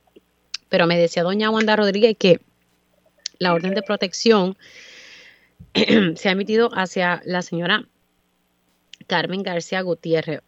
Pero 0.69 0.87
me 0.87 0.99
decía 0.99 1.23
doña 1.23 1.51
Wanda 1.51 1.77
Rodríguez 1.77 2.17
que 2.19 2.41
la 3.39 3.55
orden 3.55 3.75
de 3.75 3.83
protección 3.83 4.57
se 6.17 6.29
ha 6.29 6.33
emitido 6.33 6.71
hacia 6.73 7.23
la 7.25 7.43
señora 7.43 7.85
Carmen 9.07 9.43
García 9.43 9.81
Gutiérrez. 9.83 10.41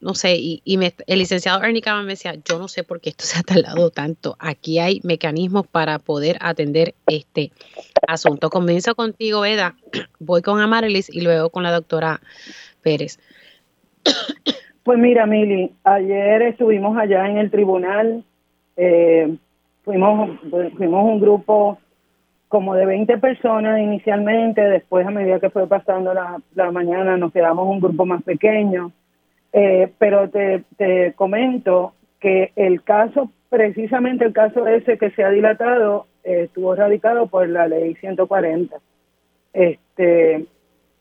no 0.00 0.14
sé, 0.14 0.36
y, 0.36 0.62
el 0.64 1.18
licenciado 1.18 1.62
Ernie 1.62 1.82
Caban 1.82 2.06
me 2.06 2.12
decía, 2.12 2.34
yo 2.44 2.58
no 2.58 2.68
sé 2.68 2.84
por 2.84 3.00
qué 3.00 3.10
esto 3.10 3.24
se 3.24 3.38
ha 3.38 3.42
tardado 3.42 3.90
tanto. 3.90 4.36
Aquí 4.38 4.78
hay 4.78 5.00
mecanismos 5.04 5.66
para 5.66 5.98
poder 5.98 6.36
atender 6.40 6.94
este 7.06 7.52
asunto. 8.06 8.50
Comienzo 8.50 8.94
contigo, 8.94 9.44
Eda, 9.44 9.76
voy 10.18 10.42
con 10.42 10.60
Amarilis 10.60 11.08
y 11.08 11.20
luego 11.20 11.50
con 11.50 11.62
la 11.62 11.72
doctora 11.72 12.20
Pérez. 12.82 13.18
Pues 14.84 14.98
mira, 14.98 15.26
Mili, 15.26 15.70
ayer 15.84 16.42
estuvimos 16.42 16.98
allá 16.98 17.28
en 17.28 17.38
el 17.38 17.52
tribunal, 17.52 18.24
eh, 18.76 19.36
fuimos, 19.84 20.40
fuimos 20.76 21.04
un 21.04 21.20
grupo 21.20 21.78
como 22.52 22.74
de 22.74 22.84
20 22.84 23.16
personas 23.16 23.80
inicialmente, 23.80 24.60
después 24.60 25.06
a 25.06 25.10
medida 25.10 25.40
que 25.40 25.48
fue 25.48 25.66
pasando 25.66 26.12
la, 26.12 26.36
la 26.54 26.70
mañana 26.70 27.16
nos 27.16 27.32
quedamos 27.32 27.66
un 27.66 27.80
grupo 27.80 28.04
más 28.04 28.22
pequeño 28.22 28.92
eh, 29.54 29.90
pero 29.98 30.28
te, 30.28 30.64
te 30.76 31.14
comento 31.14 31.94
que 32.20 32.52
el 32.56 32.82
caso, 32.82 33.30
precisamente 33.48 34.26
el 34.26 34.34
caso 34.34 34.66
ese 34.66 34.98
que 34.98 35.10
se 35.12 35.24
ha 35.24 35.30
dilatado, 35.30 36.08
eh, 36.24 36.42
estuvo 36.44 36.74
radicado 36.74 37.26
por 37.26 37.48
la 37.48 37.68
ley 37.68 37.94
140. 37.94 38.76
Este, 39.54 40.44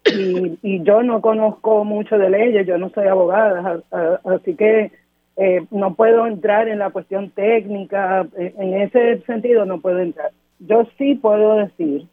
y, 0.05 0.57
y 0.61 0.83
yo 0.83 1.03
no 1.03 1.19
conozco 1.19 1.83
mucho 1.83 2.17
de 2.17 2.29
leyes, 2.29 2.65
yo 2.65 2.77
no 2.77 2.89
soy 2.91 3.07
abogada, 3.07 3.81
así 4.23 4.55
que 4.55 4.93
eh, 5.35 5.65
no 5.69 5.95
puedo 5.95 6.27
entrar 6.27 6.69
en 6.69 6.79
la 6.79 6.91
cuestión 6.91 7.29
técnica, 7.31 8.25
en 8.37 8.81
ese 8.81 9.19
sentido 9.23 9.65
no 9.65 9.81
puedo 9.81 9.99
entrar. 9.99 10.31
Yo 10.67 10.85
sí 10.97 11.15
puedo 11.15 11.55
decir 11.55 12.07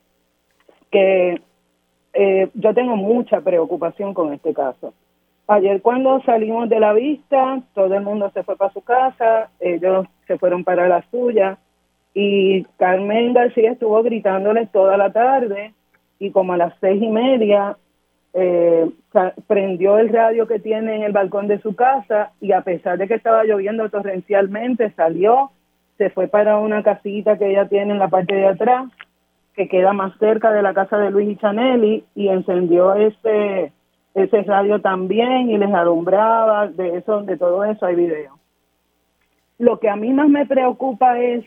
que 0.90 1.40
yo 2.54 2.74
tengo 2.74 2.96
mucha 2.96 3.40
preocupación 3.40 4.12
con 4.12 4.32
este 4.32 4.52
caso. 4.52 4.92
Ayer 5.46 5.80
cuando 5.80 6.20
salimos 6.22 6.68
de 6.68 6.80
la 6.80 6.92
vista, 6.92 7.62
todo 7.74 7.94
el 7.94 8.02
mundo 8.02 8.30
se 8.34 8.42
fue 8.42 8.56
para 8.56 8.72
su 8.72 8.82
casa, 8.82 9.50
ellos 9.60 10.06
se 10.26 10.36
fueron 10.36 10.64
para 10.64 10.88
la 10.88 11.02
suya 11.10 11.58
y 12.12 12.64
Carmen 12.76 13.32
García 13.32 13.72
estuvo 13.72 14.02
gritándoles 14.02 14.70
toda 14.72 14.96
la 14.96 15.12
tarde 15.12 15.72
y 16.18 16.30
como 16.32 16.52
a 16.52 16.56
las 16.56 16.74
seis 16.80 17.02
y 17.02 17.08
media 17.08 17.76
eh, 18.34 18.90
prendió 19.46 19.98
el 19.98 20.10
radio 20.10 20.46
que 20.46 20.58
tiene 20.58 20.96
en 20.96 21.02
el 21.02 21.12
balcón 21.12 21.48
de 21.48 21.60
su 21.60 21.74
casa 21.74 22.32
y 22.40 22.52
a 22.52 22.60
pesar 22.60 22.98
de 22.98 23.08
que 23.08 23.14
estaba 23.14 23.44
lloviendo 23.44 23.88
torrencialmente 23.88 24.90
salió, 24.90 25.50
se 25.98 26.10
fue 26.10 26.28
para 26.28 26.58
una 26.58 26.82
casita 26.82 27.36
que 27.36 27.50
ella 27.50 27.68
tiene 27.68 27.92
en 27.92 27.98
la 27.98 28.08
parte 28.08 28.34
de 28.34 28.46
atrás 28.46 28.86
que 29.54 29.68
queda 29.68 29.92
más 29.92 30.16
cerca 30.18 30.52
de 30.52 30.62
la 30.62 30.72
casa 30.72 30.96
de 30.98 31.10
Luis 31.10 31.28
y 31.28 31.36
Chanelli 31.36 32.04
y 32.14 32.28
encendió 32.28 32.94
este 32.94 33.72
ese 34.14 34.42
radio 34.42 34.80
también 34.80 35.50
y 35.50 35.58
les 35.58 35.72
alumbraba, 35.72 36.68
de 36.68 36.96
eso, 36.96 37.22
de 37.22 37.36
todo 37.36 37.64
eso 37.64 37.86
hay 37.86 37.94
video. 37.94 38.38
Lo 39.58 39.78
que 39.78 39.88
a 39.88 39.96
mí 39.96 40.12
más 40.12 40.28
me 40.28 40.46
preocupa 40.46 41.20
es 41.20 41.44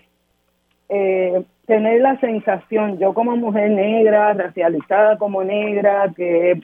eh, 0.87 1.43
tener 1.65 2.01
la 2.01 2.19
sensación, 2.19 2.97
yo 2.97 3.13
como 3.13 3.35
mujer 3.35 3.71
negra, 3.71 4.33
racializada 4.33 5.17
como 5.17 5.43
negra, 5.43 6.13
que 6.15 6.61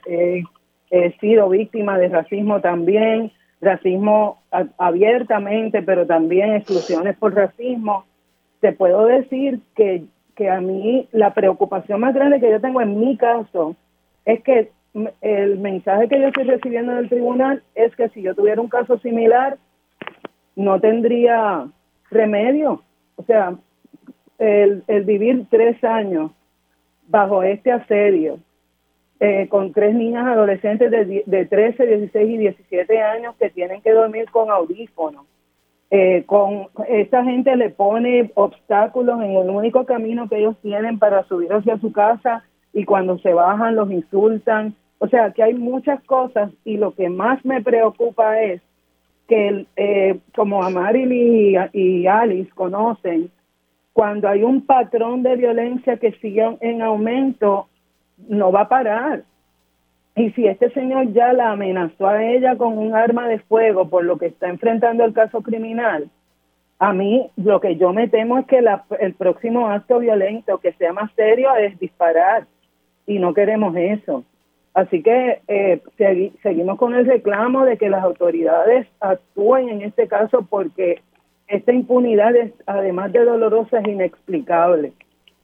he 0.89 1.11
sido 1.19 1.49
víctima 1.49 1.97
de 1.97 2.09
racismo 2.09 2.61
también, 2.61 3.31
racismo 3.61 4.41
abiertamente, 4.77 5.81
pero 5.81 6.05
también 6.05 6.53
exclusiones 6.53 7.17
por 7.17 7.35
racismo, 7.35 8.05
te 8.59 8.71
puedo 8.71 9.05
decir 9.05 9.59
que, 9.75 10.03
que 10.35 10.49
a 10.49 10.61
mí 10.61 11.07
la 11.11 11.33
preocupación 11.33 11.99
más 11.99 12.13
grande 12.13 12.39
que 12.39 12.49
yo 12.49 12.61
tengo 12.61 12.81
en 12.81 12.99
mi 12.99 13.17
caso 13.17 13.75
es 14.25 14.43
que 14.43 14.71
el 15.21 15.59
mensaje 15.59 16.07
que 16.07 16.19
yo 16.19 16.27
estoy 16.27 16.45
recibiendo 16.45 16.93
del 16.93 17.09
tribunal 17.09 17.63
es 17.75 17.95
que 17.95 18.09
si 18.09 18.21
yo 18.21 18.35
tuviera 18.35 18.61
un 18.61 18.69
caso 18.69 18.97
similar, 18.99 19.57
no 20.55 20.79
tendría 20.79 21.67
remedio. 22.09 22.81
O 23.15 23.23
sea, 23.23 23.55
el, 24.39 24.83
vivir 25.05 25.45
tres 25.49 25.83
años 25.83 26.31
bajo 27.07 27.43
este 27.43 27.71
asedio, 27.71 28.39
eh, 29.19 29.47
con 29.49 29.73
tres 29.73 29.95
niñas 29.95 30.27
adolescentes 30.27 30.91
de, 30.91 31.23
de 31.25 31.45
13, 31.45 31.85
16 31.85 32.29
y 32.29 32.37
17 32.37 33.01
años 33.01 33.35
que 33.39 33.49
tienen 33.49 33.81
que 33.81 33.91
dormir 33.91 34.29
con 34.31 34.51
audífonos. 34.51 35.25
Eh, 35.89 36.23
con 36.25 36.67
esta 36.89 37.23
gente 37.23 37.55
le 37.55 37.69
pone 37.69 38.29
obstáculos 38.35 39.21
en 39.21 39.31
el 39.31 39.49
único 39.49 39.85
camino 39.85 40.27
que 40.27 40.37
ellos 40.37 40.57
tienen 40.61 40.99
para 40.99 41.23
subir 41.23 41.51
hacia 41.53 41.77
su 41.77 41.93
casa 41.93 42.43
y 42.73 42.83
cuando 42.83 43.17
se 43.19 43.33
bajan 43.33 43.75
los 43.75 43.89
insultan. 43.89 44.75
O 44.99 45.07
sea, 45.07 45.31
que 45.31 45.43
hay 45.43 45.53
muchas 45.53 46.03
cosas 46.03 46.51
y 46.65 46.77
lo 46.77 46.93
que 46.93 47.09
más 47.09 47.43
me 47.45 47.61
preocupa 47.61 48.41
es 48.41 48.61
que, 49.27 49.65
eh, 49.77 50.19
como 50.35 50.63
Amaril 50.63 51.11
y, 51.11 51.55
y 51.73 52.07
Alice 52.07 52.51
conocen, 52.53 53.31
cuando 53.93 54.27
hay 54.27 54.43
un 54.43 54.65
patrón 54.65 55.23
de 55.23 55.35
violencia 55.37 55.97
que 55.97 56.11
sigue 56.13 56.57
en 56.61 56.81
aumento, 56.81 57.67
no 58.17 58.51
va 58.51 58.61
a 58.61 58.69
parar. 58.69 59.23
Y 60.15 60.31
si 60.31 60.47
este 60.47 60.71
señor 60.71 61.13
ya 61.13 61.31
la 61.33 61.51
amenazó 61.51 62.07
a 62.07 62.23
ella 62.23 62.55
con 62.57 62.77
un 62.77 62.95
arma 62.95 63.27
de 63.27 63.39
fuego 63.39 63.87
por 63.87 64.03
lo 64.03 64.17
que 64.17 64.27
está 64.27 64.49
enfrentando 64.49 65.05
el 65.05 65.13
caso 65.13 65.41
criminal, 65.41 66.09
a 66.79 66.93
mí 66.93 67.29
lo 67.35 67.59
que 67.59 67.75
yo 67.75 67.93
me 67.93 68.07
temo 68.07 68.39
es 68.39 68.45
que 68.47 68.63
el 68.99 69.13
próximo 69.13 69.67
acto 69.67 69.99
violento 69.99 70.59
que 70.59 70.73
sea 70.73 70.93
más 70.93 71.11
serio 71.15 71.55
es 71.55 71.77
disparar 71.79 72.45
y 73.05 73.19
no 73.19 73.33
queremos 73.33 73.75
eso. 73.75 74.23
Así 74.73 75.01
que 75.01 75.41
eh, 75.47 75.81
seguimos 76.43 76.77
con 76.77 76.93
el 76.93 77.05
reclamo 77.05 77.65
de 77.65 77.77
que 77.77 77.89
las 77.89 78.03
autoridades 78.03 78.87
actúen 78.99 79.69
en 79.69 79.81
este 79.81 80.07
caso 80.07 80.45
porque 80.47 81.01
esta 81.47 81.73
impunidad 81.73 82.35
es, 82.35 82.53
además 82.67 83.11
de 83.11 83.23
dolorosa, 83.23 83.79
es 83.79 83.87
inexplicable. 83.87 84.93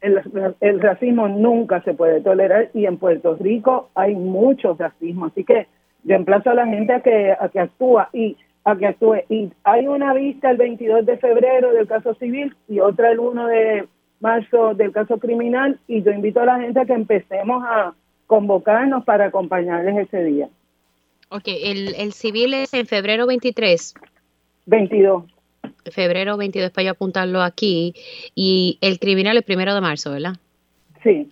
El, 0.03 0.81
racismo 0.81 1.29
nunca 1.29 1.81
se 1.83 1.93
puede 1.93 2.19
tolerar 2.19 2.69
y 2.73 2.85
en 2.85 2.97
Puerto 2.97 3.35
Rico 3.39 3.89
hay 3.95 4.13
mucho 4.15 4.75
racismo. 4.77 5.27
Así 5.27 5.45
que 5.45 5.67
yo 6.03 6.15
emplazo 6.15 6.49
a 6.49 6.55
la 6.55 6.67
gente 6.67 6.93
a 6.93 6.99
que, 6.99 7.31
a 7.31 7.47
que 7.47 7.59
actúa 7.59 8.09
y 8.11 8.35
a 8.65 8.75
que 8.75 8.87
actúe. 8.87 9.23
Y 9.29 9.51
hay 9.63 9.87
una 9.87 10.13
vista 10.13 10.51
el 10.51 10.57
22 10.57 11.05
de 11.05 11.17
febrero 11.17 11.71
del 11.73 11.87
caso 11.87 12.13
civil 12.15 12.53
y 12.67 12.81
otra 12.81 13.11
el 13.11 13.19
1 13.19 13.47
de 13.47 13.87
marzo 14.19 14.73
del 14.73 14.91
caso 14.91 15.17
criminal 15.19 15.79
y 15.87 16.01
yo 16.01 16.11
invito 16.11 16.41
a 16.41 16.45
la 16.45 16.59
gente 16.59 16.81
a 16.81 16.85
que 16.85 16.93
empecemos 16.93 17.63
a 17.65 17.93
convocarnos 18.27 19.05
para 19.05 19.25
acompañarles 19.25 20.07
ese 20.07 20.23
día. 20.23 20.49
Ok, 21.29 21.47
el, 21.47 21.95
el 21.95 22.11
civil 22.13 22.53
es 22.53 22.73
en 22.73 22.85
febrero 22.85 23.25
23. 23.25 23.95
22. 24.65 25.32
Febrero 25.91 26.37
22 26.37 26.71
para 26.71 26.85
yo 26.85 26.91
apuntarlo 26.91 27.41
aquí. 27.41 27.93
Y 28.35 28.77
el 28.81 28.99
criminal 28.99 29.37
es 29.37 29.43
primero 29.43 29.73
de 29.73 29.81
marzo, 29.81 30.11
¿verdad? 30.11 30.33
Sí. 31.03 31.29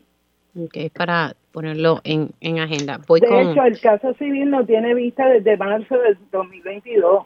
Ok, 0.57 0.91
para 0.93 1.35
ponerlo 1.51 2.01
en, 2.03 2.31
en 2.41 2.59
agenda. 2.59 2.97
de 2.97 3.41
hecho, 3.41 3.63
el 3.63 3.79
caso 3.79 4.13
civil 4.15 4.49
no 4.49 4.65
tiene 4.65 4.93
vista 4.93 5.27
desde 5.27 5.57
marzo 5.57 5.97
del 5.97 6.17
2022. 6.31 7.25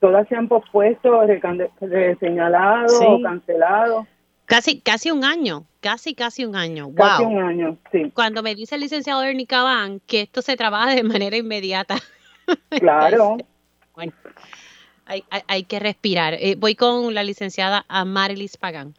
Todas 0.00 0.28
se 0.28 0.36
han 0.36 0.48
pospuesto, 0.48 1.22
señalado, 2.20 2.88
sí. 2.88 3.22
cancelado. 3.22 4.06
Casi, 4.44 4.80
casi 4.80 5.10
un 5.10 5.24
año, 5.24 5.64
casi, 5.80 6.14
casi 6.14 6.44
un 6.44 6.56
año. 6.56 6.90
Casi 6.94 7.22
un 7.24 7.42
año, 7.42 7.78
sí. 7.90 8.10
Cuando 8.14 8.42
me 8.42 8.54
dice 8.54 8.74
el 8.74 8.82
licenciado 8.82 9.22
Ernie 9.22 9.46
Cabán 9.46 10.00
que 10.06 10.20
esto 10.20 10.42
se 10.42 10.56
trabaja 10.56 10.94
de 10.94 11.02
manera 11.02 11.36
inmediata. 11.36 11.96
Claro. 12.68 13.38
bueno, 13.94 14.12
hay, 15.06 15.64
que 15.64 15.78
respirar. 15.78 16.34
Eh, 16.34 16.56
voy 16.58 16.74
con 16.74 17.14
la 17.14 17.22
licenciada 17.22 17.84
Amarilis 17.88 18.56
Pagán. 18.56 18.94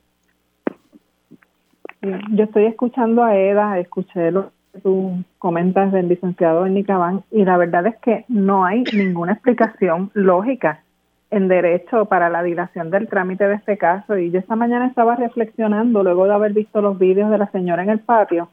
Yo 2.02 2.44
estoy 2.44 2.66
escuchando 2.66 3.24
a 3.24 3.36
Eda, 3.36 3.80
escuché 3.80 4.32
lo 4.32 4.52
que 4.74 4.80
tú 4.82 5.24
comentas 5.40 5.92
del 5.92 6.08
licenciado 6.08 6.66
Ernie 6.66 6.84
Cabán 6.84 7.24
y 7.32 7.44
la 7.44 7.58
verdad 7.58 7.88
es 7.88 7.96
que 7.98 8.26
no 8.28 8.66
hay 8.66 8.84
ninguna 8.94 9.34
explicación 9.34 10.12
lógica 10.14 10.84
en 11.32 11.48
derecho 11.48 12.06
para 12.06 12.30
la 12.30 12.44
dilación 12.44 12.92
del 12.92 13.08
trámite 13.08 13.48
de 13.48 13.56
este 13.56 13.78
caso 13.78 14.18
y 14.18 14.30
yo 14.30 14.40
esta 14.40 14.56
mañana 14.56 14.86
estaba 14.86 15.16
reflexionando 15.16 16.04
luego 16.04 16.26
de 16.26 16.34
haber 16.34 16.54
visto 16.54 16.82
los 16.82 17.00
vídeos 17.00 17.32
de 17.32 17.40
la 17.40 17.50
señora 17.52 17.82
en 17.82 17.90
el 17.90 18.00
patio 18.00 18.50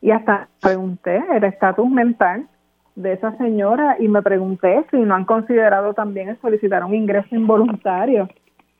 y 0.00 0.10
hasta 0.10 0.48
pregunté 0.60 1.22
el 1.32 1.44
estatus 1.44 1.88
mental 1.88 2.48
de 2.94 3.14
esa 3.14 3.36
señora 3.38 3.96
y 3.98 4.08
me 4.08 4.22
pregunté 4.22 4.84
si 4.90 4.98
no 4.98 5.14
han 5.14 5.24
considerado 5.24 5.94
también 5.94 6.38
solicitar 6.40 6.84
un 6.84 6.94
ingreso 6.94 7.34
involuntario 7.34 8.28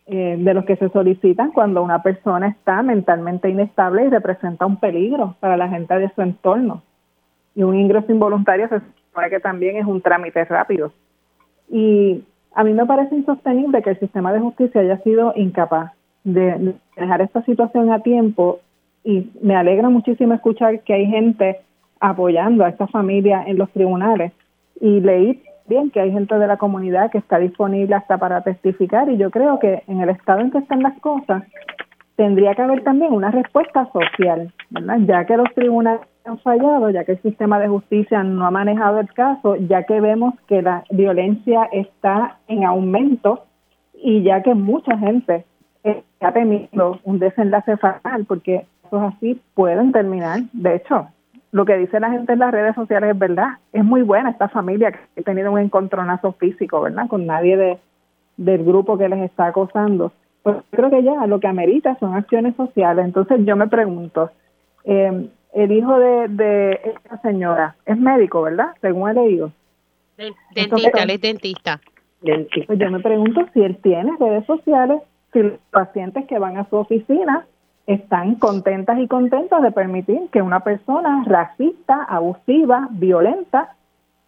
eh, 0.07 0.37
de 0.39 0.55
los 0.55 0.65
que 0.65 0.77
se 0.77 0.89
solicitan 0.91 1.53
cuando 1.53 1.83
una 1.83 2.03
persona 2.03 2.49
está 2.49 2.83
mentalmente 2.83 3.49
inestable 3.49 4.05
y 4.05 4.09
representa 4.11 4.67
un 4.67 4.79
peligro 4.79 5.37
para 5.41 5.57
la 5.57 5.69
gente 5.69 5.95
de 5.99 6.11
su 6.15 6.23
entorno. 6.23 6.83
Y 7.55 7.63
un 7.63 7.79
ingreso 7.79 8.11
involuntario 8.11 8.69
se 8.69 8.81
supone 8.81 9.31
que 9.31 9.41
también 9.41 9.77
es 9.77 9.87
un 9.87 10.01
trámite 10.01 10.45
rápido. 10.45 10.93
Y 11.71 12.25
a 12.55 12.65
mí 12.65 12.73
me 12.73 12.85
parece 12.85 13.15
insostenible 13.15 13.83
que 13.83 13.91
el 13.91 14.01
sistema 14.01 14.33
de 14.33 14.41
justicia 14.41 14.81
haya 14.81 14.99
sido 14.99 15.33
incapaz 15.37 15.93
de 16.25 16.75
dejar 16.97 17.23
esta 17.23 17.43
situación 17.45 17.91
a 17.93 18.01
tiempo 18.01 18.61
y 19.05 19.31
me 19.41 19.57
alegra 19.57 19.89
muchísimo 19.89 20.35
escuchar 20.35 20.81
que 20.81 20.95
hay 20.95 21.07
gente 21.07 21.61
apoyando 22.03 22.65
a 22.65 22.69
esta 22.69 22.87
familia 22.89 23.45
en 23.47 23.57
los 23.57 23.71
tribunales. 23.71 24.33
Y 24.81 25.01
leí 25.01 25.41
bien 25.67 25.91
que 25.91 26.01
hay 26.01 26.13
gente 26.13 26.35
de 26.35 26.47
la 26.47 26.57
comunidad 26.59 27.11
que 27.11 27.19
está 27.19 27.39
disponible 27.39 27.95
hasta 27.95 28.19
para 28.19 28.43
testificar 28.43 29.09
y 29.09 29.17
yo 29.17 29.31
creo 29.31 29.59
que 29.59 29.85
en 29.87 30.01
el 30.01 30.11
estado 30.11 30.41
en 30.41 30.51
que 30.51 30.59
están 30.59 30.83
las 30.83 30.99
cosas 31.01 31.45
tendría 32.17 32.55
que 32.55 32.63
haber 32.63 32.83
también 32.83 33.13
una 33.13 33.31
respuesta 33.31 33.89
social, 33.93 34.53
¿verdad? 34.71 34.99
Ya 35.07 35.25
que 35.25 35.37
los 35.37 35.49
tribunales 35.55 36.03
han 36.25 36.39
fallado, 36.39 36.91
ya 36.91 37.05
que 37.05 37.13
el 37.13 37.23
sistema 37.23 37.59
de 37.59 37.69
justicia 37.69 38.23
no 38.23 38.45
ha 38.45 38.51
manejado 38.51 38.99
el 39.01 39.13
caso, 39.15 39.57
ya 39.57 39.85
que 39.85 40.01
vemos 40.01 40.35
que 40.47 40.61
la 40.63 40.85
violencia 40.91 41.69
está 41.73 42.39
en 42.49 42.65
aumento 42.65 43.45
y 43.95 44.23
ya 44.23 44.43
que 44.43 44.55
mucha 44.55 44.99
gente 44.99 45.45
ha 46.21 46.33
tenido 46.33 46.99
un 47.05 47.19
desenlace 47.19 47.77
fatal 47.77 48.25
porque 48.27 48.67
cosas 48.91 49.15
así 49.15 49.41
pueden 49.55 49.93
terminar. 49.93 50.41
De 50.53 50.77
hecho, 50.77 51.09
lo 51.53 51.67
que 51.67 51.77
dice 51.77 52.01
la 52.01 52.11
gente 52.11 52.33
en 52.33 52.39
las 52.39 52.51
redes 52.51 52.75
sociales 52.75 53.11
es 53.11 53.19
verdad. 53.19 53.59
Es 53.73 53.85
muy 53.85 54.03
buena 54.03 54.31
esta 54.31 54.49
familia 54.49 54.91
que 54.91 55.21
ha 55.21 55.23
tenido 55.23 55.53
un 55.53 55.59
encontronazo 55.59 56.33
físico, 56.33 56.81
¿verdad? 56.81 57.07
Con 57.09 57.27
nadie 57.27 57.57
de, 57.57 57.79
del 58.39 58.65
grupo 58.65 58.97
que 58.97 59.09
les 59.09 59.21
está 59.21 59.49
acosando. 59.49 60.13
Pues 60.43 60.57
creo 60.71 60.91
que 60.91 61.03
ya 61.03 61.27
lo 61.27 61.41
que 61.41 61.47
amerita 61.47 61.97
son 62.01 62.15
acciones 62.15 62.57
sociales. 62.57 63.05
Entonces 63.05 63.41
yo 63.45 63.55
me 63.55 63.69
pregunto, 63.69 64.31
eh, 64.85 65.29
el 65.53 65.73
hijo 65.73 65.99
de, 65.99 66.29
de 66.29 66.81
esta 66.85 67.21
señora 67.21 67.77
es 67.85 67.99
médico, 67.99 68.43
¿verdad? 68.43 68.69
Según 68.81 69.11
he 69.11 69.15
leído. 69.15 69.53
Dentista, 70.55 71.03
él 71.03 71.11
es 71.11 71.21
dentista. 71.21 71.81
Pues 72.23 72.79
yo 72.79 72.91
me 72.91 73.01
pregunto 73.01 73.47
si 73.53 73.63
él 73.63 73.77
tiene 73.83 74.13
redes 74.19 74.47
sociales, 74.47 75.03
si 75.33 75.43
los 75.43 75.59
pacientes 75.71 76.25
que 76.27 76.39
van 76.39 76.57
a 76.57 76.69
su 76.71 76.77
oficina 76.77 77.47
están 77.87 78.37
contentas 78.37 78.99
y 78.99 79.09
contentos 79.09 79.61
de 79.63 79.73
permitir 79.73 80.29
que 80.31 80.43
una 80.43 80.61
persona 80.61 81.25
racista, 81.27 82.05
abusiva, 82.05 82.89
violenta, 82.91 83.75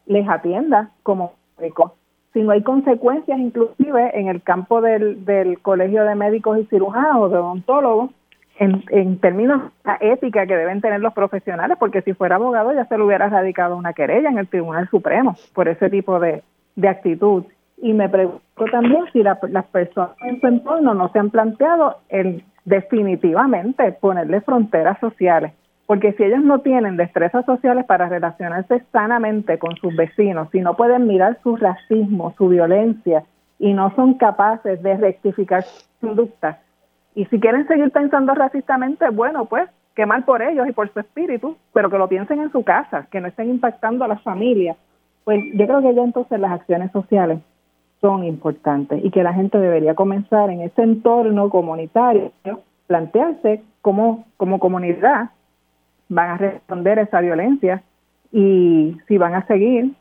les 0.07 0.28
atienda 0.28 0.90
como 1.02 1.32
médico. 1.59 1.94
Si 2.32 2.42
no 2.42 2.50
hay 2.50 2.62
consecuencias, 2.62 3.38
inclusive 3.38 4.18
en 4.18 4.28
el 4.28 4.42
campo 4.42 4.80
del, 4.80 5.24
del 5.24 5.61
Colegio 5.61 6.05
de 6.05 6.16
Médicos 6.16 6.59
y 6.59 6.64
Cirujanos, 6.66 7.30
de 7.30 7.38
odontólogos, 7.38 8.11
en, 8.59 8.84
en 8.90 9.18
términos 9.18 9.62
de 9.62 9.70
la 9.84 9.98
ética 10.00 10.46
que 10.46 10.57
deben 10.57 10.80
tener 10.80 11.00
los 11.00 11.12
profesionales, 11.12 11.76
porque 11.78 12.02
si 12.02 12.12
fuera 12.12 12.36
abogado 12.36 12.72
ya 12.72 12.86
se 12.86 12.96
le 12.96 13.05
hubiera 13.05 13.28
radicado 13.28 13.76
una 13.76 13.92
querella 13.92 14.28
en 14.28 14.38
el 14.38 14.48
Tribunal 14.48 14.88
Supremo 14.90 15.36
por 15.55 15.68
ese 15.68 15.90
tipo 15.90 16.20
de, 16.20 16.42
de 16.76 16.88
actitud. 16.88 17.44
Y 17.78 17.92
me 17.92 18.09
pregunto 18.09 18.40
también 18.70 19.05
si 19.12 19.22
las 19.22 19.38
personas 19.66 20.11
en 20.22 20.40
su 20.40 20.46
entorno 20.46 20.94
no 20.94 21.09
se 21.11 21.18
han 21.18 21.30
planteado 21.30 21.98
el 22.09 22.44
definitivamente 22.64 23.92
ponerle 23.92 24.40
fronteras 24.40 24.98
sociales, 25.00 25.52
porque 25.86 26.12
si 26.14 26.24
ellos 26.24 26.42
no 26.42 26.60
tienen 26.60 26.96
destrezas 26.96 27.44
sociales 27.44 27.84
para 27.84 28.08
relacionarse 28.08 28.82
sanamente 28.92 29.58
con 29.58 29.76
sus 29.76 29.94
vecinos, 29.94 30.48
si 30.50 30.60
no 30.60 30.76
pueden 30.76 31.06
mirar 31.06 31.38
su 31.42 31.56
racismo, 31.56 32.34
su 32.38 32.48
violencia 32.48 33.24
y 33.58 33.72
no 33.74 33.94
son 33.94 34.14
capaces 34.14 34.82
de 34.82 34.96
rectificar 34.96 35.62
su 35.62 35.84
conducta, 36.00 36.60
y 37.14 37.26
si 37.26 37.38
quieren 37.38 37.66
seguir 37.68 37.90
pensando 37.92 38.34
racistamente, 38.34 39.08
bueno, 39.10 39.44
pues 39.44 39.68
qué 39.94 40.04
mal 40.06 40.24
por 40.24 40.42
ellos 40.42 40.68
y 40.68 40.72
por 40.72 40.92
su 40.92 40.98
espíritu, 40.98 41.56
pero 41.72 41.88
que 41.88 41.98
lo 41.98 42.08
piensen 42.08 42.40
en 42.40 42.50
su 42.50 42.64
casa, 42.64 43.06
que 43.10 43.20
no 43.20 43.28
estén 43.28 43.50
impactando 43.50 44.04
a 44.04 44.08
las 44.08 44.22
familias. 44.22 44.76
Pues 45.22 45.40
yo 45.54 45.66
creo 45.66 45.80
que 45.80 45.94
ya 45.94 46.02
entonces 46.02 46.40
las 46.40 46.52
acciones 46.52 46.90
sociales 46.90 47.38
son 48.05 48.22
importantes 48.24 49.02
y 49.02 49.11
que 49.11 49.22
la 49.22 49.32
gente 49.32 49.57
debería 49.57 49.94
comenzar 49.94 50.50
en 50.50 50.61
ese 50.61 50.82
entorno 50.82 51.48
comunitario, 51.48 52.32
plantearse 52.86 53.62
cómo 53.80 54.26
como 54.36 54.59
comunidad 54.59 55.30
van 56.11 56.28
a 56.28 56.36
responder 56.36 56.98
a 56.98 57.02
esa 57.05 57.22
violencia 57.22 57.82
y 58.30 58.94
si 59.09 59.16
van 59.16 59.34
a 59.34 59.46
seguir 59.46 59.94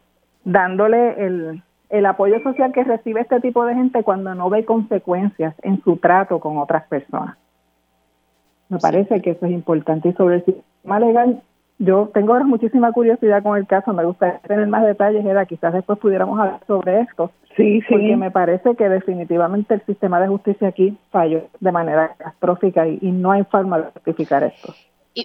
dándole 0.43 1.26
el, 1.26 1.64
el 1.88 2.06
apoyo 2.06 2.43
social 2.43 2.74
que 2.74 2.84
recibe 2.84 3.22
este 3.22 3.39
tipo 3.39 3.66
de 3.66 3.74
gente 3.74 4.04
cuando 4.04 4.36
no 4.36 4.49
ve 4.49 4.66
consecuencias 4.66 5.56
en 5.62 5.82
su 5.82 5.95
trato 5.95 6.41
con 6.41 6.58
otras 6.58 6.86
personas. 6.88 7.38
Me 8.68 8.80
parece 8.80 9.22
que 9.22 9.30
eso 9.30 9.45
es 9.45 9.54
importante. 9.54 10.10
Y 10.10 10.14
sobre 10.14 10.36
el 10.36 10.43
sistema 10.43 10.99
legal, 10.99 11.41
yo 11.80 12.12
tengo 12.14 12.34
ahora 12.34 12.46
muchísima 12.46 12.92
curiosidad 12.92 13.44
con 13.44 13.58
el 13.58 13.68
caso, 13.68 13.94
me 13.94 14.06
gustaría 14.06 14.40
tener 14.40 14.68
más 14.68 14.86
detalles, 14.86 15.26
era 15.26 15.46
quizás 15.46 15.74
después 15.74 16.00
pudiéramos 16.00 16.40
hablar 16.40 16.60
sobre 16.68 17.02
esto. 17.02 17.32
Sí, 17.56 17.82
sí. 17.82 17.86
Porque 17.90 18.16
me 18.16 18.32
parece 18.32 18.76
que 18.76 18.90
definitivamente 18.90 19.76
el 19.76 19.82
sistema 19.86 20.20
de 20.20 20.28
justicia 20.28 20.70
aquí 20.70 20.98
falló 21.12 21.44
de 21.60 21.72
manera 21.72 22.16
catastrófica 22.18 22.88
y, 22.88 23.00
y 23.02 23.12
no 23.12 23.32
hay 23.32 23.44
forma 23.44 23.80
de 23.80 23.92
justificar 23.92 24.44
esto. 24.44 24.74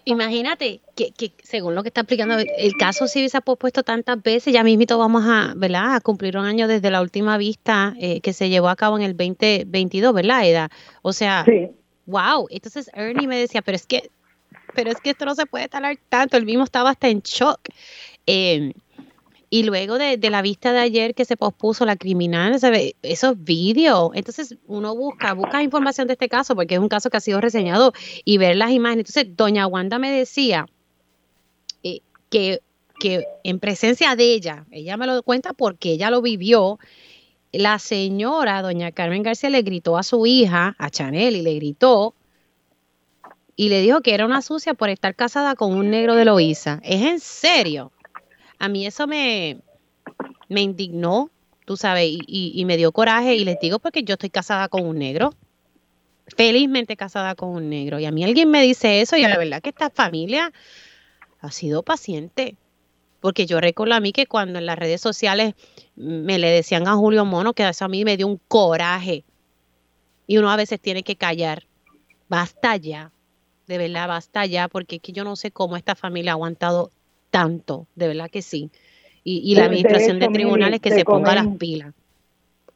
Imagínate 0.04 0.82
que, 0.94 1.12
que, 1.12 1.32
según 1.42 1.74
lo 1.74 1.82
que 1.82 1.88
está 1.88 2.02
explicando, 2.02 2.36
el 2.36 2.72
caso 2.78 3.06
sí 3.06 3.26
se 3.30 3.38
ha 3.38 3.40
pospuesto 3.40 3.82
tantas 3.82 4.22
veces, 4.22 4.52
ya 4.52 4.62
mismito 4.62 4.98
vamos 4.98 5.24
a, 5.26 5.54
¿verdad? 5.56 5.94
a 5.94 6.00
cumplir 6.00 6.36
un 6.36 6.44
año 6.44 6.68
desde 6.68 6.90
la 6.90 7.00
última 7.00 7.38
vista 7.38 7.94
eh, 7.98 8.20
que 8.20 8.34
se 8.34 8.50
llevó 8.50 8.68
a 8.68 8.76
cabo 8.76 8.98
en 8.98 9.04
el 9.04 9.16
2022, 9.16 10.12
¿verdad, 10.12 10.46
Eda? 10.46 10.68
O 11.00 11.14
sea, 11.14 11.46
wow. 12.04 12.48
Entonces 12.50 12.90
Ernie 12.92 13.26
me 13.26 13.38
decía, 13.38 13.62
pero 13.62 13.76
es 13.76 13.86
que, 13.86 14.10
pero 14.78 14.92
es 14.92 15.00
que 15.00 15.10
esto 15.10 15.24
no 15.24 15.34
se 15.34 15.44
puede 15.44 15.66
talar 15.66 15.98
tanto, 16.08 16.36
el 16.36 16.44
mismo 16.46 16.62
estaba 16.62 16.90
hasta 16.90 17.08
en 17.08 17.18
shock. 17.18 17.58
Eh, 18.28 18.74
y 19.50 19.64
luego 19.64 19.98
de, 19.98 20.16
la 20.30 20.40
vista 20.40 20.72
de 20.72 20.78
ayer 20.78 21.16
que 21.16 21.24
se 21.24 21.36
pospuso 21.36 21.84
la 21.84 21.96
criminal, 21.96 22.60
¿sabe? 22.60 22.94
esos 23.02 23.42
vídeos. 23.42 24.12
Entonces 24.14 24.54
uno 24.68 24.94
busca, 24.94 25.32
busca 25.32 25.64
información 25.64 26.06
de 26.06 26.12
este 26.12 26.28
caso 26.28 26.54
porque 26.54 26.76
es 26.76 26.80
un 26.80 26.88
caso 26.88 27.10
que 27.10 27.16
ha 27.16 27.20
sido 27.20 27.40
reseñado 27.40 27.92
y 28.24 28.38
ver 28.38 28.54
las 28.54 28.70
imágenes. 28.70 29.08
Entonces, 29.08 29.36
doña 29.36 29.66
Wanda 29.66 29.98
me 29.98 30.12
decía 30.12 30.68
eh, 31.82 31.98
que, 32.30 32.60
que 33.00 33.24
en 33.42 33.58
presencia 33.58 34.14
de 34.14 34.32
ella, 34.32 34.64
ella 34.70 34.96
me 34.96 35.08
lo 35.08 35.24
cuenta 35.24 35.54
porque 35.54 35.90
ella 35.90 36.08
lo 36.08 36.22
vivió, 36.22 36.78
la 37.50 37.80
señora, 37.80 38.62
doña 38.62 38.92
Carmen 38.92 39.24
García, 39.24 39.50
le 39.50 39.62
gritó 39.62 39.98
a 39.98 40.04
su 40.04 40.24
hija, 40.24 40.76
a 40.78 40.88
Chanel, 40.88 41.34
y 41.34 41.42
le 41.42 41.54
gritó 41.54 42.14
y 43.58 43.68
le 43.68 43.82
dijo 43.82 44.00
que 44.00 44.14
era 44.14 44.24
una 44.24 44.40
sucia 44.40 44.72
por 44.72 44.88
estar 44.88 45.14
casada 45.14 45.54
con 45.56 45.74
un 45.74 45.90
negro 45.90 46.14
de 46.14 46.24
Loíza. 46.24 46.80
¿Es 46.82 47.02
en 47.02 47.20
serio? 47.20 47.92
a 48.58 48.68
mí 48.68 48.86
eso 48.86 49.06
me, 49.06 49.58
me 50.48 50.60
indignó, 50.62 51.30
tú 51.64 51.76
sabes, 51.76 52.06
y, 52.10 52.52
y, 52.54 52.64
me 52.64 52.76
dio 52.76 52.92
coraje 52.92 53.34
y 53.34 53.44
les 53.44 53.60
digo 53.60 53.78
porque 53.78 54.02
yo 54.02 54.14
estoy 54.14 54.30
casada 54.30 54.68
con 54.68 54.84
un 54.86 54.98
negro, 54.98 55.34
felizmente 56.36 56.96
casada 56.96 57.34
con 57.34 57.50
un 57.50 57.70
negro, 57.70 57.98
y 57.98 58.04
a 58.04 58.10
mí 58.10 58.24
alguien 58.24 58.50
me 58.50 58.62
dice 58.62 59.00
eso 59.00 59.16
y 59.16 59.22
la 59.22 59.38
verdad 59.38 59.62
que 59.62 59.70
esta 59.70 59.90
familia 59.90 60.52
ha 61.40 61.50
sido 61.50 61.82
paciente, 61.82 62.56
porque 63.20 63.46
yo 63.46 63.60
recuerdo 63.60 63.94
a 63.94 64.00
mí 64.00 64.12
que 64.12 64.26
cuando 64.26 64.58
en 64.58 64.66
las 64.66 64.78
redes 64.78 65.00
sociales 65.00 65.54
me 65.96 66.38
le 66.38 66.50
decían 66.50 66.86
a 66.88 66.96
Julio 66.96 67.24
Mono 67.24 67.54
que 67.54 67.68
eso 67.68 67.84
a 67.84 67.88
mí 67.88 68.04
me 68.04 68.16
dio 68.16 68.26
un 68.26 68.40
coraje, 68.48 69.24
y 70.26 70.36
uno 70.38 70.50
a 70.50 70.56
veces 70.56 70.80
tiene 70.80 71.02
que 71.02 71.16
callar, 71.16 71.64
basta 72.28 72.76
ya, 72.76 73.12
de 73.68 73.78
verdad, 73.78 74.08
basta 74.08 74.46
ya, 74.46 74.66
porque 74.66 74.96
es 74.96 75.02
que 75.02 75.12
yo 75.12 75.24
no 75.24 75.36
sé 75.36 75.50
cómo 75.50 75.76
esta 75.76 75.94
familia 75.94 76.32
ha 76.32 76.34
aguantado 76.34 76.90
tanto, 77.30 77.86
de 77.94 78.08
verdad 78.08 78.30
que 78.30 78.42
sí. 78.42 78.70
Y, 79.22 79.54
la 79.56 79.66
administración 79.66 80.18
de, 80.18 80.28
tribunales 80.28 80.80
que 80.80 80.90
se 80.90 81.04
ponga 81.04 81.34
las 81.34 81.46
pilas. 81.58 81.92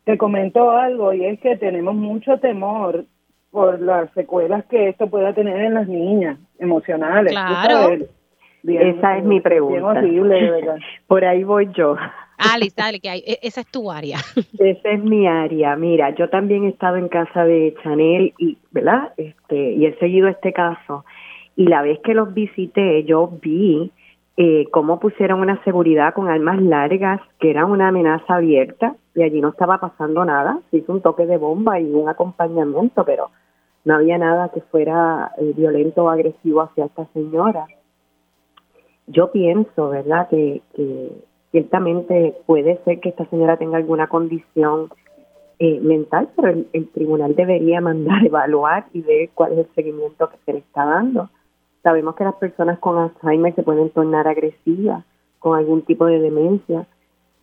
Te 0.04 0.18
comento 0.18 0.70
algo 0.70 1.14
y 1.14 1.24
es 1.24 1.40
que 1.40 1.56
tenemos 1.56 1.94
mucho 1.94 2.38
temor 2.40 3.06
por 3.50 3.80
las 3.80 4.12
secuelas 4.12 4.66
que 4.66 4.90
esto 4.90 5.08
pueda 5.08 5.32
tener 5.32 5.56
en 5.62 5.72
las 5.72 5.88
niñas 5.88 6.38
emocionales. 6.58 7.32
Claro. 7.32 7.96
Esa 8.64 9.18
es 9.18 9.24
mi 9.24 9.40
pregunta. 9.40 10.02
Por 11.06 11.24
ahí 11.24 11.44
voy 11.44 11.68
yo. 11.74 11.96
Alice, 12.38 12.74
dale, 12.76 13.00
que 13.00 13.08
hay, 13.08 13.20
e, 13.26 13.38
esa 13.42 13.60
es 13.60 13.66
tu 13.68 13.90
área. 13.90 14.18
Esa 14.58 14.90
es 14.90 15.04
mi 15.04 15.26
área. 15.26 15.76
Mira, 15.76 16.10
yo 16.10 16.28
también 16.28 16.64
he 16.64 16.68
estado 16.70 16.96
en 16.96 17.08
casa 17.08 17.44
de 17.44 17.74
Chanel 17.82 18.34
y, 18.38 18.58
¿verdad? 18.72 19.12
Este, 19.16 19.72
y 19.72 19.86
he 19.86 19.96
seguido 19.98 20.28
este 20.28 20.52
caso. 20.52 21.04
Y 21.54 21.66
la 21.66 21.82
vez 21.82 22.00
que 22.00 22.14
los 22.14 22.32
visité, 22.34 23.04
yo 23.04 23.30
vi 23.40 23.92
eh, 24.36 24.66
cómo 24.72 24.98
pusieron 24.98 25.40
una 25.40 25.62
seguridad 25.62 26.14
con 26.14 26.28
armas 26.28 26.60
largas, 26.60 27.20
que 27.38 27.50
era 27.50 27.66
una 27.66 27.88
amenaza 27.88 28.36
abierta, 28.36 28.96
y 29.14 29.22
allí 29.22 29.40
no 29.40 29.50
estaba 29.50 29.78
pasando 29.78 30.24
nada. 30.24 30.58
Se 30.70 30.78
hizo 30.78 30.92
un 30.92 31.02
toque 31.02 31.26
de 31.26 31.36
bomba 31.36 31.78
y 31.78 31.84
un 31.92 32.08
acompañamiento, 32.08 33.04
pero 33.04 33.30
no 33.84 33.94
había 33.94 34.18
nada 34.18 34.48
que 34.48 34.62
fuera 34.62 35.32
eh, 35.38 35.52
violento 35.56 36.04
o 36.04 36.08
agresivo 36.08 36.62
hacia 36.62 36.86
esta 36.86 37.06
señora. 37.12 37.66
Yo 39.06 39.30
pienso, 39.32 39.88
¿verdad?, 39.88 40.28
que, 40.28 40.62
ciertamente 41.50 42.34
puede 42.46 42.82
ser 42.84 43.00
que 43.00 43.10
esta 43.10 43.26
señora 43.26 43.58
tenga 43.58 43.76
alguna 43.76 44.06
condición 44.06 44.88
eh, 45.58 45.80
mental, 45.80 46.30
pero 46.34 46.48
el, 46.48 46.88
tribunal 46.92 47.36
debería 47.36 47.80
mandar 47.80 48.24
evaluar 48.26 48.86
y 48.92 49.02
ver 49.02 49.30
cuál 49.34 49.52
es 49.52 49.58
el 49.58 49.74
seguimiento 49.74 50.30
que 50.30 50.36
se 50.46 50.52
le 50.54 50.58
está 50.60 50.86
dando 50.86 51.28
Sabemos 51.82 52.14
que 52.14 52.24
las 52.24 52.36
personas 52.36 52.78
con 52.78 52.96
Alzheimer 52.96 53.54
se 53.54 53.64
pueden 53.64 53.90
tornar 53.90 54.28
agresivas, 54.28 55.04
con 55.40 55.58
algún 55.58 55.82
tipo 55.82 56.06
de 56.06 56.20
demencia. 56.20 56.86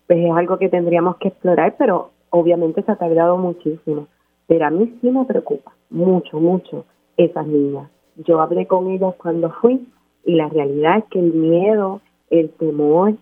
Pues 0.06 0.18
es 0.18 0.32
algo 0.32 0.58
que 0.58 0.70
tendríamos 0.70 1.16
que 1.18 1.28
explorar, 1.28 1.76
pero 1.78 2.10
obviamente 2.30 2.82
se 2.82 2.90
ha 2.90 2.96
tardado 2.96 3.36
muchísimo. 3.36 4.06
Pero 4.46 4.66
a 4.66 4.70
mí 4.70 4.98
sí 5.00 5.10
me 5.10 5.26
preocupa 5.26 5.72
mucho, 5.90 6.40
mucho 6.40 6.86
esas 7.18 7.46
niñas. 7.46 7.90
Yo 8.16 8.40
hablé 8.40 8.66
con 8.66 8.90
ellas 8.90 9.14
cuando 9.18 9.50
fui 9.60 9.86
y 10.24 10.34
la 10.34 10.48
realidad 10.48 10.98
es 10.98 11.04
que 11.04 11.18
el 11.18 11.32
miedo, 11.32 12.00
el 12.30 12.50
temor, 12.50 13.14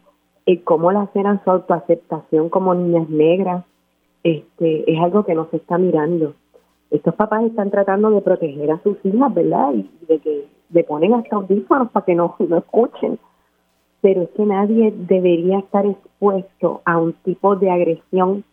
el 0.47 0.63
cómo 0.65 0.93
laceran 0.93 1.43
su 1.45 1.51
autoaceptación 1.51 2.49
como 2.49 2.75
niñas 2.75 3.09
negras, 3.09 3.65
este, 4.23 4.91
es 4.91 5.01
algo 5.01 5.25
que 5.25 5.35
no 5.35 5.49
se 5.51 5.59
está 5.59 5.79
mirando. 5.79 6.35
Estos 6.91 7.15
papás 7.15 7.45
están 7.45 7.71
tratando 7.71 8.11
de 8.11 8.23
proteger 8.23 8.71
a 8.71 8.83
sus 8.83 8.97
hijas, 9.05 9.35
¿verdad? 9.35 9.75
Y 9.75 9.91
de 10.07 10.19
que 10.19 10.47
le 10.71 10.85
ponen 10.85 11.15
hasta 11.15 11.37
audífonos 11.37 11.91
para 11.91 12.07
que 12.07 12.15
no, 12.15 12.35
no 12.39 12.59
escuchen. 12.59 13.19
Pero 14.01 14.23
es 14.23 14.31
que 14.31 14.45
nadie 14.45 14.93
debería 14.97 15.59
estar 15.59 15.85
expuesto 15.85 16.83
a 16.85 16.99
un 16.99 17.13
tipo 17.25 17.57
de 17.57 17.71
agresión, 17.71 18.45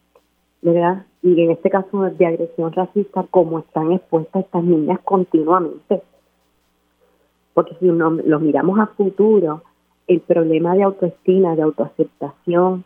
¿verdad? 0.62 1.06
Y 1.22 1.42
en 1.42 1.52
este 1.52 1.70
caso 1.70 2.02
de 2.02 2.26
agresión 2.26 2.72
racista, 2.74 3.26
como 3.32 3.60
están 3.60 3.94
expuestas 3.94 4.46
estas 4.46 4.64
niñas 4.64 5.00
continuamente. 5.04 6.02
Porque 7.56 7.74
si 7.80 7.86
no, 7.86 8.12
lo 8.12 8.40
miramos 8.40 8.78
a 8.80 8.88
futuro, 8.88 9.64
el 10.08 10.20
problema 10.20 10.76
de 10.76 10.84
autoestima, 10.84 11.56
de 11.56 11.64
autoaceptación, 11.64 12.84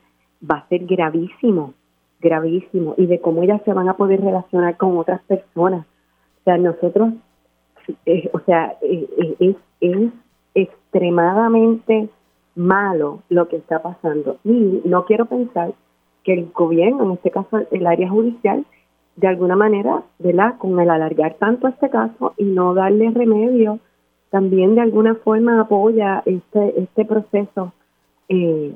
va 0.49 0.57
a 0.57 0.67
ser 0.69 0.85
gravísimo, 0.85 1.73
gravísimo, 2.21 2.93
y 2.95 3.07
de 3.07 3.19
cómo 3.19 3.41
ellas 3.43 3.61
se 3.65 3.73
van 3.73 3.89
a 3.89 3.97
poder 3.97 4.21
relacionar 4.21 4.77
con 4.77 4.95
otras 4.97 5.21
personas. 5.23 5.85
O 6.41 6.43
sea, 6.45 6.57
nosotros, 6.59 7.13
eh, 8.05 8.29
o 8.31 8.39
sea, 8.41 8.77
eh, 8.83 9.09
eh, 9.17 9.35
es, 9.39 9.55
es 9.81 10.11
extremadamente 10.53 12.07
malo 12.55 13.23
lo 13.29 13.47
que 13.47 13.57
está 13.57 13.81
pasando. 13.81 14.37
Y 14.43 14.81
no 14.85 15.05
quiero 15.05 15.25
pensar 15.25 15.73
que 16.23 16.33
el 16.33 16.51
gobierno, 16.53 17.05
en 17.05 17.11
este 17.13 17.31
caso 17.31 17.57
el 17.71 17.87
área 17.87 18.07
judicial, 18.07 18.65
de 19.15 19.27
alguna 19.27 19.55
manera, 19.55 20.03
¿verdad? 20.19 20.59
Con 20.59 20.79
el 20.79 20.91
alargar 20.91 21.37
tanto 21.39 21.67
este 21.67 21.89
caso 21.89 22.33
y 22.37 22.43
no 22.43 22.75
darle 22.75 23.09
remedio, 23.09 23.79
también 24.29 24.75
de 24.75 24.81
alguna 24.81 25.15
forma 25.15 25.61
apoya 25.61 26.21
este, 26.25 26.81
este 26.81 27.05
proceso 27.05 27.73
eh, 28.27 28.73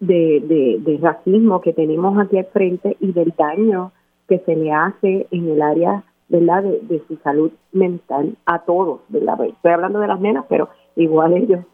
de, 0.00 0.80
de, 0.84 0.98
racismo 0.98 1.60
que 1.60 1.72
tenemos 1.72 2.18
aquí 2.18 2.38
al 2.38 2.46
frente 2.46 2.96
y 3.00 3.12
del 3.12 3.34
daño 3.36 3.92
que 4.28 4.38
se 4.40 4.56
le 4.56 4.72
hace 4.72 5.26
en 5.30 5.48
el 5.48 5.62
área 5.62 6.04
¿verdad? 6.30 6.62
De, 6.62 7.02
su 7.08 7.16
salud 7.18 7.50
mental 7.72 8.36
a 8.46 8.60
todos, 8.60 9.00
¿verdad? 9.08 9.44
Estoy 9.44 9.72
hablando 9.72 9.98
de 9.98 10.06
las 10.06 10.20
nenas, 10.20 10.44
pero 10.48 10.68
igual 10.94 11.34
ellos 11.34 11.64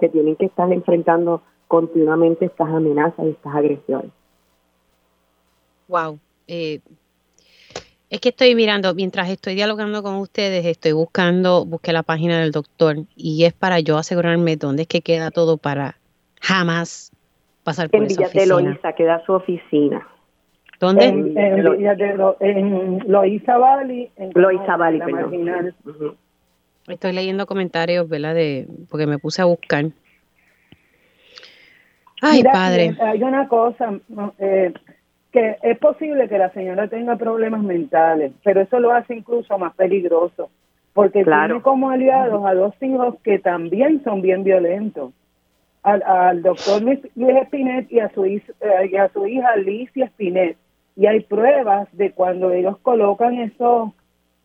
que 0.00 0.08
tienen 0.08 0.36
que 0.36 0.46
estar 0.46 0.72
enfrentando 0.72 1.42
continuamente 1.68 2.46
estas 2.46 2.68
amenazas 2.68 3.26
y 3.26 3.30
estas 3.30 3.54
agresiones. 3.54 4.10
Wow. 5.88 6.18
Es 8.10 8.20
que 8.20 8.28
estoy 8.30 8.54
mirando, 8.54 8.94
mientras 8.94 9.28
estoy 9.30 9.54
dialogando 9.54 10.02
con 10.02 10.14
ustedes, 10.16 10.64
estoy 10.64 10.92
buscando, 10.92 11.64
busqué 11.64 11.92
la 11.92 12.02
página 12.02 12.38
del 12.40 12.52
doctor 12.52 12.96
y 13.16 13.44
es 13.44 13.52
para 13.52 13.80
yo 13.80 13.98
asegurarme 13.98 14.56
dónde 14.56 14.82
es 14.82 14.88
que 14.88 15.00
queda 15.02 15.30
todo 15.30 15.56
para 15.56 15.96
jamás 16.40 17.10
pasar 17.64 17.90
por 17.90 18.00
en 18.00 18.06
esa 18.06 18.14
Villa 18.20 18.28
oficina. 18.28 18.56
de 18.56 18.62
Loíza 18.62 18.92
queda 18.92 19.24
su 19.26 19.32
oficina. 19.32 20.06
¿Dónde? 20.78 21.06
En, 21.06 21.36
en, 21.38 21.54
Villa 21.76 21.94
de 21.94 22.16
Lo- 22.16 22.36
en 22.38 22.98
Loíza 23.10 23.56
Valley. 23.56 24.10
En 24.16 24.30
Loíza 24.34 24.76
Valley. 24.76 25.00
Estoy 26.86 27.12
leyendo 27.12 27.46
comentarios, 27.46 28.08
¿verdad? 28.08 28.34
De, 28.34 28.68
porque 28.90 29.06
me 29.06 29.18
puse 29.18 29.42
a 29.42 29.46
buscar. 29.46 29.86
Ay, 32.22 32.38
Mira, 32.38 32.52
padre. 32.52 32.94
y 32.96 33.02
Hay 33.02 33.22
una 33.22 33.48
cosa, 33.48 33.98
eh, 34.38 34.72
que 35.36 35.58
es 35.60 35.78
posible 35.78 36.30
que 36.30 36.38
la 36.38 36.48
señora 36.52 36.88
tenga 36.88 37.14
problemas 37.16 37.62
mentales, 37.62 38.32
pero 38.42 38.62
eso 38.62 38.80
lo 38.80 38.90
hace 38.92 39.14
incluso 39.16 39.58
más 39.58 39.74
peligroso, 39.74 40.48
porque 40.94 41.22
Claro. 41.24 41.46
tiene 41.48 41.62
como 41.62 41.90
aliados 41.90 42.42
a 42.46 42.54
dos 42.54 42.74
hijos 42.80 43.16
que 43.22 43.38
también 43.38 44.02
son 44.02 44.22
bien 44.22 44.44
violentos. 44.44 45.12
Al, 45.82 46.02
al 46.04 46.42
doctor 46.42 46.80
Luis, 46.80 47.00
Luis 47.16 47.36
Espinet 47.36 47.92
y 47.92 48.00
a, 48.00 48.08
su, 48.14 48.24
eh, 48.24 48.40
y 48.90 48.96
a 48.96 49.10
su 49.10 49.26
hija 49.26 49.50
Alicia 49.50 50.06
Espinet. 50.06 50.56
Y 50.96 51.04
hay 51.06 51.20
pruebas 51.20 51.86
de 51.92 52.12
cuando 52.12 52.50
ellos 52.50 52.78
colocan 52.78 53.34
esos 53.34 53.90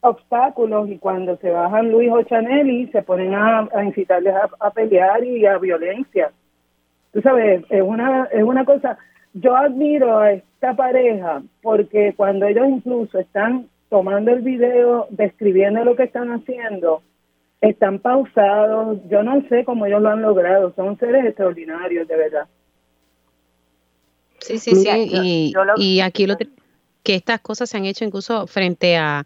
obstáculos 0.01 0.89
y 0.89 0.97
cuando 0.97 1.37
se 1.37 1.51
bajan 1.51 1.89
Luis 1.89 2.11
Ochanelli 2.11 2.87
se 2.87 3.01
ponen 3.01 3.33
a, 3.33 3.69
a 3.73 3.85
incitarles 3.85 4.33
a, 4.35 4.49
a 4.59 4.71
pelear 4.71 5.23
y 5.23 5.45
a 5.45 5.57
violencia 5.57 6.31
tú 7.13 7.21
sabes, 7.21 7.63
es 7.69 7.81
una, 7.81 8.25
es 8.31 8.43
una 8.43 8.65
cosa, 8.65 8.97
yo 9.33 9.55
admiro 9.55 10.19
a 10.19 10.33
esta 10.33 10.75
pareja 10.75 11.41
porque 11.61 12.13
cuando 12.15 12.45
ellos 12.47 12.67
incluso 12.69 13.19
están 13.19 13.67
tomando 13.89 14.31
el 14.31 14.41
video, 14.41 15.07
describiendo 15.09 15.83
lo 15.83 15.95
que 15.95 16.03
están 16.03 16.31
haciendo, 16.31 17.01
están 17.59 17.99
pausados, 17.99 18.99
yo 19.09 19.21
no 19.23 19.41
sé 19.49 19.63
cómo 19.65 19.85
ellos 19.85 20.01
lo 20.01 20.09
han 20.09 20.21
logrado, 20.21 20.73
son 20.75 20.97
seres 20.97 21.25
extraordinarios, 21.25 22.07
de 22.07 22.15
verdad. 22.15 22.47
Sí, 24.39 24.57
sí, 24.57 24.75
sí. 24.75 24.89
y, 25.11 25.53
yo 25.53 25.63
lo- 25.63 25.73
y 25.77 25.99
aquí 26.01 26.25
lo 26.25 26.35
que 26.37 27.15
estas 27.15 27.41
cosas 27.41 27.69
se 27.69 27.77
han 27.77 27.85
hecho 27.85 28.05
incluso 28.05 28.47
frente 28.47 28.97
a, 28.97 29.25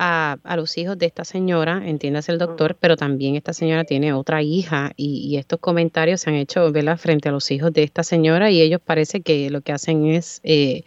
a, 0.00 0.36
a 0.44 0.56
los 0.56 0.78
hijos 0.78 0.96
de 0.96 1.06
esta 1.06 1.24
señora, 1.24 1.82
entiéndase 1.84 2.30
el 2.30 2.38
doctor, 2.38 2.76
pero 2.78 2.96
también 2.96 3.34
esta 3.34 3.52
señora 3.52 3.82
tiene 3.82 4.12
otra 4.12 4.42
hija 4.42 4.92
y, 4.96 5.26
y 5.28 5.36
estos 5.38 5.58
comentarios 5.58 6.20
se 6.20 6.30
han 6.30 6.36
hecho 6.36 6.70
¿verdad? 6.70 6.96
frente 6.96 7.28
a 7.28 7.32
los 7.32 7.50
hijos 7.50 7.72
de 7.72 7.82
esta 7.82 8.04
señora 8.04 8.48
y 8.52 8.62
ellos 8.62 8.80
parece 8.80 9.22
que 9.22 9.50
lo 9.50 9.60
que 9.60 9.72
hacen 9.72 10.06
es 10.06 10.40
eh, 10.44 10.84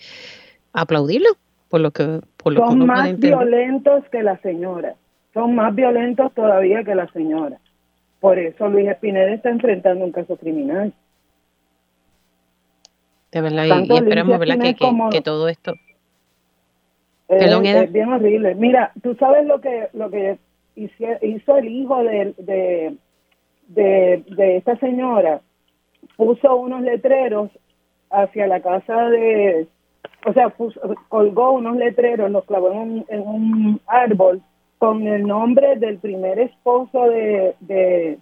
aplaudirlo 0.72 1.28
por 1.68 1.82
lo 1.82 1.92
que 1.92 2.22
por 2.38 2.54
lo 2.54 2.66
Son 2.66 2.86
más 2.88 3.18
violentos 3.20 4.06
que 4.10 4.24
la 4.24 4.38
señora, 4.40 4.96
son 5.34 5.56
más 5.56 5.76
violentos 5.76 6.34
todavía 6.34 6.84
que 6.86 6.96
la 6.96 7.12
señora. 7.12 7.58
Por 8.22 8.40
eso 8.40 8.70
Luis 8.70 8.88
Espineda 8.88 9.34
está 9.34 9.50
enfrentando 9.50 10.06
un 10.06 10.12
caso 10.14 10.38
criminal. 10.38 10.94
De 13.32 13.42
verdad, 13.42 13.66
y- 13.66 13.70
tanto 13.70 13.94
y, 13.94 13.98
esperamos 13.98 14.40
¿verdad? 14.40 14.58
que, 14.60 14.70
Espinel 14.70 15.10
que, 15.12 15.22
todo 15.22 15.50
esto 15.50 15.74
Es, 15.74 15.91
Perdón, 17.40 17.66
Eda. 17.66 17.84
es 17.84 17.92
bien 17.92 18.12
horrible. 18.12 18.56
Mira, 18.56 18.92
tú 19.02 19.16
sabes 19.16 19.46
lo 19.46 19.62
que 19.62 19.88
lo 19.94 20.10
que 20.10 20.38
hizo 20.76 21.58
el 21.58 21.68
hijo 21.68 22.04
de, 22.04 22.34
de, 22.38 22.96
de, 23.68 24.24
de 24.36 24.58
esta 24.58 24.76
señora. 24.78 25.42
Puso 26.18 26.56
unos 26.56 26.82
letreros 26.82 27.50
hacia 28.10 28.48
la 28.48 28.60
casa 28.62 29.10
de, 29.10 29.68
o 30.26 30.34
sea, 30.34 30.50
puso- 30.50 30.82
colgó 31.10 31.52
unos 31.52 31.78
letreros, 31.78 32.30
los 32.32 32.46
clavó 32.46 32.72
en 32.72 32.78
un, 32.80 33.06
en 33.10 33.22
un 33.22 33.82
árbol 33.88 34.42
con 34.78 35.08
el 35.08 35.26
nombre 35.28 35.76
del 35.78 36.00
primer 36.00 36.40
esposo 36.40 37.04
de 37.10 37.56
de 37.60 38.18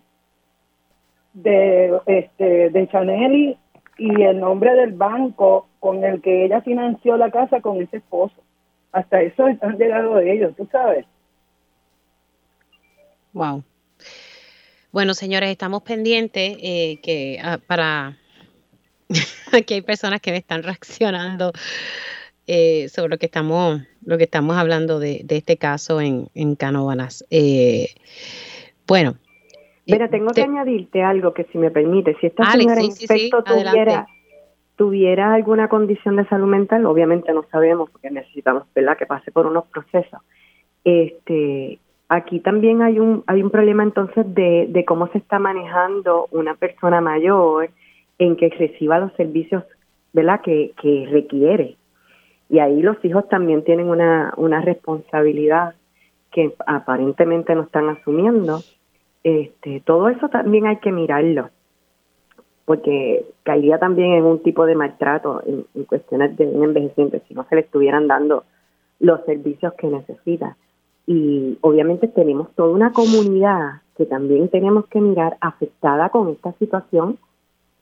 de 1.33 1.99
este 2.05 2.69
de 2.69 2.87
Chanel 2.89 3.57
y 3.97 4.21
el 4.23 4.39
nombre 4.39 4.73
del 4.75 4.91
banco 4.93 5.67
con 5.79 6.03
el 6.03 6.21
que 6.21 6.45
ella 6.45 6.61
financió 6.61 7.17
la 7.17 7.31
casa 7.31 7.61
con 7.61 7.81
ese 7.81 7.97
esposo. 7.97 8.35
Hasta 8.91 9.21
eso 9.21 9.45
han 9.45 9.77
llegado 9.77 10.19
ellos, 10.19 10.55
tú 10.57 10.67
sabes. 10.71 11.05
Wow. 13.33 13.63
Bueno, 14.91 15.13
señores, 15.13 15.49
estamos 15.49 15.83
pendientes 15.83 16.57
eh, 16.61 16.99
que 17.03 17.39
ah, 17.43 17.59
para 17.65 18.17
aquí 19.53 19.75
hay 19.75 19.81
personas 19.81 20.19
que 20.21 20.31
me 20.31 20.37
están 20.37 20.63
reaccionando 20.63 21.51
eh, 22.47 22.89
sobre 22.89 23.09
lo 23.09 23.17
que 23.19 23.27
estamos 23.27 23.81
lo 24.03 24.17
que 24.17 24.23
estamos 24.23 24.57
hablando 24.57 24.99
de, 24.99 25.21
de 25.23 25.37
este 25.37 25.57
caso 25.57 26.01
en, 26.01 26.29
en 26.33 26.55
Canóvanas. 26.55 27.23
Eh, 27.29 27.89
bueno, 28.87 29.17
eh, 29.85 29.91
Mira, 29.93 30.09
tengo 30.09 30.29
que 30.29 30.41
te- 30.41 30.41
añadirte 30.43 31.03
algo 31.03 31.33
que 31.35 31.43
si 31.51 31.59
me 31.59 31.69
permite, 31.69 32.15
si 32.19 32.27
esta 32.27 32.43
Alex, 32.43 32.63
señora 32.63 32.81
sí, 32.81 32.85
en 32.87 32.91
sí, 32.93 32.97
sí, 33.07 33.13
efecto 33.13 33.43
adelante. 33.45 33.79
Tuviera, 34.79 35.33
alguna 35.33 35.67
condición 35.67 36.15
de 36.15 36.25
salud 36.29 36.47
mental, 36.47 36.85
obviamente 36.85 37.33
no 37.33 37.43
sabemos 37.51 37.89
porque 37.89 38.09
necesitamos 38.09 38.63
¿verdad? 38.73 38.97
que 38.97 39.05
pase 39.05 39.29
por 39.29 39.45
unos 39.45 39.65
procesos. 39.65 40.21
Este, 40.85 41.79
aquí 42.07 42.39
también 42.39 42.81
hay 42.81 42.97
un 42.97 43.25
hay 43.27 43.43
un 43.43 43.49
problema 43.49 43.83
entonces 43.83 44.23
de, 44.33 44.67
de 44.69 44.85
cómo 44.85 45.07
se 45.07 45.17
está 45.17 45.37
manejando 45.37 46.27
una 46.31 46.55
persona 46.55 47.01
mayor 47.01 47.69
en 48.19 48.37
que 48.37 48.47
reciba 48.57 48.99
los 48.99 49.11
servicios 49.15 49.65
¿verdad? 50.13 50.39
Que, 50.39 50.71
que 50.81 51.09
requiere. 51.11 51.75
Y 52.49 52.59
ahí 52.59 52.81
los 52.81 53.03
hijos 53.03 53.27
también 53.27 53.65
tienen 53.65 53.89
una, 53.89 54.33
una 54.37 54.61
responsabilidad 54.61 55.75
que 56.31 56.55
aparentemente 56.65 57.53
no 57.53 57.63
están 57.63 57.89
asumiendo. 57.89 58.61
Este, 59.25 59.81
todo 59.81 60.07
eso 60.07 60.29
también 60.29 60.67
hay 60.67 60.77
que 60.77 60.93
mirarlo, 60.93 61.49
porque 62.69 63.25
caería 63.41 63.79
también 63.79 64.13
en 64.13 64.25
un 64.25 64.43
tipo 64.43 64.67
de 64.67 64.75
maltrato 64.75 65.41
en, 65.43 65.85
cuestiones 65.85 66.37
de 66.37 66.45
un 66.45 66.65
envejeciente 66.65 67.19
si 67.27 67.33
no 67.33 67.43
se 67.49 67.55
le 67.55 67.61
estuvieran 67.61 68.07
dando 68.07 68.43
los 68.99 69.25
servicios 69.25 69.73
que 69.73 69.87
necesita. 69.87 70.55
Y 71.07 71.57
obviamente 71.61 72.07
tenemos 72.07 72.53
toda 72.53 72.69
una 72.69 72.91
comunidad 72.91 73.81
que 73.97 74.05
también 74.05 74.49
tenemos 74.49 74.85
que 74.85 75.01
mirar 75.01 75.35
afectada 75.41 76.09
con 76.09 76.29
esta 76.29 76.51
situación 76.59 77.17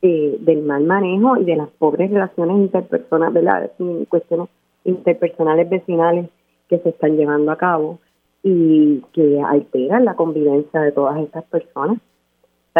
eh, 0.03 0.37
del 0.39 0.61
mal 0.61 0.85
manejo 0.85 1.35
y 1.35 1.43
de 1.43 1.57
las 1.57 1.67
pobres 1.67 2.09
relaciones 2.09 2.55
interpersonales, 2.55 3.33
¿verdad? 3.33 3.69
Cuestiones 4.07 4.47
interpersonales 4.85 5.69
vecinales 5.69 6.29
que 6.69 6.79
se 6.79 6.89
están 6.91 7.17
llevando 7.17 7.51
a 7.51 7.57
cabo 7.57 7.99
y 8.41 9.01
que 9.11 9.41
alteran 9.41 10.05
la 10.05 10.15
convivencia 10.15 10.79
de 10.79 10.93
todas 10.93 11.19
estas 11.19 11.43
personas. 11.43 11.97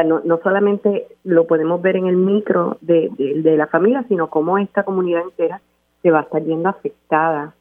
No, 0.03 0.21
no 0.23 0.39
solamente 0.43 1.07
lo 1.23 1.47
podemos 1.47 1.81
ver 1.81 1.95
en 1.95 2.07
el 2.07 2.17
micro 2.17 2.77
de, 2.81 3.09
de, 3.17 3.57
la 3.57 3.67
familia, 3.67 4.05
sino 4.07 4.29
cómo 4.29 4.57
esta 4.57 4.83
comunidad 4.83 5.23
entera 5.23 5.61
se 6.01 6.11
va 6.11 6.19
a 6.19 6.23
estar 6.23 6.43
viendo 6.43 6.69
afectada 6.69 7.53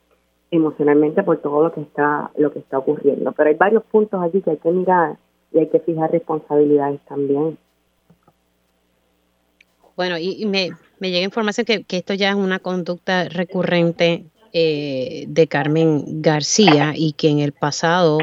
emocionalmente 0.51 1.23
por 1.23 1.39
todo 1.39 1.63
lo 1.63 1.73
que 1.73 1.81
está 1.81 2.31
lo 2.37 2.53
que 2.53 2.59
está 2.59 2.79
ocurriendo. 2.79 3.33
Pero 3.33 3.51
hay 3.51 3.57
varios 3.57 3.85
puntos 3.85 4.23
allí 4.23 4.43
que 4.43 4.51
hay 4.51 4.57
que 4.59 4.71
mirar 4.71 5.17
y 5.53 5.59
hay 5.59 5.69
que 5.69 5.81
fijar 5.81 6.11
responsabilidades 6.11 7.01
también. 7.09 7.59
Bueno, 9.97 10.19
y, 10.19 10.45
me, 10.45 10.73
me, 11.01 11.11
llega 11.11 11.25
información 11.25 11.65
que, 11.65 11.85
que, 11.85 11.97
esto 11.97 12.13
ya 12.13 12.29
es 12.29 12.35
una 12.35 12.59
conducta 12.59 13.31
recurrente 13.31 14.27
eh, 14.53 15.25
de 15.29 15.49
Carmen 15.49 16.23
García 16.23 16.93
y 16.95 17.13
que 17.13 17.29
en 17.29 17.41
el 17.41 17.53
pasado 17.53 18.19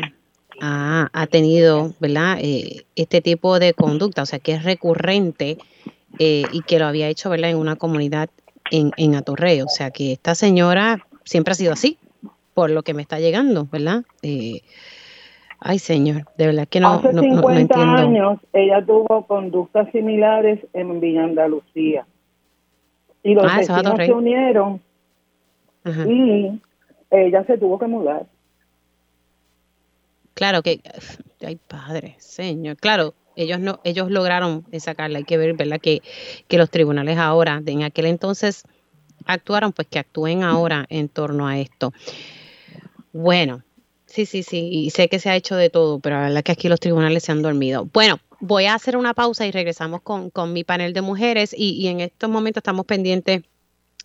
ha, 0.65 1.09
ha 1.11 1.27
tenido, 1.27 1.91
¿verdad? 1.99 2.37
Eh, 2.39 2.85
este 2.95 3.19
tipo 3.19 3.59
de 3.59 3.73
conducta, 3.73 4.21
o 4.21 4.25
sea, 4.25 4.39
que 4.39 4.53
es 4.53 4.63
recurrente 4.63 5.57
eh, 6.19 6.43
y 6.53 6.61
que 6.61 6.79
lo 6.79 6.85
había 6.85 7.09
hecho, 7.09 7.29
¿verdad? 7.29 7.49
En 7.49 7.57
una 7.57 7.75
comunidad 7.75 8.29
en, 8.71 8.91
en 8.95 9.15
Atorrey, 9.15 9.61
o 9.61 9.67
sea, 9.67 9.91
que 9.91 10.13
esta 10.13 10.35
señora 10.35 11.05
siempre 11.25 11.51
ha 11.51 11.55
sido 11.55 11.73
así, 11.73 11.97
por 12.53 12.69
lo 12.69 12.83
que 12.83 12.93
me 12.93 13.01
está 13.01 13.19
llegando, 13.19 13.67
¿verdad? 13.69 14.03
Eh, 14.21 14.61
ay, 15.59 15.79
señor, 15.79 16.27
de 16.37 16.45
verdad 16.45 16.67
que 16.69 16.79
no, 16.79 16.93
Hace 16.93 17.11
no, 17.11 17.21
50 17.23 17.97
años 17.97 18.39
ella 18.53 18.85
tuvo 18.85 19.27
conductas 19.27 19.91
similares 19.91 20.61
en 20.71 21.01
Villa 21.01 21.25
Andalucía. 21.25 22.05
Y 23.21 23.33
los 23.33 23.51
ah, 23.51 23.57
vecinos 23.57 23.95
se 23.97 24.13
unieron 24.13 24.81
y 26.07 26.61
ella 27.11 27.43
se 27.43 27.57
tuvo 27.57 27.77
que 27.77 27.87
mudar. 27.87 28.27
Claro 30.43 30.61
que, 30.61 30.81
ay 31.47 31.55
padre, 31.55 32.17
señor, 32.19 32.75
claro, 32.75 33.13
ellos 33.37 33.61
no, 33.61 33.79
ellos 33.85 34.11
lograron 34.11 34.65
sacarla, 34.77 35.19
hay 35.19 35.23
que 35.23 35.37
ver, 35.37 35.53
¿verdad? 35.53 35.79
Que, 35.79 36.01
que 36.49 36.57
los 36.57 36.69
tribunales 36.69 37.17
ahora, 37.17 37.63
en 37.65 37.83
aquel 37.83 38.07
entonces 38.07 38.63
actuaron, 39.25 39.71
pues 39.71 39.87
que 39.87 39.99
actúen 39.99 40.43
ahora 40.43 40.85
en 40.89 41.07
torno 41.07 41.47
a 41.47 41.59
esto. 41.59 41.93
Bueno, 43.13 43.63
sí, 44.05 44.25
sí, 44.25 44.43
sí, 44.43 44.67
y 44.69 44.89
sé 44.89 45.07
que 45.07 45.19
se 45.19 45.29
ha 45.29 45.37
hecho 45.37 45.55
de 45.55 45.69
todo, 45.69 46.01
pero 46.01 46.17
la 46.17 46.23
verdad 46.23 46.43
que 46.43 46.51
aquí 46.51 46.67
los 46.67 46.81
tribunales 46.81 47.23
se 47.23 47.31
han 47.31 47.41
dormido. 47.41 47.87
Bueno, 47.93 48.19
voy 48.41 48.65
a 48.65 48.73
hacer 48.73 48.97
una 48.97 49.13
pausa 49.13 49.47
y 49.47 49.51
regresamos 49.51 50.01
con, 50.01 50.29
con 50.29 50.51
mi 50.51 50.65
panel 50.65 50.91
de 50.91 51.03
mujeres 51.03 51.55
y, 51.57 51.69
y 51.81 51.87
en 51.87 52.01
estos 52.01 52.29
momentos 52.29 52.59
estamos 52.59 52.85
pendientes 52.85 53.43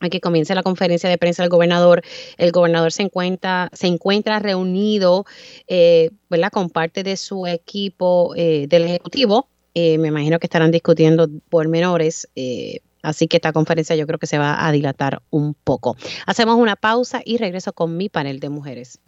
a 0.01 0.09
que 0.09 0.20
comience 0.20 0.55
la 0.55 0.62
conferencia 0.62 1.09
de 1.09 1.19
prensa 1.19 1.43
del 1.43 1.51
gobernador. 1.51 2.03
El 2.37 2.53
gobernador 2.53 2.93
se 2.93 3.03
encuentra, 3.03 3.70
se 3.73 3.87
encuentra 3.87 4.39
reunido 4.39 5.25
eh, 5.66 6.11
¿verdad? 6.29 6.51
con 6.51 6.70
parte 6.70 7.03
de 7.03 7.16
su 7.16 7.47
equipo 7.47 8.35
eh, 8.37 8.66
del 8.69 8.85
Ejecutivo. 8.85 9.49
Eh, 9.75 9.99
me 9.99 10.09
imagino 10.09 10.39
que 10.39 10.47
estarán 10.47 10.70
discutiendo 10.70 11.29
pormenores. 11.51 12.29
Eh, 12.35 12.81
así 13.03 13.29
que 13.29 13.37
esta 13.37 13.53
conferencia 13.53 13.95
yo 13.97 14.07
creo 14.07 14.19
que 14.19 14.27
se 14.27 14.39
va 14.39 14.66
a 14.66 14.73
dilatar 14.73 15.23
un 15.31 15.55
poco. 15.55 15.97
Hacemos 16.27 16.57
una 16.57 16.77
pausa 16.77 17.23
y 17.25 17.37
regreso 17.39 17.73
con 17.73 17.97
mi 17.97 18.09
panel 18.09 18.41
de 18.41 18.49
mujeres. 18.49 18.99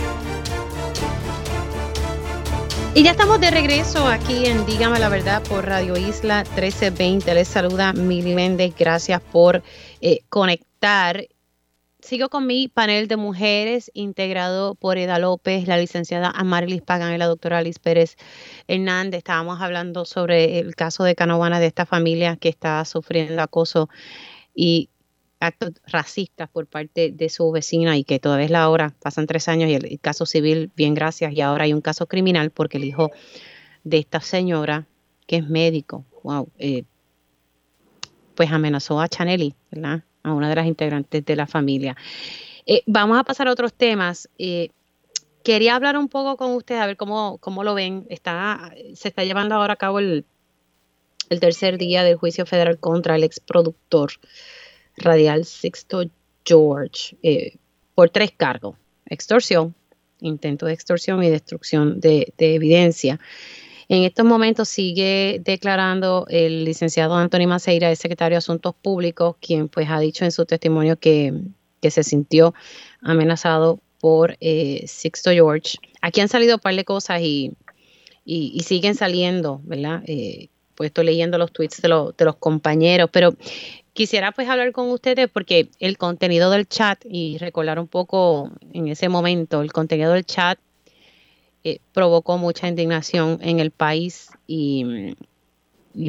Y 2.93 3.05
ya 3.05 3.13
estamos 3.13 3.41
de 3.41 3.51
regreso 3.51 4.07
aquí 4.07 4.47
en 4.47 4.67
Dígame 4.67 4.99
la 4.99 5.09
Verdad 5.09 5.43
por 5.43 5.65
Radio 5.65 5.97
Isla 5.97 6.43
1320. 6.43 7.35
Les 7.35 7.49
saluda 7.49 7.93
Mili 7.93 8.35
Méndez. 8.35 8.75
Gracias 8.77 9.21
por 9.21 9.63
eh, 10.01 10.21
conectar. 10.29 10.70
Sigo 12.01 12.31
con 12.31 12.47
mi 12.47 12.69
panel 12.69 13.07
de 13.07 13.17
mujeres 13.19 13.91
integrado 13.93 14.75
por 14.75 14.97
Eda 14.97 15.19
López, 15.19 15.69
la 15.69 15.77
licenciada 15.77 16.31
Amarilis 16.31 16.81
Pagan 16.81 17.13
y 17.13 17.19
la 17.19 17.27
doctora 17.27 17.59
Alice 17.59 17.79
Pérez 17.79 18.17
Hernández. 18.67 19.19
Estábamos 19.19 19.61
hablando 19.61 20.07
sobre 20.07 20.59
el 20.59 20.75
caso 20.75 21.05
de 21.05 21.15
Canovana 21.15 21.61
de 21.61 21.67
esta 21.67 21.85
familia 21.85 22.37
que 22.37 22.49
está 22.49 22.83
sufriendo 22.87 23.43
acoso 23.43 23.91
y 24.55 24.89
actos 25.41 25.73
racistas 25.87 26.49
por 26.49 26.67
parte 26.67 27.13
de 27.13 27.29
su 27.29 27.51
vecina 27.51 27.99
y 27.99 28.05
que 28.05 28.19
todavía 28.19 28.47
es 28.47 28.51
la 28.51 28.71
hora, 28.71 28.95
pasan 29.03 29.27
tres 29.27 29.49
años 29.49 29.69
y 29.69 29.75
el, 29.75 30.01
caso 30.01 30.25
civil, 30.25 30.71
bien 30.75 30.95
gracias, 30.95 31.35
y 31.35 31.43
ahora 31.43 31.65
hay 31.65 31.75
un 31.75 31.83
caso 31.83 32.07
criminal 32.07 32.51
porque 32.51 32.79
el 32.79 32.85
hijo 32.85 33.11
de 33.85 33.99
esta 33.99 34.21
señora, 34.21 34.87
que 35.27 35.37
es 35.37 35.49
médico, 35.49 36.07
wow, 36.23 36.49
eh, 36.59 36.85
pues 38.35 38.51
amenazó 38.51 39.01
a 39.01 39.09
Chaneli, 39.09 39.55
¿verdad? 39.71 40.05
A 40.23 40.33
una 40.33 40.49
de 40.49 40.55
las 40.55 40.67
integrantes 40.67 41.25
de 41.25 41.37
la 41.37 41.47
familia. 41.47 41.97
Eh, 42.67 42.83
vamos 42.87 43.19
a 43.19 43.25
pasar 43.25 43.49
a 43.49 43.53
otros 43.53 43.73
temas. 43.73 44.29
Eh, 44.39 44.71
quería 45.43 45.77
hablar 45.77 45.97
un 45.97 46.09
poco 46.09 46.37
con 46.37 46.55
ustedes, 46.55 46.81
a 46.81 46.87
ver 46.87 46.97
cómo, 46.97 47.39
cómo 47.39 47.65
lo 47.65 47.75
ven. 47.75 48.07
Está, 48.11 48.73
se 48.95 49.09
está 49.09 49.25
llevando 49.25 49.55
ahora 49.55 49.75
a 49.75 49.77
cabo 49.77 49.99
el, 49.99 50.25
el 51.31 51.41
tercer 51.41 51.79
día 51.79 52.05
del 52.05 52.17
juicio 52.17 52.45
federal 52.45 52.79
contra 52.79 53.17
el 53.17 53.25
ex 53.25 53.41
productor 53.41 54.13
radial 54.97 55.45
Sixto 55.45 56.05
George 56.45 57.17
eh, 57.23 57.57
por 57.95 58.11
tres 58.11 58.33
cargos, 58.37 58.77
extorsión, 59.07 59.75
intento 60.21 60.67
de 60.67 60.73
extorsión 60.73 61.23
y 61.23 61.31
destrucción 61.31 62.01
de, 62.01 62.33
evidencia. 62.39 63.21
En 63.91 64.05
estos 64.05 64.25
momentos 64.25 64.69
sigue 64.69 65.41
declarando 65.45 66.25
el 66.29 66.65
licenciado 66.65 67.17
Anthony 67.17 67.49
Maceira, 67.49 67.91
el 67.91 67.97
secretario 67.97 68.37
de 68.37 68.39
Asuntos 68.39 68.73
Públicos, 68.73 69.35
quien 69.41 69.69
pues 69.69 69.91
ha 69.91 69.99
dicho 69.99 70.25
en 70.25 70.31
su 70.31 70.47
testimonio 70.47 70.97
que, 70.97 71.35
se 71.83 72.05
sintió 72.05 72.55
amenazado 73.03 73.81
por 73.99 74.37
eh, 74.41 74.85
Sixto 74.87 75.33
George. 75.33 75.79
Aquí 76.03 76.21
han 76.21 76.29
salido 76.29 76.55
un 76.55 76.61
par 76.61 76.77
de 76.77 76.85
cosas 76.85 77.21
y, 77.21 77.51
y, 78.25 78.61
siguen 78.61 78.95
saliendo, 78.95 79.61
¿verdad? 79.65 80.05
Eh, 80.07 80.51
pues 80.77 80.91
estoy 80.91 81.07
leyendo 81.07 81.37
los 81.37 81.51
tweets 81.51 81.83
de, 81.83 81.89
de 82.17 82.25
los 82.25 82.37
compañeros, 82.37 83.11
pero 83.13 83.35
quisiera 83.93 84.31
pues 84.31 84.49
hablar 84.49 84.71
con 84.71 84.89
ustedes 84.91 85.29
porque 85.29 85.69
el 85.81 85.99
contenido 85.99 86.53
del 86.53 86.69
chat 86.69 87.05
y 87.11 87.39
recordar 87.39 87.81
un 87.81 87.89
poco 87.89 88.53
en 88.73 88.87
ese 88.87 89.09
momento, 89.09 89.63
el 89.63 89.73
contenido 89.73 90.13
del 90.13 90.25
chat 90.25 90.61
eh, 91.65 91.81
provocó 91.93 92.39
mucha 92.39 92.69
indignación 92.69 93.39
en 93.43 93.61
el 93.61 93.71
país 93.71 94.31
y, 94.47 95.15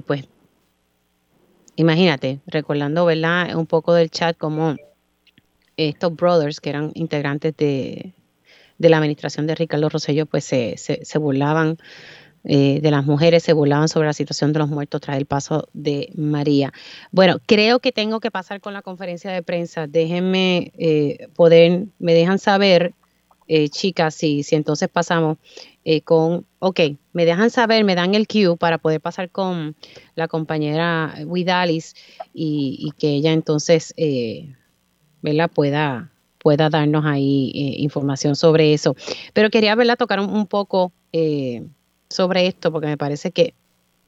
pues 0.05 0.27
imagínate, 1.75 2.39
recordando, 2.47 3.05
¿verdad? 3.05 3.55
Un 3.55 3.65
poco 3.65 3.93
del 3.93 4.09
chat 4.09 4.37
como 4.37 4.75
estos 5.77 6.15
brothers 6.15 6.59
que 6.59 6.69
eran 6.69 6.91
integrantes 6.93 7.55
de, 7.57 8.13
de 8.77 8.89
la 8.89 8.97
administración 8.97 9.47
de 9.47 9.55
Ricardo 9.55 9.89
Rosello 9.89 10.25
pues 10.25 10.43
se, 10.43 10.77
se, 10.77 11.03
se 11.03 11.17
burlaban 11.17 11.77
eh, 12.43 12.79
de 12.81 12.89
las 12.89 13.05
mujeres 13.05 13.43
se 13.43 13.53
burlaban 13.53 13.87
sobre 13.87 14.07
la 14.07 14.13
situación 14.13 14.51
de 14.51 14.59
los 14.59 14.69
muertos 14.69 15.01
tras 15.01 15.17
el 15.17 15.25
paso 15.25 15.67
de 15.73 16.11
María. 16.15 16.73
Bueno, 17.11 17.37
creo 17.45 17.79
que 17.79 17.91
tengo 17.91 18.19
que 18.19 18.31
pasar 18.31 18.61
con 18.61 18.73
la 18.73 18.81
conferencia 18.81 19.31
de 19.31 19.43
prensa. 19.43 19.85
Déjenme 19.87 20.71
eh, 20.77 21.27
poder, 21.35 21.85
me 21.99 22.13
dejan 22.13 22.39
saber, 22.39 22.93
eh, 23.53 23.69
chicas, 23.69 24.15
si, 24.15 24.43
si 24.43 24.55
entonces 24.55 24.87
pasamos 24.89 25.37
con, 26.05 26.45
ok, 26.59 26.79
me 27.11 27.25
dejan 27.25 27.49
saber, 27.49 27.83
me 27.83 27.95
dan 27.95 28.15
el 28.15 28.27
cue 28.27 28.55
para 28.55 28.77
poder 28.77 29.01
pasar 29.01 29.29
con 29.29 29.75
la 30.15 30.27
compañera 30.27 31.13
Widalis 31.25 31.95
y, 32.33 32.77
y 32.79 32.91
que 32.91 33.09
ella 33.09 33.33
entonces, 33.33 33.93
¿verdad? 35.21 35.49
Pueda, 35.51 36.11
pueda 36.37 36.69
darnos 36.69 37.03
ahí 37.05 37.51
información 37.77 38.35
sobre 38.35 38.73
eso. 38.73 38.95
Pero 39.33 39.49
quería, 39.49 39.73
verla 39.75 39.95
tocar 39.95 40.19
un, 40.19 40.29
un 40.29 40.45
poco 40.45 40.93
sobre 42.09 42.47
esto 42.47 42.71
porque 42.71 42.87
me 42.87 42.97
parece 42.97 43.31
que, 43.31 43.55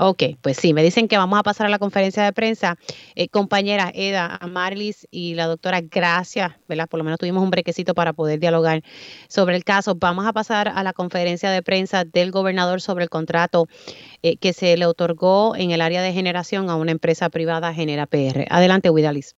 ok, 0.03 0.23
pues 0.41 0.57
sí, 0.57 0.73
me 0.73 0.83
dicen 0.83 1.07
que 1.07 1.17
vamos 1.17 1.39
a 1.39 1.43
pasar 1.43 1.67
a 1.67 1.69
la 1.69 1.79
conferencia 1.79 2.23
de 2.23 2.33
prensa. 2.33 2.77
Eh, 3.15 3.29
compañera 3.29 3.89
Eda, 3.93 4.37
Marlis 4.49 5.07
y 5.11 5.35
la 5.35 5.47
doctora, 5.47 5.79
gracias, 5.79 6.51
¿verdad? 6.67 6.89
Por 6.89 6.97
lo 6.97 7.05
menos 7.05 7.19
tuvimos 7.19 7.41
un 7.41 7.49
brequecito 7.49 7.93
para 7.93 8.11
poder 8.11 8.39
dialogar 8.39 8.83
sobre 9.29 9.55
el 9.55 9.63
caso. 9.63 9.95
Vamos 9.95 10.25
a 10.25 10.33
pasar 10.33 10.67
a 10.67 10.83
la 10.83 10.91
conferencia 10.91 11.51
de 11.51 11.61
prensa 11.61 12.03
del 12.03 12.31
gobernador 12.31 12.81
sobre 12.81 13.05
el 13.05 13.09
contrato 13.09 13.67
eh, 14.23 14.35
que 14.35 14.51
se 14.51 14.75
le 14.75 14.85
otorgó 14.85 15.55
en 15.55 15.71
el 15.71 15.79
área 15.79 16.01
de 16.01 16.11
generación 16.11 16.69
a 16.69 16.75
una 16.75 16.91
empresa 16.91 17.29
privada, 17.29 17.73
Genera 17.73 18.05
PR. 18.05 18.45
Adelante, 18.49 18.89
Widalis. 18.89 19.31